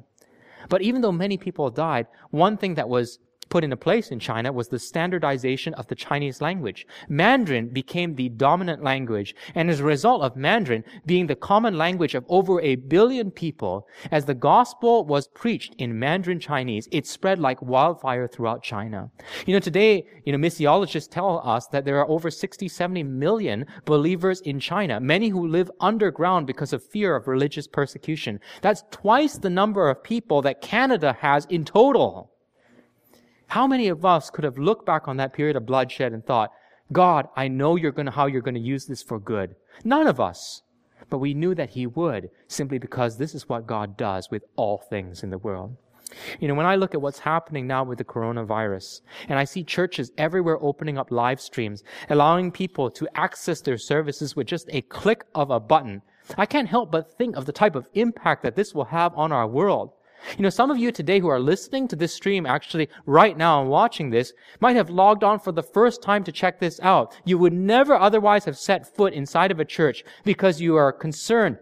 But 0.69 0.81
even 0.81 1.01
though 1.01 1.11
many 1.11 1.37
people 1.37 1.69
died, 1.69 2.07
one 2.31 2.57
thing 2.57 2.75
that 2.75 2.89
was 2.89 3.19
put 3.49 3.63
into 3.63 3.77
place 3.77 4.09
in 4.09 4.19
China 4.19 4.51
was 4.51 4.67
the 4.67 4.79
standardization 4.79 5.73
of 5.75 5.87
the 5.87 5.95
Chinese 5.95 6.41
language. 6.41 6.85
Mandarin 7.09 7.69
became 7.69 8.15
the 8.15 8.29
dominant 8.29 8.83
language, 8.83 9.35
and 9.53 9.69
as 9.69 9.79
a 9.79 9.83
result 9.83 10.21
of 10.21 10.35
Mandarin 10.35 10.83
being 11.05 11.27
the 11.27 11.35
common 11.35 11.77
language 11.77 12.15
of 12.15 12.25
over 12.29 12.61
a 12.61 12.75
billion 12.75 13.31
people, 13.31 13.87
as 14.11 14.25
the 14.25 14.33
gospel 14.33 15.05
was 15.05 15.27
preached 15.27 15.75
in 15.77 15.97
Mandarin 15.97 16.39
Chinese, 16.39 16.87
it 16.91 17.07
spread 17.07 17.39
like 17.39 17.61
wildfire 17.61 18.27
throughout 18.27 18.63
China. 18.63 19.09
You 19.45 19.53
know, 19.53 19.59
today, 19.59 20.05
you 20.25 20.31
know, 20.31 20.37
missiologists 20.37 21.09
tell 21.09 21.41
us 21.45 21.67
that 21.67 21.85
there 21.85 21.99
are 21.99 22.09
over 22.09 22.31
60, 22.31 22.67
70 22.67 23.03
million 23.03 23.65
believers 23.85 24.41
in 24.41 24.59
China, 24.59 24.99
many 24.99 25.29
who 25.29 25.47
live 25.47 25.71
underground 25.79 26.47
because 26.47 26.73
of 26.73 26.83
fear 26.83 27.15
of 27.15 27.27
religious 27.27 27.67
persecution. 27.67 28.39
That's 28.61 28.83
twice 28.91 29.37
the 29.37 29.49
number 29.49 29.89
of 29.89 30.03
people 30.03 30.41
that 30.43 30.61
Canada 30.61 31.15
has 31.19 31.45
in 31.45 31.65
total. 31.65 32.34
How 33.47 33.67
many 33.67 33.87
of 33.87 34.05
us 34.05 34.29
could 34.29 34.43
have 34.43 34.57
looked 34.57 34.85
back 34.85 35.07
on 35.07 35.17
that 35.17 35.33
period 35.33 35.55
of 35.55 35.65
bloodshed 35.65 36.13
and 36.13 36.25
thought, 36.25 36.51
God, 36.91 37.27
I 37.35 37.47
know 37.47 37.75
you're 37.75 37.91
going 37.91 38.05
to, 38.05 38.11
how 38.11 38.25
you're 38.25 38.41
going 38.41 38.55
to 38.55 38.59
use 38.59 38.85
this 38.85 39.03
for 39.03 39.19
good? 39.19 39.55
None 39.83 40.07
of 40.07 40.19
us. 40.19 40.61
but 41.09 41.19
we 41.19 41.33
knew 41.33 41.53
that 41.53 41.71
He 41.71 41.85
would 41.85 42.29
simply 42.47 42.79
because 42.79 43.17
this 43.17 43.35
is 43.35 43.47
what 43.47 43.67
God 43.67 43.95
does 43.97 44.31
with 44.31 44.43
all 44.55 44.77
things 44.77 45.23
in 45.23 45.29
the 45.29 45.37
world. 45.37 45.75
You 46.39 46.47
know, 46.47 46.55
when 46.55 46.65
I 46.65 46.75
look 46.75 46.93
at 46.93 47.01
what's 47.01 47.19
happening 47.19 47.67
now 47.67 47.83
with 47.83 47.97
the 47.97 48.03
coronavirus, 48.03 49.01
and 49.27 49.37
I 49.37 49.43
see 49.43 49.63
churches 49.63 50.11
everywhere 50.17 50.57
opening 50.61 50.97
up 50.97 51.11
live 51.11 51.41
streams, 51.41 51.83
allowing 52.09 52.51
people 52.51 52.89
to 52.91 53.07
access 53.15 53.61
their 53.61 53.77
services 53.77 54.35
with 54.35 54.47
just 54.47 54.69
a 54.71 54.81
click 54.81 55.25
of 55.33 55.51
a 55.51 55.59
button, 55.59 56.01
I 56.37 56.45
can't 56.45 56.69
help 56.69 56.91
but 56.91 57.17
think 57.17 57.35
of 57.35 57.45
the 57.45 57.51
type 57.51 57.75
of 57.75 57.87
impact 57.93 58.43
that 58.43 58.55
this 58.55 58.73
will 58.73 58.85
have 58.85 59.13
on 59.15 59.31
our 59.31 59.47
world. 59.47 59.91
You 60.37 60.43
know, 60.43 60.49
some 60.49 60.71
of 60.71 60.77
you 60.77 60.91
today 60.91 61.19
who 61.19 61.27
are 61.27 61.39
listening 61.39 61.87
to 61.87 61.95
this 61.95 62.13
stream 62.13 62.45
actually 62.45 62.89
right 63.05 63.37
now 63.37 63.61
and 63.61 63.69
watching 63.69 64.09
this 64.09 64.33
might 64.59 64.75
have 64.75 64.89
logged 64.89 65.23
on 65.23 65.39
for 65.39 65.51
the 65.51 65.63
first 65.63 66.01
time 66.01 66.23
to 66.23 66.31
check 66.31 66.59
this 66.59 66.79
out. 66.81 67.15
You 67.25 67.37
would 67.37 67.53
never 67.53 67.95
otherwise 67.95 68.45
have 68.45 68.57
set 68.57 68.95
foot 68.95 69.13
inside 69.13 69.51
of 69.51 69.59
a 69.59 69.65
church 69.65 70.03
because 70.23 70.61
you 70.61 70.75
are 70.75 70.91
concerned 70.91 71.57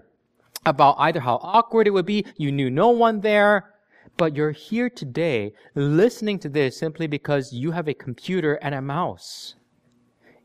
about 0.65 0.95
either 0.99 1.19
how 1.19 1.39
awkward 1.41 1.87
it 1.87 1.91
would 1.91 2.05
be, 2.05 2.25
you 2.37 2.51
knew 2.51 2.69
no 2.69 2.89
one 2.89 3.19
there, 3.19 3.73
but 4.17 4.35
you're 4.35 4.51
here 4.51 4.89
today 4.89 5.53
listening 5.75 6.39
to 6.39 6.49
this 6.49 6.77
simply 6.77 7.07
because 7.07 7.51
you 7.51 7.71
have 7.71 7.87
a 7.87 7.93
computer 7.93 8.55
and 8.55 8.73
a 8.75 8.81
mouse. 8.81 9.55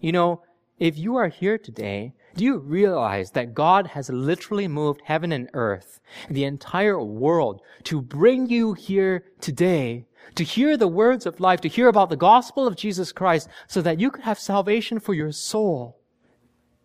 You 0.00 0.12
know, 0.12 0.42
if 0.78 0.96
you 0.96 1.16
are 1.16 1.28
here 1.28 1.58
today, 1.58 2.14
do 2.38 2.44
you 2.44 2.58
realize 2.58 3.32
that 3.32 3.52
God 3.52 3.88
has 3.88 4.10
literally 4.10 4.68
moved 4.68 5.00
heaven 5.04 5.32
and 5.32 5.50
earth, 5.54 5.98
the 6.30 6.44
entire 6.44 7.02
world, 7.02 7.60
to 7.82 8.00
bring 8.00 8.48
you 8.48 8.74
here 8.74 9.24
today, 9.40 10.06
to 10.36 10.44
hear 10.44 10.76
the 10.76 10.86
words 10.86 11.26
of 11.26 11.40
life, 11.40 11.60
to 11.62 11.68
hear 11.68 11.88
about 11.88 12.10
the 12.10 12.16
gospel 12.16 12.64
of 12.64 12.76
Jesus 12.76 13.10
Christ, 13.10 13.48
so 13.66 13.82
that 13.82 13.98
you 13.98 14.12
could 14.12 14.22
have 14.22 14.38
salvation 14.38 15.00
for 15.00 15.14
your 15.14 15.32
soul? 15.32 15.98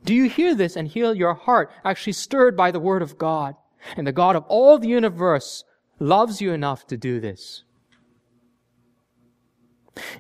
Do 0.04 0.16
you 0.16 0.28
hear 0.28 0.56
this 0.56 0.76
and 0.76 0.88
hear 0.88 1.14
your 1.14 1.36
heart 1.36 1.72
actually 1.86 2.14
stirred 2.14 2.58
by 2.58 2.72
the 2.72 2.80
word 2.80 3.04
of 3.04 3.20
God? 3.20 3.56
And 3.96 4.08
the 4.08 4.12
God 4.12 4.36
of 4.36 4.46
all 4.48 4.80
the 4.80 4.88
universe 4.88 5.64
loves 6.00 6.42
you 6.42 6.52
enough 6.52 6.88
to 6.88 6.98
do 6.98 7.20
this. 7.20 7.64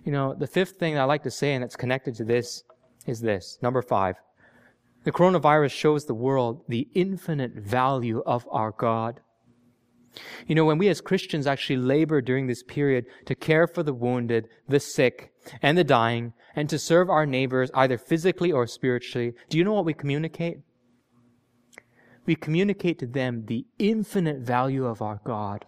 You 0.05 0.11
know, 0.11 0.35
the 0.35 0.45
fifth 0.45 0.77
thing 0.77 0.95
I 0.95 1.05
like 1.05 1.23
to 1.23 1.31
say, 1.31 1.55
and 1.55 1.63
it's 1.63 1.75
connected 1.75 2.13
to 2.17 2.23
this, 2.23 2.63
is 3.07 3.19
this. 3.19 3.57
Number 3.63 3.81
five. 3.81 4.17
The 5.03 5.11
coronavirus 5.11 5.71
shows 5.71 6.05
the 6.05 6.13
world 6.13 6.63
the 6.67 6.87
infinite 6.93 7.53
value 7.53 8.23
of 8.25 8.47
our 8.51 8.71
God. 8.71 9.19
You 10.47 10.55
know, 10.55 10.65
when 10.65 10.77
we 10.77 10.89
as 10.89 11.01
Christians 11.01 11.47
actually 11.47 11.77
labor 11.77 12.21
during 12.21 12.47
this 12.47 12.63
period 12.63 13.05
to 13.25 13.35
care 13.35 13.67
for 13.67 13.81
the 13.81 13.93
wounded, 13.93 14.47
the 14.67 14.79
sick, 14.79 15.33
and 15.61 15.77
the 15.77 15.83
dying, 15.83 16.33
and 16.55 16.69
to 16.69 16.77
serve 16.77 17.09
our 17.09 17.25
neighbors 17.25 17.71
either 17.73 17.97
physically 17.97 18.51
or 18.51 18.67
spiritually, 18.67 19.33
do 19.49 19.57
you 19.57 19.63
know 19.63 19.73
what 19.73 19.85
we 19.85 19.93
communicate? 19.93 20.59
we 22.25 22.35
communicate 22.35 22.99
to 22.99 23.07
them 23.07 23.45
the 23.45 23.65
infinite 23.79 24.39
value 24.39 24.85
of 24.85 25.01
our 25.01 25.19
God, 25.23 25.65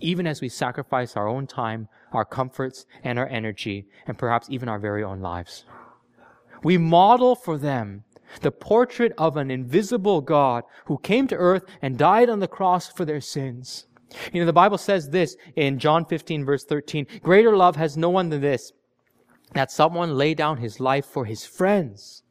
even 0.00 0.26
as 0.26 0.40
we 0.40 0.48
sacrifice 0.48 1.16
our 1.16 1.28
own 1.28 1.46
time, 1.46 1.88
our 2.12 2.24
comforts, 2.24 2.86
and 3.02 3.18
our 3.18 3.28
energy, 3.28 3.86
and 4.06 4.18
perhaps 4.18 4.48
even 4.50 4.68
our 4.68 4.78
very 4.78 5.04
own 5.04 5.20
lives. 5.20 5.64
We 6.62 6.78
model 6.78 7.34
for 7.34 7.58
them 7.58 8.04
the 8.40 8.50
portrait 8.50 9.12
of 9.16 9.36
an 9.36 9.50
invisible 9.50 10.20
God 10.20 10.64
who 10.86 10.98
came 10.98 11.28
to 11.28 11.36
earth 11.36 11.64
and 11.80 11.96
died 11.96 12.28
on 12.28 12.40
the 12.40 12.48
cross 12.48 12.88
for 12.88 13.04
their 13.04 13.20
sins. 13.20 13.86
You 14.32 14.40
know, 14.40 14.46
the 14.46 14.52
Bible 14.52 14.78
says 14.78 15.10
this 15.10 15.36
in 15.56 15.78
John 15.78 16.04
15 16.04 16.44
verse 16.44 16.64
13, 16.64 17.06
greater 17.22 17.56
love 17.56 17.76
has 17.76 17.96
no 17.96 18.10
one 18.10 18.30
than 18.30 18.40
this, 18.40 18.72
that 19.52 19.70
someone 19.70 20.16
lay 20.16 20.34
down 20.34 20.58
his 20.58 20.80
life 20.80 21.06
for 21.06 21.24
his 21.24 21.46
friends. 21.46 22.23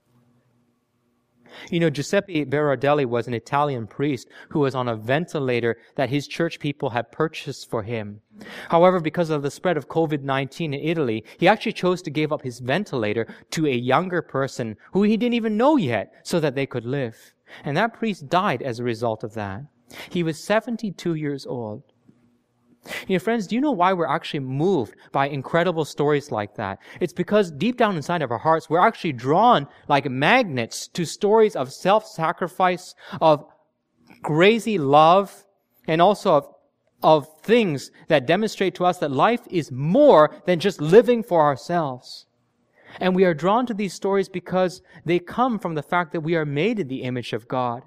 You 1.69 1.79
know, 1.79 1.89
Giuseppe 1.89 2.45
Berardelli 2.45 3.05
was 3.05 3.27
an 3.27 3.33
Italian 3.33 3.87
priest 3.87 4.27
who 4.49 4.59
was 4.59 4.75
on 4.75 4.87
a 4.87 4.95
ventilator 4.95 5.77
that 5.95 6.09
his 6.09 6.27
church 6.27 6.59
people 6.59 6.89
had 6.89 7.11
purchased 7.11 7.69
for 7.69 7.83
him. 7.83 8.21
However, 8.69 8.99
because 8.99 9.29
of 9.29 9.43
the 9.43 9.51
spread 9.51 9.77
of 9.77 9.87
COVID-19 9.87 10.65
in 10.65 10.73
Italy, 10.73 11.23
he 11.37 11.47
actually 11.47 11.73
chose 11.73 12.01
to 12.01 12.11
give 12.11 12.33
up 12.33 12.41
his 12.41 12.59
ventilator 12.59 13.27
to 13.51 13.67
a 13.67 13.73
younger 13.73 14.21
person 14.21 14.75
who 14.91 15.03
he 15.03 15.17
didn't 15.17 15.35
even 15.35 15.57
know 15.57 15.77
yet 15.77 16.13
so 16.23 16.39
that 16.39 16.55
they 16.55 16.65
could 16.65 16.85
live. 16.85 17.33
And 17.63 17.77
that 17.77 17.93
priest 17.93 18.29
died 18.29 18.61
as 18.61 18.79
a 18.79 18.83
result 18.83 19.23
of 19.23 19.33
that. 19.35 19.63
He 20.09 20.23
was 20.23 20.43
72 20.43 21.13
years 21.13 21.45
old. 21.45 21.83
You 23.07 23.15
know, 23.15 23.19
friends, 23.19 23.47
do 23.47 23.55
you 23.55 23.61
know 23.61 23.71
why 23.71 23.93
we're 23.93 24.07
actually 24.07 24.41
moved 24.41 24.95
by 25.11 25.27
incredible 25.27 25.85
stories 25.85 26.31
like 26.31 26.55
that? 26.55 26.79
It's 26.99 27.13
because 27.13 27.51
deep 27.51 27.77
down 27.77 27.95
inside 27.95 28.21
of 28.21 28.31
our 28.31 28.37
hearts, 28.37 28.69
we're 28.69 28.85
actually 28.85 29.13
drawn 29.13 29.67
like 29.87 30.09
magnets 30.09 30.87
to 30.89 31.05
stories 31.05 31.55
of 31.55 31.71
self-sacrifice, 31.71 32.93
of 33.21 33.45
crazy 34.21 34.77
love, 34.77 35.45
and 35.87 36.01
also 36.01 36.31
of, 36.33 36.47
of 37.01 37.41
things 37.41 37.91
that 38.09 38.27
demonstrate 38.27 38.75
to 38.75 38.85
us 38.85 38.97
that 38.97 39.11
life 39.11 39.41
is 39.49 39.71
more 39.71 40.35
than 40.45 40.59
just 40.59 40.81
living 40.81 41.23
for 41.23 41.41
ourselves. 41.41 42.25
And 42.99 43.15
we 43.15 43.25
are 43.25 43.33
drawn 43.33 43.65
to 43.67 43.73
these 43.73 43.93
stories 43.93 44.29
because 44.29 44.81
they 45.05 45.19
come 45.19 45.57
from 45.57 45.75
the 45.75 45.81
fact 45.81 46.11
that 46.11 46.21
we 46.21 46.35
are 46.35 46.45
made 46.45 46.79
in 46.79 46.87
the 46.87 47.03
image 47.03 47.33
of 47.33 47.47
God. 47.47 47.83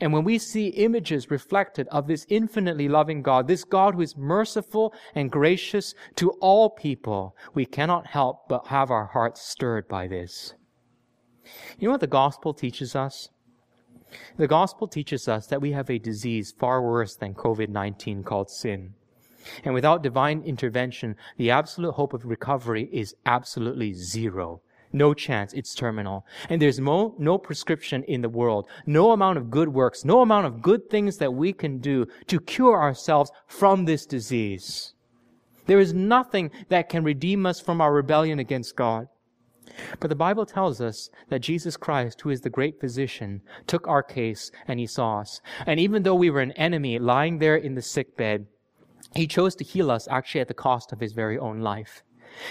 And 0.00 0.12
when 0.12 0.24
we 0.24 0.38
see 0.38 0.68
images 0.68 1.30
reflected 1.30 1.88
of 1.88 2.06
this 2.06 2.26
infinitely 2.28 2.88
loving 2.88 3.22
God, 3.22 3.48
this 3.48 3.64
God 3.64 3.94
who 3.94 4.02
is 4.02 4.16
merciful 4.16 4.94
and 5.14 5.30
gracious 5.30 5.94
to 6.16 6.30
all 6.40 6.70
people, 6.70 7.36
we 7.54 7.66
cannot 7.66 8.06
help 8.06 8.48
but 8.48 8.68
have 8.68 8.90
our 8.90 9.06
hearts 9.06 9.42
stirred 9.42 9.88
by 9.88 10.06
this. 10.06 10.54
You 11.78 11.88
know 11.88 11.92
what 11.92 12.00
the 12.00 12.06
gospel 12.06 12.54
teaches 12.54 12.94
us? 12.94 13.30
The 14.36 14.48
gospel 14.48 14.86
teaches 14.88 15.28
us 15.28 15.46
that 15.48 15.60
we 15.60 15.72
have 15.72 15.90
a 15.90 15.98
disease 15.98 16.52
far 16.56 16.82
worse 16.82 17.16
than 17.16 17.34
COVID-19 17.34 18.24
called 18.24 18.50
sin. 18.50 18.94
And 19.64 19.74
without 19.74 20.02
divine 20.02 20.42
intervention, 20.42 21.16
the 21.36 21.50
absolute 21.50 21.92
hope 21.92 22.12
of 22.12 22.24
recovery 22.24 22.88
is 22.92 23.14
absolutely 23.24 23.92
zero. 23.94 24.62
No 24.92 25.14
chance. 25.14 25.52
It's 25.52 25.74
terminal. 25.74 26.26
And 26.48 26.60
there's 26.60 26.80
no, 26.80 27.14
no 27.18 27.38
prescription 27.38 28.02
in 28.04 28.22
the 28.22 28.28
world, 28.28 28.68
no 28.86 29.12
amount 29.12 29.38
of 29.38 29.50
good 29.50 29.68
works, 29.68 30.04
no 30.04 30.20
amount 30.20 30.46
of 30.46 30.62
good 30.62 30.90
things 30.90 31.18
that 31.18 31.34
we 31.34 31.52
can 31.52 31.78
do 31.78 32.06
to 32.26 32.40
cure 32.40 32.80
ourselves 32.80 33.30
from 33.46 33.84
this 33.84 34.04
disease. 34.06 34.94
There 35.66 35.78
is 35.78 35.94
nothing 35.94 36.50
that 36.68 36.88
can 36.88 37.04
redeem 37.04 37.46
us 37.46 37.60
from 37.60 37.80
our 37.80 37.92
rebellion 37.92 38.40
against 38.40 38.74
God. 38.74 39.06
But 40.00 40.08
the 40.08 40.16
Bible 40.16 40.46
tells 40.46 40.80
us 40.80 41.10
that 41.28 41.40
Jesus 41.40 41.76
Christ, 41.76 42.20
who 42.20 42.30
is 42.30 42.40
the 42.40 42.50
great 42.50 42.80
physician, 42.80 43.42
took 43.68 43.86
our 43.86 44.02
case 44.02 44.50
and 44.66 44.80
he 44.80 44.86
saw 44.86 45.20
us. 45.20 45.40
And 45.66 45.78
even 45.78 46.02
though 46.02 46.16
we 46.16 46.30
were 46.30 46.40
an 46.40 46.52
enemy 46.52 46.98
lying 46.98 47.38
there 47.38 47.56
in 47.56 47.76
the 47.76 47.82
sick 47.82 48.16
bed, 48.16 48.46
he 49.14 49.28
chose 49.28 49.54
to 49.56 49.64
heal 49.64 49.90
us 49.90 50.08
actually 50.08 50.40
at 50.40 50.48
the 50.48 50.54
cost 50.54 50.92
of 50.92 51.00
his 51.00 51.12
very 51.12 51.38
own 51.38 51.60
life. 51.60 52.02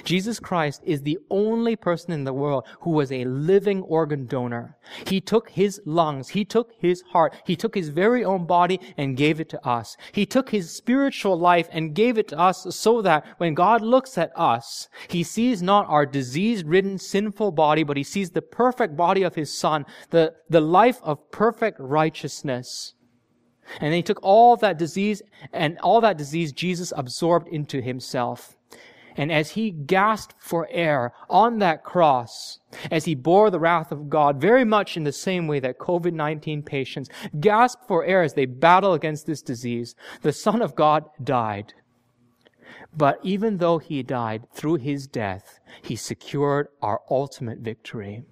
Jesus 0.03 0.39
Christ 0.39 0.81
is 0.85 1.01
the 1.01 1.17
only 1.29 1.75
person 1.75 2.11
in 2.11 2.23
the 2.23 2.33
world 2.33 2.65
who 2.81 2.91
was 2.91 3.11
a 3.11 3.25
living 3.25 3.81
organ 3.83 4.25
donor. 4.25 4.77
He 5.05 5.21
took 5.21 5.49
his 5.49 5.81
lungs, 5.85 6.29
he 6.29 6.45
took 6.45 6.73
his 6.79 7.01
heart, 7.11 7.33
he 7.45 7.55
took 7.55 7.75
his 7.75 7.89
very 7.89 8.23
own 8.23 8.45
body 8.45 8.79
and 8.97 9.17
gave 9.17 9.39
it 9.39 9.49
to 9.49 9.67
us. 9.67 9.97
He 10.11 10.25
took 10.25 10.49
his 10.49 10.71
spiritual 10.71 11.37
life 11.37 11.67
and 11.71 11.95
gave 11.95 12.17
it 12.17 12.27
to 12.29 12.39
us 12.39 12.67
so 12.75 13.01
that 13.01 13.25
when 13.37 13.53
God 13.53 13.81
looks 13.81 14.17
at 14.17 14.31
us, 14.35 14.89
he 15.07 15.23
sees 15.23 15.61
not 15.61 15.87
our 15.87 16.05
disease-ridden, 16.05 16.97
sinful 16.97 17.51
body, 17.51 17.83
but 17.83 17.97
he 17.97 18.03
sees 18.03 18.31
the 18.31 18.41
perfect 18.41 18.95
body 18.95 19.23
of 19.23 19.35
his 19.35 19.57
son, 19.57 19.85
the, 20.09 20.33
the 20.49 20.61
life 20.61 20.99
of 21.03 21.31
perfect 21.31 21.79
righteousness. 21.79 22.93
And 23.79 23.93
he 23.93 24.01
took 24.01 24.19
all 24.23 24.55
that 24.57 24.77
disease 24.77 25.21
and 25.53 25.77
all 25.79 26.01
that 26.01 26.17
disease 26.17 26.51
Jesus 26.51 26.91
absorbed 26.95 27.47
into 27.47 27.81
himself. 27.81 28.55
And 29.17 29.31
as 29.31 29.51
he 29.51 29.71
gasped 29.71 30.35
for 30.39 30.67
air 30.71 31.13
on 31.29 31.59
that 31.59 31.83
cross, 31.83 32.59
as 32.91 33.05
he 33.05 33.15
bore 33.15 33.49
the 33.49 33.59
wrath 33.59 33.91
of 33.91 34.09
God, 34.09 34.39
very 34.39 34.63
much 34.63 34.95
in 34.95 35.03
the 35.03 35.11
same 35.11 35.47
way 35.47 35.59
that 35.59 35.79
COVID-19 35.79 36.65
patients 36.65 37.09
gasp 37.39 37.79
for 37.87 38.05
air 38.05 38.21
as 38.21 38.33
they 38.33 38.45
battle 38.45 38.93
against 38.93 39.25
this 39.25 39.41
disease, 39.41 39.95
the 40.21 40.33
Son 40.33 40.61
of 40.61 40.75
God 40.75 41.05
died. 41.23 41.73
But 42.95 43.19
even 43.23 43.57
though 43.57 43.77
he 43.77 44.03
died 44.03 44.47
through 44.53 44.75
his 44.75 45.07
death, 45.07 45.59
he 45.81 45.95
secured 45.95 46.67
our 46.81 47.01
ultimate 47.09 47.59
victory. 47.59 48.23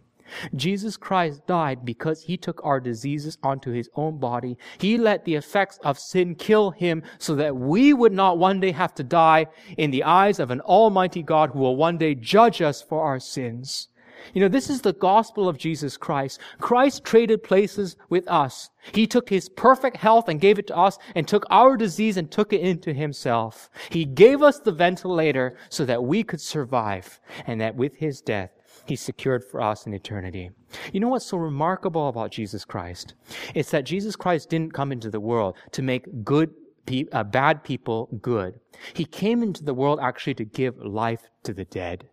Jesus 0.56 0.98
Christ 0.98 1.46
died 1.48 1.86
because 1.86 2.22
he 2.22 2.38
took 2.38 2.62
our 2.64 2.80
diseases 2.80 3.38
onto 3.44 3.72
his 3.72 3.90
own 3.96 4.18
body. 4.18 4.58
He 4.78 4.98
let 4.98 5.26
the 5.26 5.36
effects 5.36 5.80
of 5.84 6.00
sin 6.00 6.36
kill 6.36 6.72
him 6.72 7.04
so 7.18 7.36
that 7.36 7.56
we 7.56 7.94
would 7.94 8.14
not 8.14 8.38
one 8.38 8.60
day 8.60 8.72
have 8.72 8.94
to 8.96 9.04
die 9.04 9.48
in 9.78 9.92
the 9.92 10.04
eyes 10.04 10.40
of 10.40 10.52
an 10.52 10.62
almighty 10.62 11.24
God 11.24 11.52
who 11.52 11.60
will 11.60 11.76
one 11.76 11.98
day 11.98 12.16
judge 12.16 12.62
us 12.62 12.82
for 12.82 13.02
our 13.04 13.20
sins. 13.20 13.90
You 14.34 14.42
know, 14.42 14.48
this 14.48 14.70
is 14.70 14.82
the 14.82 14.94
gospel 14.94 15.48
of 15.48 15.58
Jesus 15.58 15.98
Christ. 15.98 16.40
Christ 16.60 17.04
traded 17.04 17.44
places 17.44 17.96
with 18.10 18.28
us. 18.28 18.70
He 18.92 19.08
took 19.08 19.30
his 19.30 19.50
perfect 19.50 19.98
health 19.98 20.28
and 20.28 20.42
gave 20.42 20.60
it 20.60 20.68
to 20.68 20.78
us 20.78 20.98
and 21.16 21.28
took 21.28 21.46
our 21.50 21.78
disease 21.78 22.18
and 22.18 22.30
took 22.30 22.54
it 22.54 22.62
into 22.62 22.94
himself. 22.94 23.70
He 23.90 24.06
gave 24.06 24.42
us 24.42 24.60
the 24.60 24.72
ventilator 24.72 25.58
so 25.70 25.86
that 25.86 26.04
we 26.04 26.24
could 26.24 26.42
survive 26.42 27.20
and 27.46 27.60
that 27.62 27.76
with 27.76 27.96
his 27.96 28.22
death, 28.22 28.52
He 28.86 28.96
secured 28.96 29.44
for 29.44 29.62
us 29.62 29.86
in 29.86 29.94
eternity. 29.94 30.52
You 30.94 31.00
know 31.00 31.10
what's 31.10 31.26
so 31.26 31.38
remarkable 31.38 32.08
about 32.08 32.32
Jesus 32.32 32.66
Christ? 32.66 33.14
It's 33.54 33.72
that 33.72 33.86
Jesus 33.86 34.16
Christ 34.16 34.50
didn't 34.50 34.74
come 34.74 34.92
into 34.92 35.10
the 35.10 35.20
world 35.20 35.56
to 35.72 35.82
make 35.82 36.24
good 36.24 36.54
pe- 36.86 37.06
uh, 37.12 37.24
bad 37.24 37.64
people 37.64 38.10
good. 38.22 38.60
He 38.94 39.06
came 39.06 39.44
into 39.44 39.64
the 39.64 39.74
world 39.74 40.00
actually 40.02 40.36
to 40.36 40.46
give 40.46 40.78
life 40.78 41.30
to 41.44 41.54
the 41.54 41.66
dead. 41.66 42.10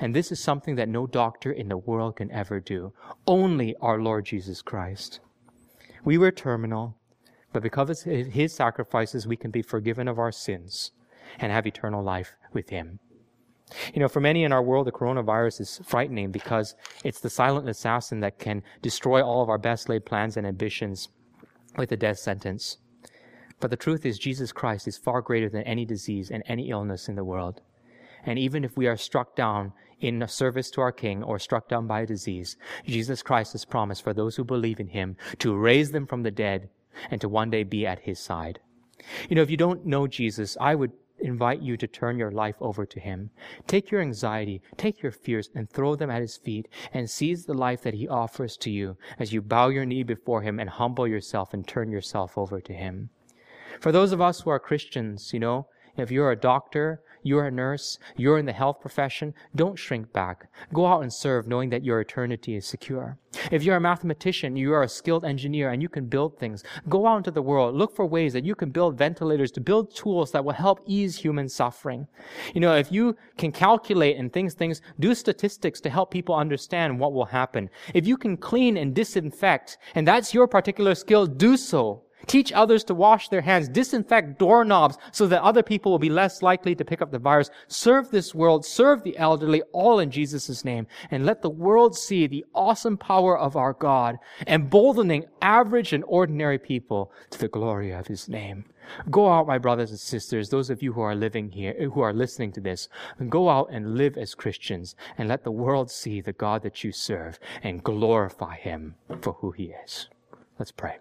And 0.00 0.14
this 0.14 0.30
is 0.30 0.40
something 0.40 0.76
that 0.76 0.88
no 0.88 1.06
doctor 1.06 1.50
in 1.50 1.68
the 1.68 1.76
world 1.76 2.16
can 2.16 2.30
ever 2.30 2.60
do. 2.60 2.92
Only 3.26 3.74
our 3.80 4.00
Lord 4.00 4.26
Jesus 4.26 4.62
Christ. 4.62 5.20
We 6.04 6.18
were 6.18 6.30
terminal, 6.30 6.96
but 7.52 7.62
because 7.62 7.90
of 7.90 8.12
his 8.12 8.54
sacrifices, 8.54 9.26
we 9.26 9.36
can 9.36 9.50
be 9.50 9.62
forgiven 9.62 10.06
of 10.06 10.18
our 10.18 10.32
sins 10.32 10.92
and 11.38 11.50
have 11.50 11.66
eternal 11.66 12.02
life 12.02 12.36
with 12.52 12.70
him. 12.70 13.00
You 13.92 14.00
know, 14.00 14.08
for 14.08 14.20
many 14.20 14.44
in 14.44 14.52
our 14.52 14.62
world, 14.62 14.86
the 14.86 14.92
coronavirus 14.92 15.60
is 15.60 15.80
frightening 15.84 16.30
because 16.30 16.74
it's 17.04 17.20
the 17.20 17.30
silent 17.30 17.68
assassin 17.68 18.20
that 18.20 18.38
can 18.38 18.62
destroy 18.82 19.22
all 19.22 19.42
of 19.42 19.48
our 19.48 19.58
best 19.58 19.88
laid 19.88 20.04
plans 20.06 20.36
and 20.36 20.46
ambitions 20.46 21.08
with 21.76 21.92
a 21.92 21.96
death 21.96 22.18
sentence. 22.18 22.78
But 23.60 23.70
the 23.70 23.76
truth 23.76 24.06
is, 24.06 24.18
Jesus 24.18 24.52
Christ 24.52 24.86
is 24.86 24.96
far 24.96 25.20
greater 25.20 25.48
than 25.48 25.62
any 25.62 25.84
disease 25.84 26.30
and 26.30 26.42
any 26.46 26.70
illness 26.70 27.08
in 27.08 27.16
the 27.16 27.24
world. 27.24 27.60
And 28.24 28.38
even 28.38 28.64
if 28.64 28.76
we 28.76 28.86
are 28.86 28.96
struck 28.96 29.36
down 29.36 29.72
in 30.00 30.26
service 30.28 30.70
to 30.72 30.80
our 30.80 30.92
King 30.92 31.22
or 31.22 31.38
struck 31.38 31.68
down 31.68 31.86
by 31.86 32.02
a 32.02 32.06
disease, 32.06 32.56
Jesus 32.84 33.22
Christ 33.22 33.52
has 33.52 33.64
promised 33.64 34.02
for 34.02 34.12
those 34.12 34.36
who 34.36 34.44
believe 34.44 34.80
in 34.80 34.88
Him 34.88 35.16
to 35.38 35.56
raise 35.56 35.90
them 35.90 36.06
from 36.06 36.22
the 36.22 36.30
dead 36.30 36.68
and 37.10 37.20
to 37.20 37.28
one 37.28 37.50
day 37.50 37.64
be 37.64 37.86
at 37.86 38.00
His 38.00 38.18
side. 38.18 38.60
You 39.28 39.36
know, 39.36 39.42
if 39.42 39.50
you 39.50 39.56
don't 39.56 39.86
know 39.86 40.06
Jesus, 40.06 40.56
I 40.60 40.74
would 40.74 40.92
invite 41.20 41.60
you 41.60 41.76
to 41.76 41.86
turn 41.86 42.18
your 42.18 42.30
life 42.30 42.56
over 42.60 42.86
to 42.86 43.00
Him. 43.00 43.30
Take 43.66 43.90
your 43.90 44.00
anxiety, 44.00 44.62
take 44.76 45.02
your 45.02 45.12
fears, 45.12 45.50
and 45.54 45.68
throw 45.68 45.94
them 45.94 46.10
at 46.10 46.22
His 46.22 46.36
feet 46.36 46.68
and 46.92 47.08
seize 47.08 47.44
the 47.44 47.54
life 47.54 47.82
that 47.82 47.94
He 47.94 48.08
offers 48.08 48.56
to 48.58 48.70
you 48.70 48.96
as 49.18 49.32
you 49.32 49.42
bow 49.42 49.68
your 49.68 49.84
knee 49.84 50.02
before 50.02 50.42
Him 50.42 50.58
and 50.58 50.70
humble 50.70 51.06
yourself 51.06 51.54
and 51.54 51.66
turn 51.66 51.90
yourself 51.90 52.36
over 52.36 52.60
to 52.60 52.72
Him. 52.72 53.10
For 53.80 53.92
those 53.92 54.12
of 54.12 54.20
us 54.20 54.40
who 54.40 54.50
are 54.50 54.58
Christians, 54.58 55.32
you 55.32 55.40
know, 55.40 55.68
if 55.96 56.10
you're 56.10 56.30
a 56.30 56.36
doctor, 56.36 57.02
you're 57.22 57.46
a 57.46 57.50
nurse, 57.50 57.98
you're 58.16 58.38
in 58.38 58.46
the 58.46 58.52
health 58.52 58.80
profession, 58.80 59.34
don't 59.54 59.76
shrink 59.76 60.12
back. 60.12 60.48
Go 60.72 60.86
out 60.86 61.02
and 61.02 61.12
serve 61.12 61.46
knowing 61.46 61.70
that 61.70 61.84
your 61.84 62.00
eternity 62.00 62.56
is 62.56 62.66
secure. 62.66 63.18
If 63.52 63.62
you're 63.62 63.76
a 63.76 63.80
mathematician, 63.80 64.56
you 64.56 64.72
are 64.72 64.82
a 64.82 64.88
skilled 64.88 65.24
engineer 65.24 65.70
and 65.70 65.82
you 65.82 65.88
can 65.88 66.06
build 66.06 66.38
things. 66.38 66.64
Go 66.88 67.06
out 67.06 67.18
into 67.18 67.30
the 67.30 67.42
world. 67.42 67.74
Look 67.74 67.94
for 67.94 68.06
ways 68.06 68.32
that 68.32 68.44
you 68.44 68.54
can 68.54 68.70
build 68.70 68.98
ventilators 68.98 69.50
to 69.52 69.60
build 69.60 69.94
tools 69.94 70.32
that 70.32 70.44
will 70.44 70.52
help 70.52 70.80
ease 70.86 71.16
human 71.16 71.48
suffering. 71.48 72.06
You 72.54 72.60
know, 72.60 72.74
if 72.74 72.90
you 72.90 73.16
can 73.36 73.52
calculate 73.52 74.16
and 74.16 74.32
things, 74.32 74.54
things, 74.54 74.80
do 74.98 75.14
statistics 75.14 75.80
to 75.82 75.90
help 75.90 76.10
people 76.10 76.34
understand 76.34 76.98
what 76.98 77.12
will 77.12 77.26
happen. 77.26 77.70
If 77.94 78.06
you 78.06 78.16
can 78.16 78.36
clean 78.36 78.76
and 78.76 78.94
disinfect, 78.94 79.78
and 79.94 80.06
that's 80.06 80.34
your 80.34 80.48
particular 80.48 80.94
skill, 80.94 81.26
do 81.26 81.56
so. 81.56 82.04
Teach 82.26 82.52
others 82.52 82.84
to 82.84 82.94
wash 82.94 83.28
their 83.28 83.40
hands. 83.40 83.68
Disinfect 83.68 84.38
doorknobs 84.38 84.98
so 85.12 85.26
that 85.26 85.42
other 85.42 85.62
people 85.62 85.92
will 85.92 85.98
be 85.98 86.10
less 86.10 86.42
likely 86.42 86.74
to 86.74 86.84
pick 86.84 87.00
up 87.00 87.10
the 87.10 87.18
virus. 87.18 87.50
Serve 87.68 88.10
this 88.10 88.34
world. 88.34 88.64
Serve 88.64 89.02
the 89.02 89.16
elderly, 89.16 89.62
all 89.72 89.98
in 90.00 90.10
Jesus' 90.10 90.64
name. 90.64 90.86
And 91.10 91.24
let 91.24 91.42
the 91.42 91.50
world 91.50 91.96
see 91.96 92.26
the 92.26 92.44
awesome 92.54 92.96
power 92.96 93.38
of 93.38 93.56
our 93.56 93.72
God, 93.72 94.18
emboldening 94.46 95.26
average 95.40 95.92
and 95.92 96.04
ordinary 96.06 96.58
people 96.58 97.12
to 97.30 97.38
the 97.38 97.48
glory 97.48 97.92
of 97.92 98.06
His 98.06 98.28
name. 98.28 98.64
Go 99.10 99.30
out, 99.30 99.46
my 99.46 99.58
brothers 99.58 99.90
and 99.90 100.00
sisters, 100.00 100.48
those 100.48 100.70
of 100.70 100.82
you 100.82 100.94
who 100.94 101.02
are 101.02 101.14
living 101.14 101.50
here, 101.50 101.74
who 101.90 102.00
are 102.00 102.12
listening 102.12 102.52
to 102.52 102.60
this, 102.60 102.88
go 103.28 103.48
out 103.48 103.68
and 103.70 103.96
live 103.96 104.16
as 104.16 104.34
Christians 104.34 104.96
and 105.18 105.28
let 105.28 105.44
the 105.44 105.50
world 105.50 105.90
see 105.90 106.20
the 106.20 106.32
God 106.32 106.62
that 106.62 106.82
you 106.82 106.92
serve 106.92 107.38
and 107.62 107.84
glorify 107.84 108.56
Him 108.56 108.94
for 109.20 109.34
who 109.34 109.50
He 109.50 109.74
is. 109.84 110.08
Let's 110.58 110.72
pray. 110.72 110.96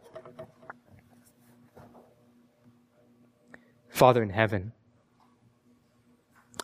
Father 3.98 4.22
in 4.22 4.30
heaven, 4.30 4.74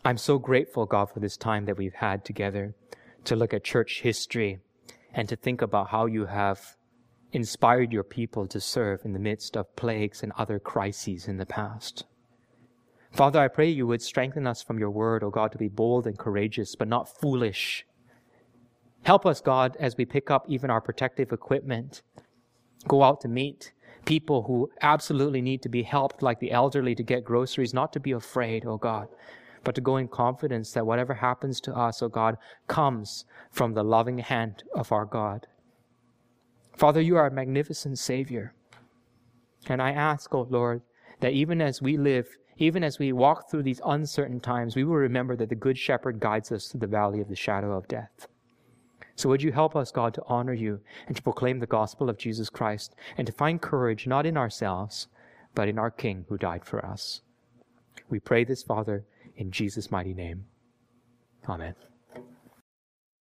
I'm 0.04 0.18
so 0.18 0.38
grateful, 0.38 0.86
God, 0.86 1.06
for 1.06 1.18
this 1.18 1.36
time 1.36 1.64
that 1.64 1.76
we've 1.76 1.94
had 1.94 2.24
together 2.24 2.76
to 3.24 3.34
look 3.34 3.52
at 3.52 3.64
church 3.64 4.02
history 4.02 4.60
and 5.12 5.28
to 5.28 5.34
think 5.34 5.60
about 5.60 5.88
how 5.88 6.06
you 6.06 6.26
have 6.26 6.76
inspired 7.32 7.92
your 7.92 8.04
people 8.04 8.46
to 8.46 8.60
serve 8.60 9.00
in 9.04 9.14
the 9.14 9.18
midst 9.18 9.56
of 9.56 9.74
plagues 9.74 10.22
and 10.22 10.30
other 10.38 10.60
crises 10.60 11.26
in 11.26 11.38
the 11.38 11.44
past. 11.44 12.04
Father, 13.10 13.40
I 13.40 13.48
pray 13.48 13.68
you 13.68 13.88
would 13.88 14.00
strengthen 14.00 14.46
us 14.46 14.62
from 14.62 14.78
your 14.78 14.92
word, 14.92 15.24
O 15.24 15.26
oh 15.26 15.30
God, 15.30 15.50
to 15.50 15.58
be 15.58 15.66
bold 15.66 16.06
and 16.06 16.16
courageous, 16.16 16.76
but 16.76 16.86
not 16.86 17.20
foolish. 17.20 17.84
Help 19.02 19.26
us, 19.26 19.40
God, 19.40 19.76
as 19.80 19.96
we 19.96 20.04
pick 20.04 20.30
up 20.30 20.44
even 20.48 20.70
our 20.70 20.80
protective 20.80 21.32
equipment, 21.32 22.02
go 22.86 23.02
out 23.02 23.20
to 23.22 23.28
meet 23.28 23.72
people 24.04 24.42
who 24.42 24.70
absolutely 24.82 25.40
need 25.40 25.62
to 25.62 25.68
be 25.68 25.82
helped, 25.82 26.22
like 26.22 26.40
the 26.40 26.52
elderly, 26.52 26.94
to 26.94 27.02
get 27.02 27.24
groceries, 27.24 27.74
not 27.74 27.92
to 27.92 28.00
be 28.00 28.12
afraid, 28.12 28.64
oh 28.66 28.76
God, 28.76 29.08
but 29.62 29.74
to 29.74 29.80
go 29.80 29.96
in 29.96 30.08
confidence 30.08 30.72
that 30.72 30.86
whatever 30.86 31.14
happens 31.14 31.60
to 31.62 31.74
us, 31.74 32.02
oh 32.02 32.08
God, 32.08 32.36
comes 32.68 33.24
from 33.50 33.74
the 33.74 33.84
loving 33.84 34.18
hand 34.18 34.62
of 34.74 34.92
our 34.92 35.04
God. 35.04 35.46
Father, 36.76 37.00
you 37.00 37.16
are 37.16 37.26
a 37.26 37.30
magnificent 37.30 37.98
Savior. 37.98 38.54
And 39.68 39.80
I 39.80 39.92
ask, 39.92 40.34
oh 40.34 40.46
Lord, 40.50 40.82
that 41.20 41.32
even 41.32 41.62
as 41.62 41.80
we 41.80 41.96
live, 41.96 42.28
even 42.58 42.84
as 42.84 42.98
we 42.98 43.12
walk 43.12 43.50
through 43.50 43.62
these 43.62 43.80
uncertain 43.84 44.40
times, 44.40 44.76
we 44.76 44.84
will 44.84 44.96
remember 44.96 45.36
that 45.36 45.48
the 45.48 45.54
Good 45.54 45.78
Shepherd 45.78 46.20
guides 46.20 46.52
us 46.52 46.66
through 46.66 46.80
the 46.80 46.86
valley 46.86 47.20
of 47.20 47.28
the 47.28 47.36
shadow 47.36 47.72
of 47.76 47.88
death. 47.88 48.28
So 49.16 49.28
would 49.28 49.42
you 49.42 49.52
help 49.52 49.76
us, 49.76 49.92
God, 49.92 50.14
to 50.14 50.22
honor 50.26 50.52
you 50.52 50.80
and 51.06 51.16
to 51.16 51.22
proclaim 51.22 51.60
the 51.60 51.66
gospel 51.66 52.10
of 52.10 52.18
Jesus 52.18 52.50
Christ 52.50 52.94
and 53.16 53.26
to 53.26 53.32
find 53.32 53.62
courage 53.62 54.06
not 54.06 54.26
in 54.26 54.36
ourselves, 54.36 55.06
but 55.54 55.68
in 55.68 55.78
our 55.78 55.90
King 55.90 56.24
who 56.28 56.36
died 56.36 56.64
for 56.64 56.84
us. 56.84 57.20
We 58.08 58.18
pray 58.18 58.44
this, 58.44 58.62
Father, 58.62 59.04
in 59.36 59.50
Jesus' 59.50 59.90
mighty 59.90 60.14
name. 60.14 60.46
Amen. 61.48 61.74